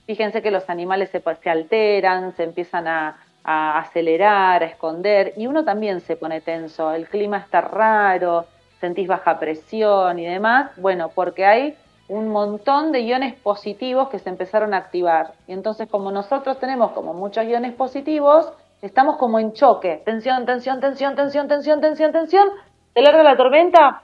Fíjense 0.06 0.42
que 0.42 0.52
los 0.52 0.70
animales 0.70 1.10
se, 1.12 1.50
alteran, 1.50 2.36
se 2.36 2.44
empiezan 2.44 2.88
a, 2.88 3.18
a 3.44 3.80
acelerar, 3.80 4.62
a 4.62 4.66
esconder, 4.66 5.34
y 5.38 5.48
uno 5.48 5.64
también 5.64 6.02
se 6.02 6.18
pone 6.18 6.42
tenso. 6.42 6.92
El 6.92 7.08
clima 7.08 7.38
está 7.38 7.62
raro, 7.62 8.46
sentís 8.82 9.08
baja 9.08 9.40
presión 9.40 10.20
y 10.20 10.26
demás. 10.26 10.72
Bueno, 10.76 11.10
porque 11.16 11.46
hay 11.46 11.78
un 12.10 12.28
montón 12.28 12.92
de 12.92 13.00
iones 13.00 13.36
positivos 13.36 14.10
que 14.10 14.20
se 14.20 14.28
empezaron 14.28 14.74
a 14.74 14.78
activar. 14.78 15.36
Y 15.48 15.54
entonces, 15.54 15.88
como 15.90 16.12
nosotros 16.12 16.60
tenemos 16.60 16.92
como 16.92 17.14
muchos 17.14 17.46
iones 17.46 17.74
positivos, 17.74 18.52
estamos 18.82 19.16
como 19.16 19.40
en 19.40 19.54
choque. 19.54 20.02
Tensión, 20.04 20.46
tensión, 20.46 20.82
tensión, 20.82 21.16
tensión, 21.16 21.48
tensión, 21.48 21.80
tensión, 21.80 22.12
tensión. 22.12 22.50
Se 22.94 23.02
larga 23.02 23.24
la 23.24 23.38
tormenta, 23.38 24.02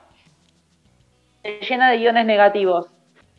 se 1.42 1.60
llena 1.68 1.90
de 1.92 1.98
iones 1.98 2.26
negativos. 2.26 2.88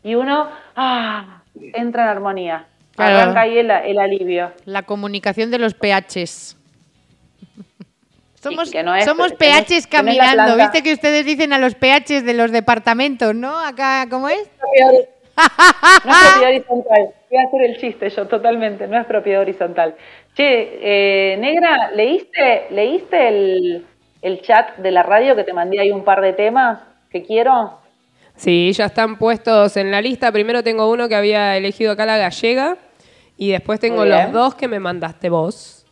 Y 0.03 0.15
uno, 0.15 0.49
ah, 0.75 1.41
entra 1.73 2.03
en 2.03 2.09
armonía. 2.09 2.65
Claro. 2.95 3.17
Arranca 3.17 3.41
ahí 3.41 3.57
el, 3.57 3.69
el 3.71 3.99
alivio. 3.99 4.51
La 4.65 4.83
comunicación 4.83 5.51
de 5.51 5.59
los 5.59 5.73
pHs. 5.73 6.57
Somos, 8.35 8.71
que 8.71 8.81
no 8.83 8.95
es- 8.95 9.05
somos 9.05 9.33
que 9.33 9.47
no 9.47 9.55
es- 9.55 9.65
pHs 9.65 9.87
que 9.87 9.97
no 9.97 10.03
caminando. 10.05 10.57
¿Viste 10.57 10.81
que 10.81 10.93
ustedes 10.93 11.25
dicen 11.25 11.53
a 11.53 11.59
los 11.59 11.75
pHs 11.75 12.25
de 12.25 12.33
los 12.33 12.51
departamentos, 12.51 13.35
no? 13.35 13.57
Acá, 13.59 14.07
¿cómo 14.09 14.27
es? 14.29 14.49
No 14.79 14.91
es 14.91 15.07
propiedad 16.03 16.43
horizontal. 16.49 17.09
Voy 17.29 17.39
a 17.39 17.47
hacer 17.47 17.61
el 17.61 17.77
chiste 17.77 18.09
yo 18.09 18.27
totalmente, 18.27 18.87
no 18.87 18.99
es 18.99 19.05
propiedad 19.05 19.41
horizontal. 19.41 19.95
Che, 20.35 20.43
eh, 20.81 21.37
Negra, 21.37 21.91
¿leíste, 21.91 22.67
leíste 22.71 23.27
el, 23.27 23.85
el 24.21 24.41
chat 24.41 24.75
de 24.77 24.91
la 24.91 25.03
radio 25.03 25.35
que 25.35 25.43
te 25.43 25.53
mandé 25.53 25.79
ahí 25.79 25.91
un 25.91 26.03
par 26.03 26.21
de 26.21 26.33
temas 26.33 26.79
que 27.11 27.21
quiero? 27.23 27.79
Sí, 28.41 28.73
ya 28.73 28.85
están 28.85 29.19
puestos 29.19 29.77
en 29.77 29.91
la 29.91 30.01
lista. 30.01 30.31
Primero 30.31 30.63
tengo 30.63 30.89
uno 30.89 31.07
que 31.07 31.13
había 31.13 31.55
elegido 31.57 31.91
acá 31.91 32.07
la 32.07 32.17
gallega 32.17 32.75
y 33.37 33.51
después 33.51 33.79
tengo 33.79 34.03
los 34.03 34.31
dos 34.31 34.55
que 34.55 34.67
me 34.67 34.79
mandaste 34.79 35.29
vos. 35.29 35.85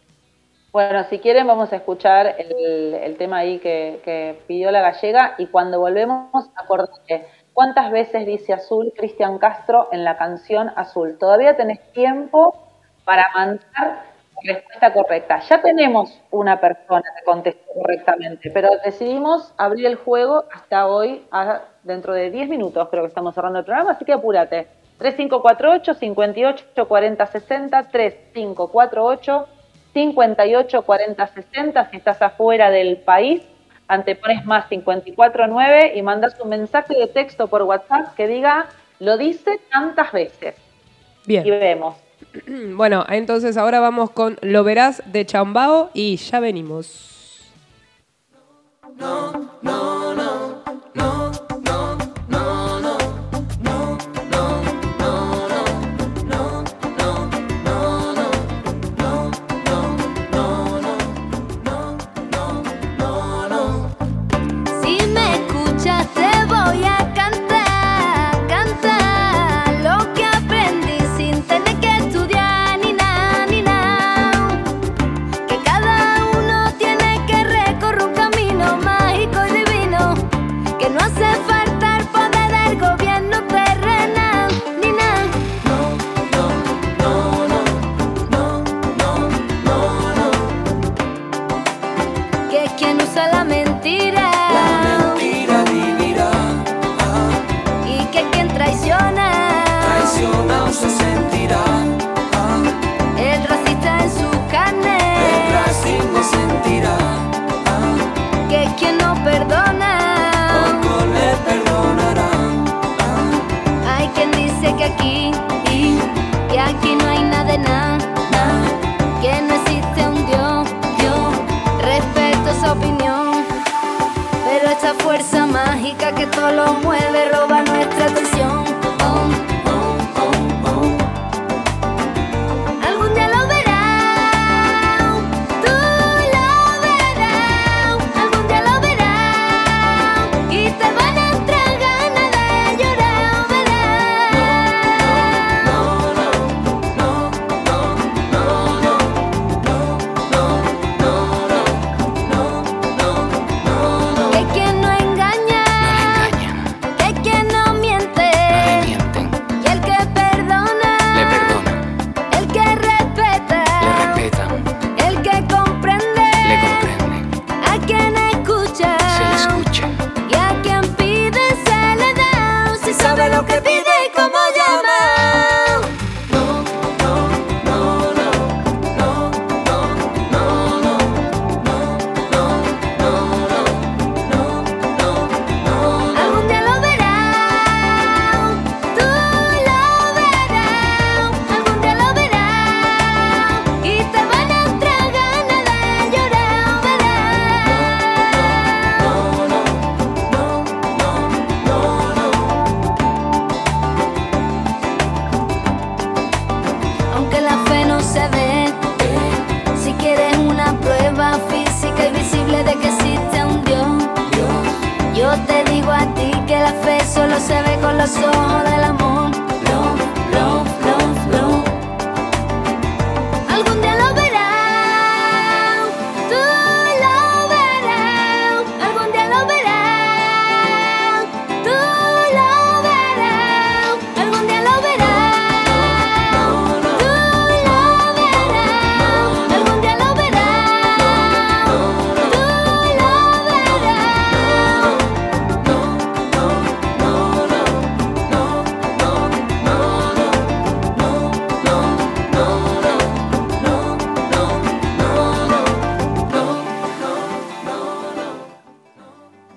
Bueno, 0.72 1.04
si 1.04 1.20
quieren 1.20 1.46
vamos 1.46 1.72
a 1.74 1.76
escuchar 1.76 2.38
el, 2.40 2.96
el 2.96 3.18
tema 3.18 3.38
ahí 3.38 3.60
que, 3.60 4.02
que 4.04 4.42
pidió 4.48 4.72
la 4.72 4.82
gallega 4.82 5.36
y 5.38 5.46
cuando 5.46 5.80
volvemos, 5.80 6.50
acordate, 6.56 7.28
¿cuántas 7.54 7.92
veces 7.92 8.26
dice 8.26 8.54
azul 8.54 8.94
Cristian 8.98 9.38
Castro 9.38 9.88
en 9.92 10.04
la 10.04 10.18
canción 10.18 10.72
Azul? 10.76 11.20
Todavía 11.20 11.56
tenés 11.56 11.80
tiempo 11.92 12.68
para 13.06 13.28
mandar 13.36 14.09
respuesta 14.44 14.94
correcta. 14.94 15.40
Ya 15.40 15.62
tenemos 15.62 16.20
una 16.32 16.60
persona 16.60 17.04
que 17.18 17.24
contestó 17.26 17.64
correctamente, 17.74 18.50
pero 18.52 18.70
decidimos 18.86 19.54
abrir 19.58 19.86
el 19.86 19.96
juego 19.96 20.46
hasta 20.54 20.88
hoy, 20.88 21.26
a- 21.32 21.62
dentro 21.84 22.14
de 22.14 22.30
10 22.32 22.50
minutos 22.50 22.88
creo 22.90 23.04
que 23.04 23.08
estamos 23.10 23.34
cerrando 23.36 23.60
el 23.60 23.66
programa, 23.66 23.92
así 23.92 24.06
que 24.06 24.14
apúrate. 24.14 24.68
3548 24.98 25.94
58 25.94 26.88
40 26.88 27.26
60 27.26 27.84
3548 27.90 29.48
58 29.94 30.82
40 30.84 31.28
60 31.28 31.90
si 31.90 31.98
estás 31.98 32.22
afuera 32.22 32.70
del 32.70 32.98
país 32.98 33.42
antepones 33.88 34.46
más 34.46 34.66
549 34.68 35.94
y 35.96 36.02
mandas 36.04 36.40
un 36.40 36.50
mensaje 36.50 36.94
de 36.96 37.08
texto 37.08 37.48
por 37.48 37.64
WhatsApp 37.64 38.14
que 38.16 38.28
diga, 38.28 38.68
lo 39.00 39.18
dice 39.18 39.60
tantas 39.72 40.12
veces. 40.12 40.56
Bien. 41.26 41.46
Y 41.48 41.50
vemos. 41.50 41.96
Bueno, 42.76 43.06
entonces 43.10 43.58
ahora 43.58 43.80
vamos 43.80 44.12
con 44.12 44.38
Lo 44.42 44.64
verás 44.64 45.02
de 45.06 45.26
Chambao 45.26 45.90
y 45.94 46.18
ya 46.18 46.40
venimos. 46.40 47.20
Si 49.62 50.09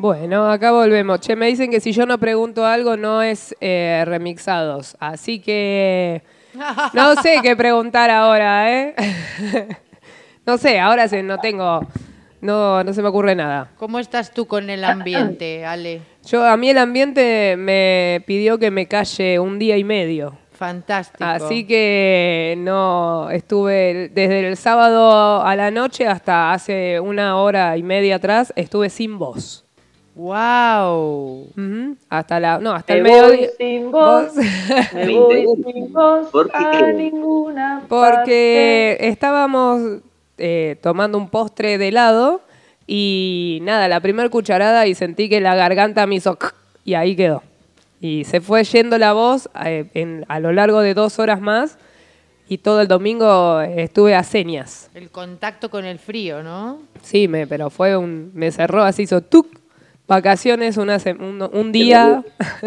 Bueno, 0.03 0.51
acá 0.51 0.73
volvemos. 0.73 1.21
Che, 1.21 1.37
me 1.37 1.47
dicen 1.47 1.71
que 1.71 1.79
si 1.79 1.93
yo 1.93 2.07
no 2.07 2.19
pregunto 2.19 2.67
algo 2.67 2.97
no 2.97 3.23
es 3.23 3.55
eh, 3.61 4.03
remixados. 4.05 4.97
Así 4.99 5.39
que 5.39 6.25
no 6.93 7.15
sé 7.23 7.39
qué 7.41 7.55
preguntar 7.55 8.11
ahora, 8.11 8.69
¿eh? 8.73 8.97
no 10.45 10.59
sé, 10.59 10.81
ahora 10.81 11.07
sí, 11.07 11.23
no 11.23 11.39
tengo, 11.39 11.87
no, 12.41 12.83
no 12.83 12.93
se 12.93 13.01
me 13.01 13.11
ocurre 13.11 13.37
nada. 13.37 13.71
¿Cómo 13.77 14.01
estás 14.01 14.35
tú 14.35 14.49
con 14.49 14.71
el 14.71 14.83
ambiente, 14.83 15.65
Ale? 15.67 16.01
Yo, 16.27 16.45
a 16.45 16.57
mí 16.57 16.71
el 16.71 16.79
ambiente 16.79 17.55
me 17.57 18.25
pidió 18.27 18.59
que 18.59 18.73
me 18.73 18.89
calle 18.89 19.39
un 19.39 19.61
día 19.61 19.77
y 19.77 19.85
medio. 19.85 20.37
Fantástico. 20.51 21.23
Así 21.23 21.65
que 21.65 22.57
no 22.59 23.31
estuve 23.31 24.11
desde 24.13 24.49
el 24.49 24.57
sábado 24.57 25.45
a 25.45 25.55
la 25.55 25.71
noche 25.71 26.09
hasta 26.09 26.53
hace 26.53 26.99
una 26.99 27.37
hora 27.37 27.77
y 27.77 27.85
media 27.85 28.17
atrás 28.17 28.53
estuve 28.57 28.91
sin 28.91 29.17
voz. 29.17 29.62
¡Wow! 30.15 31.47
Hasta 32.09 32.39
la 32.41 32.59
no, 32.59 32.73
hasta 32.73 32.93
Me 32.95 32.99
el 33.01 33.05
voy 33.07 33.13
mediodía. 33.13 33.49
sin 33.59 33.91
voz, 33.91 34.35
me 34.95 35.19
voy 35.19 35.47
sin 35.73 35.93
voz 35.93 36.27
¿Por 36.29 36.51
qué? 36.51 36.57
a 36.59 36.93
ninguna 36.93 37.83
Porque 37.89 38.99
estábamos 39.01 40.01
eh, 40.39 40.77
tomando 40.83 41.17
un 41.19 41.29
postre 41.29 41.79
de 41.79 41.89
helado 41.89 42.43
y 42.87 43.61
nada, 43.63 43.89
la 43.89 44.01
primera 44.01 44.29
cucharada 44.29 44.87
y 44.87 44.95
sentí 44.95 45.29
que 45.29 45.41
la 45.41 45.55
garganta 45.55 46.07
me 46.07 46.17
hizo 46.17 46.37
y 46.85 46.95
ahí 46.95 47.17
quedó. 47.17 47.43
Y 48.01 48.25
se 48.25 48.41
fue 48.41 48.65
yendo 48.65 48.99
la 48.99 49.13
voz 49.13 49.49
eh, 49.65 49.87
en- 49.95 50.25
a 50.29 50.41
lo 50.41 50.53
largo 50.53 50.81
de 50.81 50.93
dos 50.95 51.19
horas 51.21 51.41
más 51.41 51.79
y 52.49 52.59
todo 52.59 52.81
el 52.83 52.89
domingo 52.89 53.61
estuve 53.63 54.15
a 54.15 54.23
señas. 54.25 54.91
El 54.95 55.11
contacto 55.11 55.71
con 55.71 55.85
el 55.87 55.99
frío, 55.99 56.43
¿no? 56.43 56.81
Sí, 57.03 57.29
me, 57.29 57.47
pero 57.47 57.71
fue 57.71 57.97
un, 57.97 58.31
me 58.35 58.51
cerró 58.51 58.83
así, 58.83 59.03
hizo 59.05 59.21
tuc, 59.23 59.47
vacaciones, 60.13 60.77
una 60.77 60.99
se- 60.99 61.13
un, 61.15 61.43
un 61.53 61.73
día. 61.73 62.23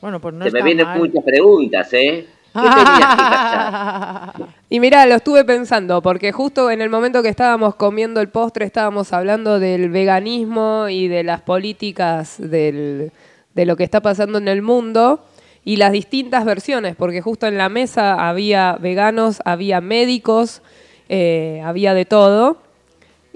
Bueno, 0.00 0.20
pues 0.20 0.32
no 0.32 0.44
Se 0.44 0.52
me 0.52 0.62
vienen 0.62 0.86
mal. 0.86 0.96
muchas 1.00 1.24
preguntas, 1.24 1.92
¿eh? 1.92 2.24
¿Qué 2.54 2.60
tenías 2.60 2.76
que 2.86 3.16
callar? 3.16 4.32
Y 4.70 4.78
mira, 4.78 5.04
lo 5.06 5.16
estuve 5.16 5.44
pensando, 5.44 6.00
porque 6.02 6.30
justo 6.30 6.70
en 6.70 6.80
el 6.80 6.88
momento 6.88 7.20
que 7.20 7.28
estábamos 7.28 7.74
comiendo 7.74 8.20
el 8.20 8.28
postre 8.28 8.64
estábamos 8.64 9.12
hablando 9.12 9.58
del 9.58 9.90
veganismo 9.90 10.88
y 10.88 11.08
de 11.08 11.24
las 11.24 11.40
políticas 11.40 12.36
del- 12.38 13.10
de 13.54 13.66
lo 13.66 13.74
que 13.76 13.82
está 13.82 14.00
pasando 14.00 14.38
en 14.38 14.46
el 14.46 14.62
mundo 14.62 15.18
y 15.64 15.76
las 15.78 15.90
distintas 15.90 16.44
versiones, 16.44 16.94
porque 16.94 17.20
justo 17.20 17.48
en 17.48 17.58
la 17.58 17.68
mesa 17.68 18.28
había 18.28 18.76
veganos, 18.80 19.42
había 19.44 19.80
médicos, 19.80 20.62
eh, 21.08 21.60
había 21.64 21.92
de 21.92 22.04
todo. 22.04 22.58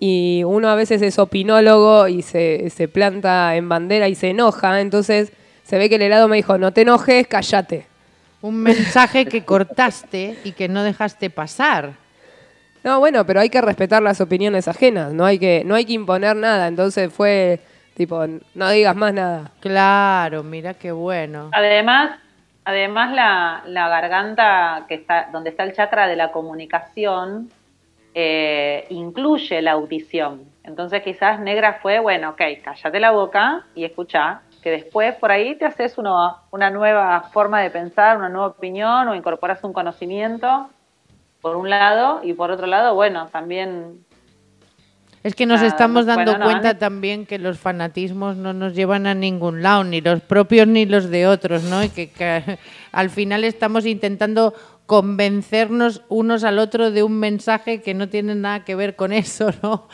Y 0.05 0.43
uno 0.43 0.69
a 0.69 0.75
veces 0.75 1.01
es 1.01 1.21
opinólogo 1.21 2.09
y 2.09 2.23
se, 2.23 2.71
se 2.71 2.89
planta 2.89 3.55
en 3.55 3.69
bandera 3.69 4.09
y 4.09 4.17
se 4.17 4.31
enoja, 4.31 4.81
entonces 4.81 5.33
se 5.63 5.79
ve 5.79 5.89
que 5.89 5.95
el 5.95 6.03
helado 6.03 6.27
me 6.27 6.35
dijo, 6.35 6.59
no 6.59 6.73
te 6.73 6.81
enojes, 6.81 7.29
cállate. 7.29 7.87
Un 8.41 8.57
mensaje 8.65 9.27
que 9.27 9.45
cortaste 9.45 10.37
y 10.43 10.51
que 10.51 10.67
no 10.67 10.83
dejaste 10.83 11.31
pasar. 11.31 11.93
No, 12.83 12.99
bueno, 12.99 13.25
pero 13.25 13.39
hay 13.39 13.49
que 13.49 13.61
respetar 13.61 14.03
las 14.03 14.21
opiniones 14.21 14.67
ajenas, 14.67 15.13
no 15.13 15.25
hay 15.25 15.39
que, 15.39 15.63
no 15.65 15.77
hay 15.77 15.85
que 15.85 15.93
imponer 15.93 16.35
nada. 16.35 16.67
Entonces 16.67 17.13
fue 17.13 17.61
tipo, 17.95 18.27
no 18.55 18.71
digas 18.71 18.97
más 18.97 19.15
nada. 19.15 19.53
Claro, 19.61 20.43
mira 20.43 20.75
qué 20.75 20.91
bueno. 20.91 21.51
Además, 21.53 22.19
además 22.65 23.15
la, 23.15 23.63
la 23.69 23.89
garganta 23.89 24.85
que 24.89 24.97
está, 24.97 25.29
donde 25.31 25.51
está 25.51 25.63
el 25.63 25.75
chakra 25.75 26.09
de 26.09 26.17
la 26.17 26.33
comunicación, 26.33 27.53
eh, 28.15 28.87
incluye 28.91 29.63
la 29.63 29.73
audición. 29.73 30.45
Entonces 30.65 31.03
quizás 31.03 31.41
negra 31.41 31.79
fue, 31.83 31.99
bueno, 31.99 32.31
ok, 32.31 32.43
cállate 32.63 33.01
la 33.01 33.11
boca 33.11 33.65
y 33.75 33.85
escucha, 33.85 34.43
que 34.63 34.71
después 34.71 35.15
por 35.17 35.33
ahí 35.33 35.57
te 35.57 35.65
haces 35.65 35.99
uno- 35.99 36.37
una 36.53 36.71
nueva 36.71 37.23
forma 37.33 37.61
de 37.61 37.71
pensar, 37.71 38.17
una 38.17 38.29
nueva 38.29 38.49
opinión 38.49 39.09
o 39.09 39.15
incorporas 39.15 39.65
un 39.65 39.73
conocimiento, 39.73 40.69
por 41.41 41.57
un 41.57 41.69
lado, 41.69 42.21
y 42.23 42.35
por 42.35 42.53
otro 42.53 42.67
lado, 42.69 42.95
bueno, 42.95 43.27
también 43.33 44.05
Es 45.25 45.37
que 45.37 45.47
nos 45.47 45.59
Nada, 45.61 45.69
estamos 45.69 46.05
dando 46.07 46.33
bueno, 46.33 46.45
cuenta 46.47 46.73
no. 46.73 46.79
también 46.81 47.27
que 47.27 47.39
los 47.39 47.57
fanatismos 47.59 48.37
no 48.37 48.53
nos 48.53 48.75
llevan 48.75 49.07
a 49.07 49.15
ningún 49.15 49.63
lado, 49.63 49.85
ni 49.85 50.01
los 50.01 50.21
propios 50.21 50.67
ni 50.67 50.85
los 50.85 51.11
de 51.11 51.29
otros, 51.29 51.63
¿no? 51.63 51.83
Y 51.85 51.91
que, 51.91 52.11
que 52.11 52.59
al 52.91 53.09
final 53.09 53.45
estamos 53.45 53.87
intentando 53.87 54.53
convencernos 54.87 56.03
unos 56.09 56.45
al 56.45 56.59
otro 56.59 56.91
de 56.91 57.03
un 57.03 57.19
mensaje 57.19 57.83
que 57.83 57.95
no 57.95 58.09
tiene 58.09 58.35
nada 58.35 58.65
que 58.65 58.75
ver 58.75 58.97
con 58.97 59.13
eso, 59.13 59.51
¿no? 59.63 59.89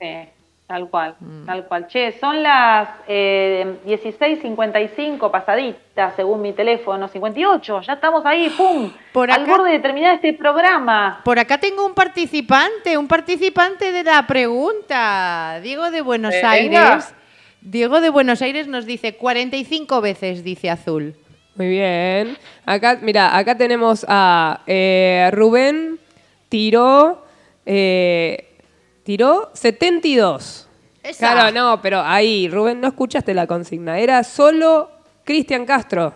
Sí, 0.00 0.28
tal 0.66 0.88
cual, 0.88 1.14
Mm. 1.20 1.46
tal 1.46 1.66
cual. 1.66 1.86
Che, 1.88 2.12
son 2.18 2.42
las 2.42 2.88
eh, 3.08 3.76
16.55 3.86 5.30
pasaditas 5.30 6.14
según 6.16 6.40
mi 6.42 6.52
teléfono, 6.52 7.08
58, 7.08 7.80
ya 7.82 7.92
estamos 7.94 8.24
ahí, 8.26 8.50
¡pum! 8.56 8.90
Por 9.12 9.30
Al 9.30 9.42
acá- 9.42 9.50
borde 9.56 9.72
de 9.72 9.80
terminar 9.80 10.14
este 10.14 10.32
programa. 10.32 11.20
Por 11.24 11.38
acá 11.38 11.58
tengo 11.58 11.84
un 11.86 11.94
participante, 11.94 12.96
un 12.96 13.06
participante 13.08 13.92
de 13.92 14.02
la 14.04 14.26
pregunta. 14.26 15.60
Diego 15.62 15.90
de 15.90 16.00
Buenos 16.00 16.34
Venga. 16.34 16.50
Aires. 16.50 17.14
Diego 17.60 18.00
de 18.00 18.10
Buenos 18.10 18.42
Aires 18.42 18.66
nos 18.66 18.86
dice 18.86 19.14
45 19.16 20.00
veces, 20.00 20.42
dice 20.42 20.68
Azul. 20.70 21.14
Muy 21.54 21.68
bien. 21.68 22.36
Acá, 22.64 22.98
mira, 23.00 23.36
acá 23.36 23.56
tenemos 23.56 24.06
a 24.08 24.60
eh, 24.66 25.28
Rubén, 25.32 25.98
tiró, 26.48 27.24
eh, 27.66 28.58
tiró 29.04 29.50
72. 29.52 30.68
Esa. 31.02 31.32
Claro, 31.32 31.52
no, 31.52 31.82
pero 31.82 32.00
ahí, 32.00 32.48
Rubén, 32.48 32.80
no 32.80 32.88
escuchaste 32.88 33.34
la 33.34 33.46
consigna. 33.46 33.98
Era 33.98 34.22
solo 34.24 34.90
Cristian 35.24 35.66
Castro. 35.66 36.14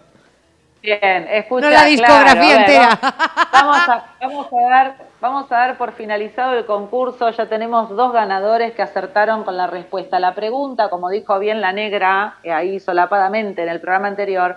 Bien, 0.81 1.27
escucha. 1.33 1.67
No 1.67 1.71
la 1.73 1.85
discografía 1.85 2.33
claro, 2.33 2.41
a 2.41 2.47
ver, 2.49 2.61
entera. 2.61 2.89
va- 3.03 3.49
Vamos 3.53 3.89
a, 3.89 4.05
vamos, 4.21 4.47
a 4.53 4.71
dar, 4.71 4.97
vamos 5.21 5.53
a 5.53 5.57
dar 5.57 5.79
por 5.79 5.93
finalizado 5.93 6.55
el 6.57 6.65
concurso. 6.65 7.29
Ya 7.31 7.47
tenemos 7.47 7.91
dos 7.91 8.13
ganadores 8.13 8.73
que 8.73 8.83
acertaron 8.83 9.43
con 9.43 9.57
la 9.57 9.67
respuesta. 9.67 10.21
La 10.21 10.35
pregunta, 10.37 10.89
como 10.89 11.11
dijo 11.11 11.39
bien 11.41 11.61
la 11.61 11.73
negra, 11.73 12.37
eh, 12.45 12.53
ahí 12.53 12.79
solapadamente 12.79 13.65
en 13.65 13.69
el 13.69 13.81
programa 13.81 14.07
anterior, 14.07 14.57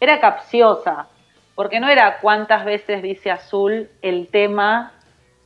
era 0.00 0.20
capciosa. 0.20 1.06
Porque 1.54 1.78
no 1.78 1.88
era 1.88 2.18
cuántas 2.20 2.64
veces 2.64 3.02
dice 3.02 3.30
azul 3.30 3.90
el 4.00 4.28
tema 4.28 4.92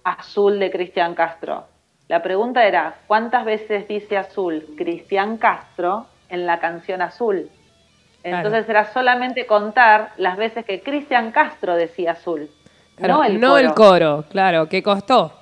azul 0.04 0.58
de 0.60 0.70
Cristian 0.70 1.14
Castro. 1.14 1.64
La 2.06 2.22
pregunta 2.22 2.64
era 2.64 2.94
cuántas 3.06 3.44
veces 3.44 3.88
dice 3.88 4.16
azul 4.16 4.64
Cristian 4.76 5.38
Castro 5.38 6.06
en 6.28 6.46
la 6.46 6.60
canción 6.60 7.02
azul. 7.02 7.50
Entonces 8.22 8.68
era 8.68 8.92
solamente 8.92 9.46
contar 9.46 10.12
las 10.16 10.36
veces 10.36 10.64
que 10.64 10.82
Cristian 10.82 11.30
Castro 11.32 11.74
decía 11.74 12.12
azul, 12.12 12.48
Claro, 12.96 13.28
no 13.32 13.58
el 13.58 13.74
coro. 13.74 13.74
coro, 13.74 14.24
claro, 14.30 14.68
que 14.68 14.82
costó. 14.82 15.32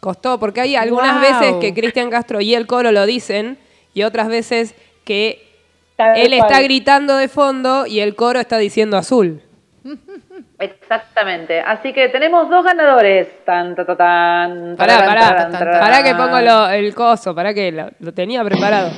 Costó, 0.00 0.38
porque 0.40 0.62
hay 0.62 0.74
algunas 0.74 1.20
veces 1.20 1.54
que 1.60 1.72
Cristian 1.72 2.10
Castro 2.10 2.40
y 2.40 2.54
el 2.54 2.66
coro 2.66 2.90
lo 2.90 3.06
dicen 3.06 3.56
y 3.94 4.02
otras 4.02 4.28
veces 4.28 4.74
que 5.04 5.51
él 6.16 6.32
está 6.32 6.60
gritando 6.60 7.16
de 7.16 7.28
fondo 7.28 7.86
y 7.86 8.00
el 8.00 8.14
coro 8.14 8.40
está 8.40 8.58
diciendo 8.58 8.96
azul. 8.96 9.42
Exactamente. 10.58 11.60
Así 11.60 11.92
que 11.92 12.08
tenemos 12.08 12.48
dos 12.48 12.64
ganadores. 12.64 13.44
Tan, 13.44 13.74
ta, 13.74 13.84
ta, 13.84 13.96
tan, 13.96 14.76
Pará, 14.76 14.98
pará, 15.04 15.48
pará 15.80 16.02
que 16.04 16.14
pongo 16.14 16.40
lo- 16.40 16.68
el 16.68 16.94
coso, 16.94 17.34
pará 17.34 17.52
que 17.52 17.72
lo, 17.72 17.90
lo 17.98 18.12
tenía 18.14 18.44
preparado. 18.44 18.90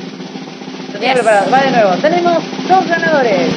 Lo 0.92 0.98
tenía 0.98 1.14
preparado. 1.14 1.50
Va 1.50 1.60
de 1.62 1.70
nuevo. 1.70 1.90
Tenemos 2.02 2.38
dos 2.68 2.86
ganadores. 2.86 3.48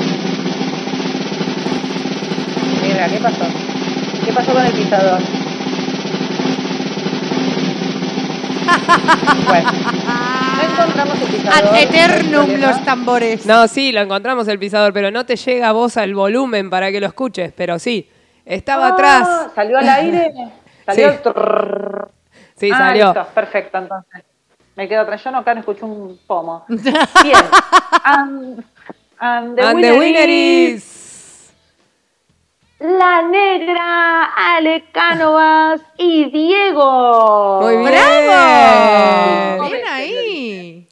Mira, 2.81 3.07
¿qué 3.07 3.17
pasó? 3.21 3.45
¿Qué 4.25 4.31
pasó 4.31 4.53
con 4.53 4.65
el 4.65 4.71
pisador? 4.71 5.19
Bueno, 9.47 9.71
no 9.71 10.63
encontramos 10.73 11.21
el 11.21 11.27
pisador. 11.27 11.53
Ad 11.69 11.81
eternum 11.81 12.49
los 12.59 12.85
tambores. 12.85 13.45
No, 13.45 13.67
sí, 13.67 13.91
lo 13.91 14.01
encontramos 14.01 14.47
el 14.47 14.59
pisador, 14.59 14.93
pero 14.93 15.11
no 15.11 15.25
te 15.25 15.35
llega 15.35 15.69
a 15.69 15.71
vos 15.71 15.97
al 15.97 16.13
volumen 16.13 16.69
para 16.69 16.91
que 16.91 16.99
lo 16.99 17.07
escuches, 17.07 17.51
pero 17.55 17.79
sí, 17.79 18.09
estaba 18.45 18.88
Ah, 18.88 18.93
atrás. 18.93 19.29
¿Salió 19.55 19.77
al 19.77 19.89
aire? 19.89 20.33
¿Salió 20.85 21.11
Sí. 21.11 21.17
el? 21.25 21.33
Sí, 22.55 22.69
Ah, 22.73 22.77
salió. 22.77 23.05
listo, 23.07 23.27
perfecto, 23.33 23.77
entonces. 23.77 24.23
Me 24.75 24.88
quedo 24.88 25.01
atrás. 25.01 25.23
Yo 25.23 25.31
no, 25.31 25.39
acá 25.39 25.53
no 25.53 25.59
escuché 25.61 25.85
un 25.85 26.19
pomo. 26.27 26.63
Bien. 26.67 26.85
And, 28.03 28.63
and 29.19 29.55
the, 29.55 29.61
And 29.63 29.81
the 29.83 29.91
winner 29.91 29.99
winner 29.99 30.29
is 30.29 30.75
is... 30.83 30.96
La 32.80 33.23
Negra, 33.23 34.23
Ale 34.36 34.86
Cánovas 34.91 35.82
y 35.97 36.30
Diego. 36.30 37.59
Muy 37.61 37.78
bien. 37.78 37.86
¡Bravo! 37.91 39.69
Bien 39.69 39.88
ahí. 39.88 40.88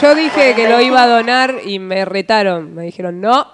Yo 0.00 0.14
dije 0.14 0.54
que 0.54 0.68
lo 0.68 0.80
iba 0.80 1.02
a 1.02 1.06
donar 1.08 1.56
y 1.64 1.78
me 1.78 2.04
retaron. 2.06 2.74
Me 2.74 2.84
dijeron, 2.84 3.20
no, 3.20 3.46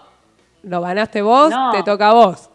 lo 0.62 0.80
ganaste 0.80 1.22
vos, 1.22 1.50
No. 1.50 1.72
te 1.72 1.82
toca 1.82 2.10
a 2.10 2.12
vos. 2.12 2.50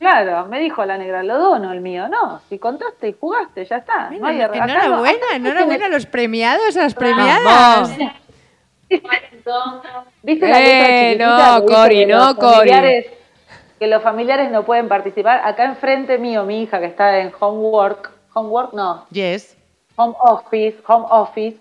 Claro, 0.00 0.46
me 0.46 0.58
dijo 0.58 0.84
la 0.84 0.98
negra, 0.98 1.22
lo 1.22 1.38
dono 1.38 1.70
el 1.72 1.80
mío. 1.80 2.08
No, 2.08 2.40
si 2.48 2.58
contaste 2.58 3.10
y 3.10 3.14
jugaste, 3.18 3.64
ya 3.64 3.76
está. 3.76 4.10
No 4.10 4.26
hay- 4.26 4.40
enhorabuena, 4.40 5.14
acá 5.14 5.36
enhorabuena 5.36 5.86
a 5.86 5.88
los 5.90 6.06
premiados, 6.06 6.76
a 6.76 6.82
las 6.82 6.94
premiadas. 6.94 7.90
¿Viste 10.22 10.48
la 10.48 10.60
Eh, 10.60 11.10
letra 11.16 11.58
no, 11.60 11.66
Cori, 11.66 12.06
no, 12.06 12.36
Cori. 12.36 12.70
Que 13.78 13.86
los 13.88 14.02
familiares 14.02 14.50
no 14.50 14.62
pueden 14.64 14.88
participar. 14.88 15.40
Acá 15.44 15.64
enfrente 15.64 16.18
mío, 16.18 16.44
mi 16.44 16.62
hija 16.62 16.78
que 16.78 16.86
está 16.86 17.18
en 17.18 17.32
homework, 17.38 18.10
homework 18.34 18.72
no, 18.74 19.06
Yes. 19.10 19.56
home 19.96 20.14
office, 20.20 20.76
home 20.86 21.06
office, 21.10 21.56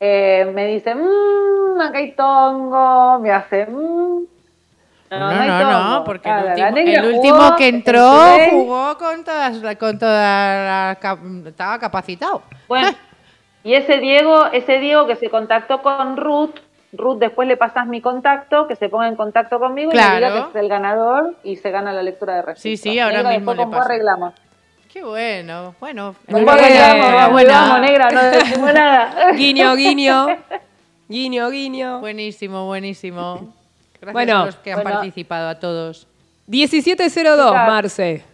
eh, 0.00 0.50
me 0.52 0.66
dice, 0.66 0.94
mmm, 0.94 1.80
acá 1.80 1.98
hay 1.98 2.12
tongo, 2.12 3.18
me 3.20 3.30
hace, 3.30 3.66
mmm. 3.66 4.24
No, 5.10 5.30
no, 5.30 5.98
no, 5.98 6.04
porque 6.04 6.22
Claro, 6.22 6.54
el 6.74 7.04
último, 7.04 7.36
jugó 7.36 7.56
que 7.56 7.68
en 7.68 7.74
entró 7.76 8.02
jugó 8.50 8.96
con 8.96 9.22
todas, 9.24 9.76
con 9.76 9.98
toda 9.98 10.88
la 10.88 10.98
cap- 10.98 11.18
estaba 11.46 11.78
capacitado. 11.78 12.40
Bueno, 12.66 12.88
y 13.64 13.74
ese 13.74 13.98
Diego, 13.98 14.46
ese 14.52 14.78
Diego 14.78 15.06
que 15.06 15.16
se 15.16 15.30
contactó 15.30 15.82
con 15.82 16.16
Ruth, 16.16 16.54
Ruth 16.92 17.18
después 17.18 17.48
le 17.48 17.56
pasas 17.56 17.86
mi 17.86 18.00
contacto, 18.00 18.66
que 18.66 18.76
se 18.76 18.88
ponga 18.88 19.08
en 19.08 19.16
contacto 19.16 19.58
conmigo 19.58 19.92
y 19.92 19.96
me 19.96 20.02
diga 20.16 20.32
que 20.32 20.38
es 20.50 20.56
el 20.62 20.68
ganador 20.68 21.34
y 21.42 21.56
se 21.56 21.70
gana 21.70 21.92
la 21.92 22.02
lectura 22.02 22.36
de 22.36 22.42
registro. 22.42 22.62
Sí, 22.70 22.76
sí, 22.76 22.98
ahora 22.98 23.22
mismo 23.22 23.54
le 23.54 23.66
paso. 23.66 23.82
arreglamos. 23.82 24.34
Qué 24.92 25.02
bueno, 25.02 25.74
bueno. 25.80 26.14
Arreglamos, 26.28 26.52
vamos, 26.52 27.08
Enhorabuena. 27.08 27.52
vamos, 27.60 27.80
negra, 27.80 28.10
no 28.10 28.22
decimos 28.24 28.74
nada. 28.74 29.32
Guiño, 29.36 29.74
guiño. 29.74 30.26
Guiño, 31.08 31.48
guiño. 31.50 32.00
Buenísimo, 32.00 32.66
buenísimo. 32.66 33.54
Gracias 34.00 34.12
Bueno. 34.12 34.38
a 34.42 34.46
los 34.46 34.56
que 34.56 34.72
han 34.72 34.82
Bueno. 34.82 34.98
participado, 34.98 35.48
a 35.48 35.58
todos. 35.58 36.06
1702, 36.46 37.46
Chicas. 37.52 37.68
Marce. 37.68 38.24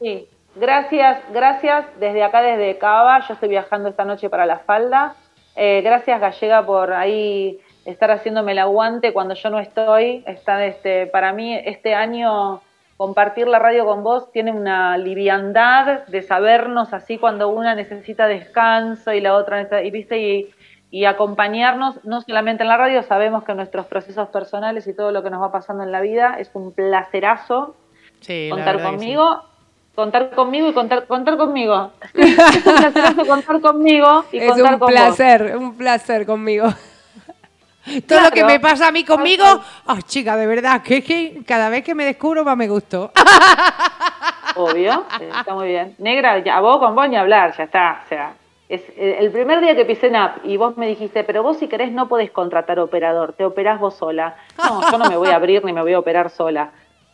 Sí, 0.00 0.26
gracias, 0.60 1.22
gracias 1.32 1.86
desde 1.98 2.22
acá, 2.22 2.42
desde 2.42 2.78
Cava. 2.78 3.20
Yo 3.26 3.34
estoy 3.34 3.48
viajando 3.48 3.88
esta 3.88 4.04
noche 4.04 4.28
para 4.28 4.46
la 4.46 4.58
falda. 4.58 5.14
Eh, 5.56 5.80
gracias, 5.82 6.20
Gallega, 6.20 6.64
por 6.64 6.92
ahí 6.92 7.58
estar 7.84 8.10
haciéndome 8.10 8.52
el 8.52 8.58
aguante 8.58 9.12
cuando 9.12 9.34
yo 9.34 9.50
no 9.50 9.58
estoy. 9.58 10.22
Está, 10.26 10.64
este, 10.64 11.06
para 11.06 11.32
mí, 11.32 11.54
este 11.64 11.94
año 11.94 12.60
compartir 12.96 13.48
la 13.48 13.58
radio 13.58 13.86
con 13.86 14.02
vos 14.02 14.30
tiene 14.30 14.52
una 14.52 14.98
liviandad 14.98 16.06
de 16.06 16.22
sabernos 16.22 16.92
así 16.92 17.16
cuando 17.16 17.48
una 17.48 17.74
necesita 17.74 18.26
descanso 18.26 19.14
y 19.14 19.20
la 19.22 19.34
otra 19.34 19.56
necesita, 19.56 19.82
y 19.82 19.90
viste, 19.90 20.18
y, 20.18 20.50
y 20.90 21.06
acompañarnos, 21.06 22.04
no 22.04 22.20
solamente 22.20 22.62
en 22.62 22.68
la 22.68 22.76
radio, 22.76 23.02
sabemos 23.02 23.44
que 23.44 23.54
nuestros 23.54 23.86
procesos 23.86 24.28
personales 24.28 24.86
y 24.86 24.94
todo 24.94 25.12
lo 25.12 25.22
que 25.22 25.30
nos 25.30 25.40
va 25.40 25.50
pasando 25.50 25.82
en 25.82 25.92
la 25.92 26.02
vida 26.02 26.36
es 26.38 26.50
un 26.52 26.72
placerazo 26.72 27.74
Sí, 28.20 28.48
contar 28.50 28.76
que 28.76 28.98
sí. 28.98 29.16
Contar 29.94 30.30
conmigo 30.30 30.68
y 30.68 30.72
contar, 30.72 31.06
contar 31.06 31.36
conmigo. 31.36 31.92
es 32.14 32.66
un 32.66 32.74
placerazo 32.74 33.26
contar 33.26 33.60
conmigo 33.60 34.24
y 34.32 34.38
Es 34.38 34.48
contar 34.48 34.74
un 34.74 34.78
con 34.78 34.80
vos. 34.80 34.90
placer, 34.90 35.56
un 35.56 35.76
placer 35.76 36.26
conmigo. 36.26 36.68
Todo 38.06 38.20
lo 38.20 38.30
que 38.30 38.44
me 38.44 38.60
pasa 38.60 38.88
a 38.88 38.92
mí 38.92 39.04
conmigo, 39.04 39.44
oh, 39.86 40.00
chica, 40.06 40.36
de 40.36 40.46
verdad, 40.46 40.82
que 40.82 40.98
es 40.98 41.04
que 41.04 41.42
cada 41.46 41.70
vez 41.70 41.82
que 41.82 41.94
me 41.94 42.04
descubro 42.04 42.44
más 42.44 42.56
me 42.56 42.68
gustó. 42.68 43.10
Obvio, 44.56 45.04
eh, 45.20 45.30
está 45.38 45.54
muy 45.54 45.68
bien. 45.68 45.94
Negra, 45.98 46.38
ya, 46.40 46.58
a 46.58 46.60
vos 46.60 46.78
con 46.78 46.94
vos 46.94 47.08
ni 47.08 47.16
hablar, 47.16 47.56
ya 47.56 47.64
está. 47.64 48.02
O 48.04 48.08
sea, 48.08 48.34
es 48.68 48.82
eh, 48.96 49.16
el 49.20 49.30
primer 49.30 49.60
día 49.60 49.74
que 49.74 49.84
pisé 49.84 50.08
en 50.08 50.16
app 50.16 50.44
y 50.44 50.56
vos 50.56 50.76
me 50.76 50.86
dijiste, 50.86 51.24
pero 51.24 51.42
vos 51.42 51.58
si 51.58 51.68
querés 51.68 51.90
no 51.90 52.08
podés 52.08 52.30
contratar 52.30 52.78
operador, 52.78 53.32
te 53.32 53.44
operás 53.44 53.80
vos 53.80 53.94
sola. 53.94 54.36
No, 54.58 54.90
yo 54.90 54.98
no 54.98 55.08
me 55.08 55.16
voy 55.16 55.30
a 55.30 55.36
abrir 55.36 55.64
ni 55.64 55.72
me 55.72 55.82
voy 55.82 55.94
a 55.94 55.98
operar 55.98 56.30
sola. 56.30 56.70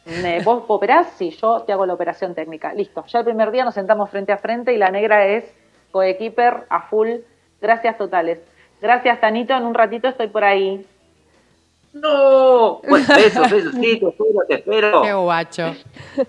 Me- 0.07 0.41
vos 0.43 0.65
operás, 0.69 1.09
sí, 1.17 1.31
yo 1.31 1.63
te 1.63 1.73
hago 1.73 1.85
la 1.87 1.95
operación 1.95 2.35
técnica. 2.35 2.73
Listo, 2.73 3.05
ya 3.07 3.19
el 3.21 3.25
primer 3.25 3.51
día 3.51 3.65
nos 3.65 3.75
sentamos 3.75 4.09
frente 4.11 4.33
a 4.33 4.39
frente 4.39 4.73
y 4.73 4.79
la 4.79 4.91
negra 4.91 5.27
es 5.27 5.45
coequiper 5.91 6.67
a 6.69 6.83
full. 6.83 7.11
Gracias 7.61 7.99
totales. 7.99 8.41
Gracias, 8.81 9.21
Tanito. 9.21 9.55
En 9.55 9.65
un 9.65 9.75
ratito 9.75 10.09
estoy 10.09 10.29
por 10.29 10.45
ahí. 10.45 10.85
No. 11.93 12.81
Bueno, 12.89 13.07
besos, 13.17 13.51
besos, 13.51 13.73
sí, 13.81 13.99
te 13.99 14.07
espero, 14.09 14.41
te 14.47 14.55
espero. 14.57 15.03
Qué 15.03 15.13
guacho. 15.15 15.75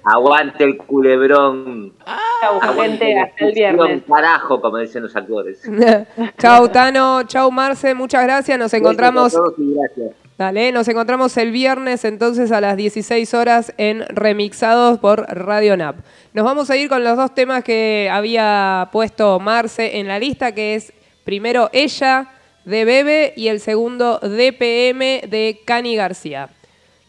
Aguante 0.04 0.64
el 0.64 0.78
culebrón. 0.78 1.94
Chau, 2.42 2.60
Aguante 2.62 3.06
gente. 3.06 3.20
Hasta 3.20 3.46
el 3.46 3.54
viernes. 3.54 4.04
Carajo, 4.08 4.62
como 4.62 4.78
dicen 4.78 5.04
los 5.04 5.16
actores. 5.16 5.62
chau 6.38 6.70
Tano, 6.70 7.24
chau 7.24 7.52
Marce, 7.52 7.94
muchas 7.94 8.24
gracias. 8.24 8.58
Nos 8.58 8.74
encontramos, 8.74 9.26
Besos 9.26 9.40
a 9.40 9.44
todos 9.44 9.60
y 9.60 9.74
gracias. 9.74 10.27
Dale, 10.38 10.72
nos 10.72 10.88
encontramos 10.88 11.36
el 11.38 11.52
viernes 11.52 12.06
entonces 12.06 12.52
a 12.52 12.62
las 12.62 12.78
16 12.78 13.34
horas 13.34 13.74
en 13.78 14.06
Remixados 14.10 15.00
por 15.00 15.22
Radio 15.22 15.76
NAP. 15.78 15.98
Nos 16.34 16.46
vamos 16.46 16.70
a 16.70 16.78
ir 16.78 16.90
con 16.90 17.04
los 17.04 17.18
dos 17.18 17.34
temas 17.34 17.64
que 17.64 18.10
había 18.12 18.90
puesto 18.92 19.40
Marce 19.40 20.00
en 20.00 20.08
la 20.08 20.20
lista, 20.20 20.54
que 20.54 20.76
es 20.76 20.94
primero 21.24 21.70
Ella 21.74 22.30
de 22.66 22.86
Bebe 22.86 23.34
y 23.36 23.48
el 23.48 23.62
segundo 23.62 24.20
DPM 24.20 25.30
de 25.30 25.62
Cani 25.66 25.96
García. 25.96 26.50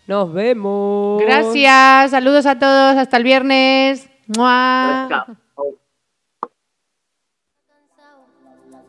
Nos 0.06 0.32
vemos. 0.32 1.20
Gracias, 1.20 2.12
saludos 2.12 2.46
a 2.46 2.58
todos, 2.58 2.96
hasta 2.96 3.16
el 3.18 3.24
viernes. 3.24 4.08
¡Mua! 4.26 5.26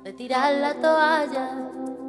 De 0.03 0.13
tirar 0.13 0.53
la 0.53 0.73
toalla. 0.75 2.08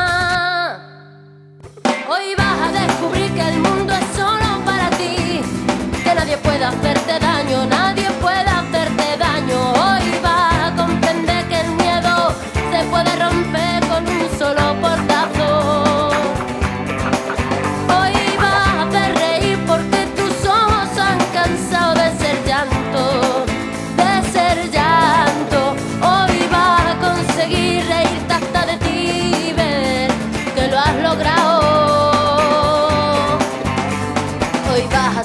Hoy 2.13 2.35
vas 2.35 2.61
a 2.61 2.71
descubrir 2.73 3.31
que 3.31 3.39
el 3.39 3.59
mundo 3.61 3.93
es 3.93 4.05
solo 4.17 4.65
para 4.65 4.89
ti, 4.97 5.39
que 6.03 6.13
nadie 6.13 6.37
puede 6.39 6.65
hacerte 6.65 7.17
daño, 7.17 7.65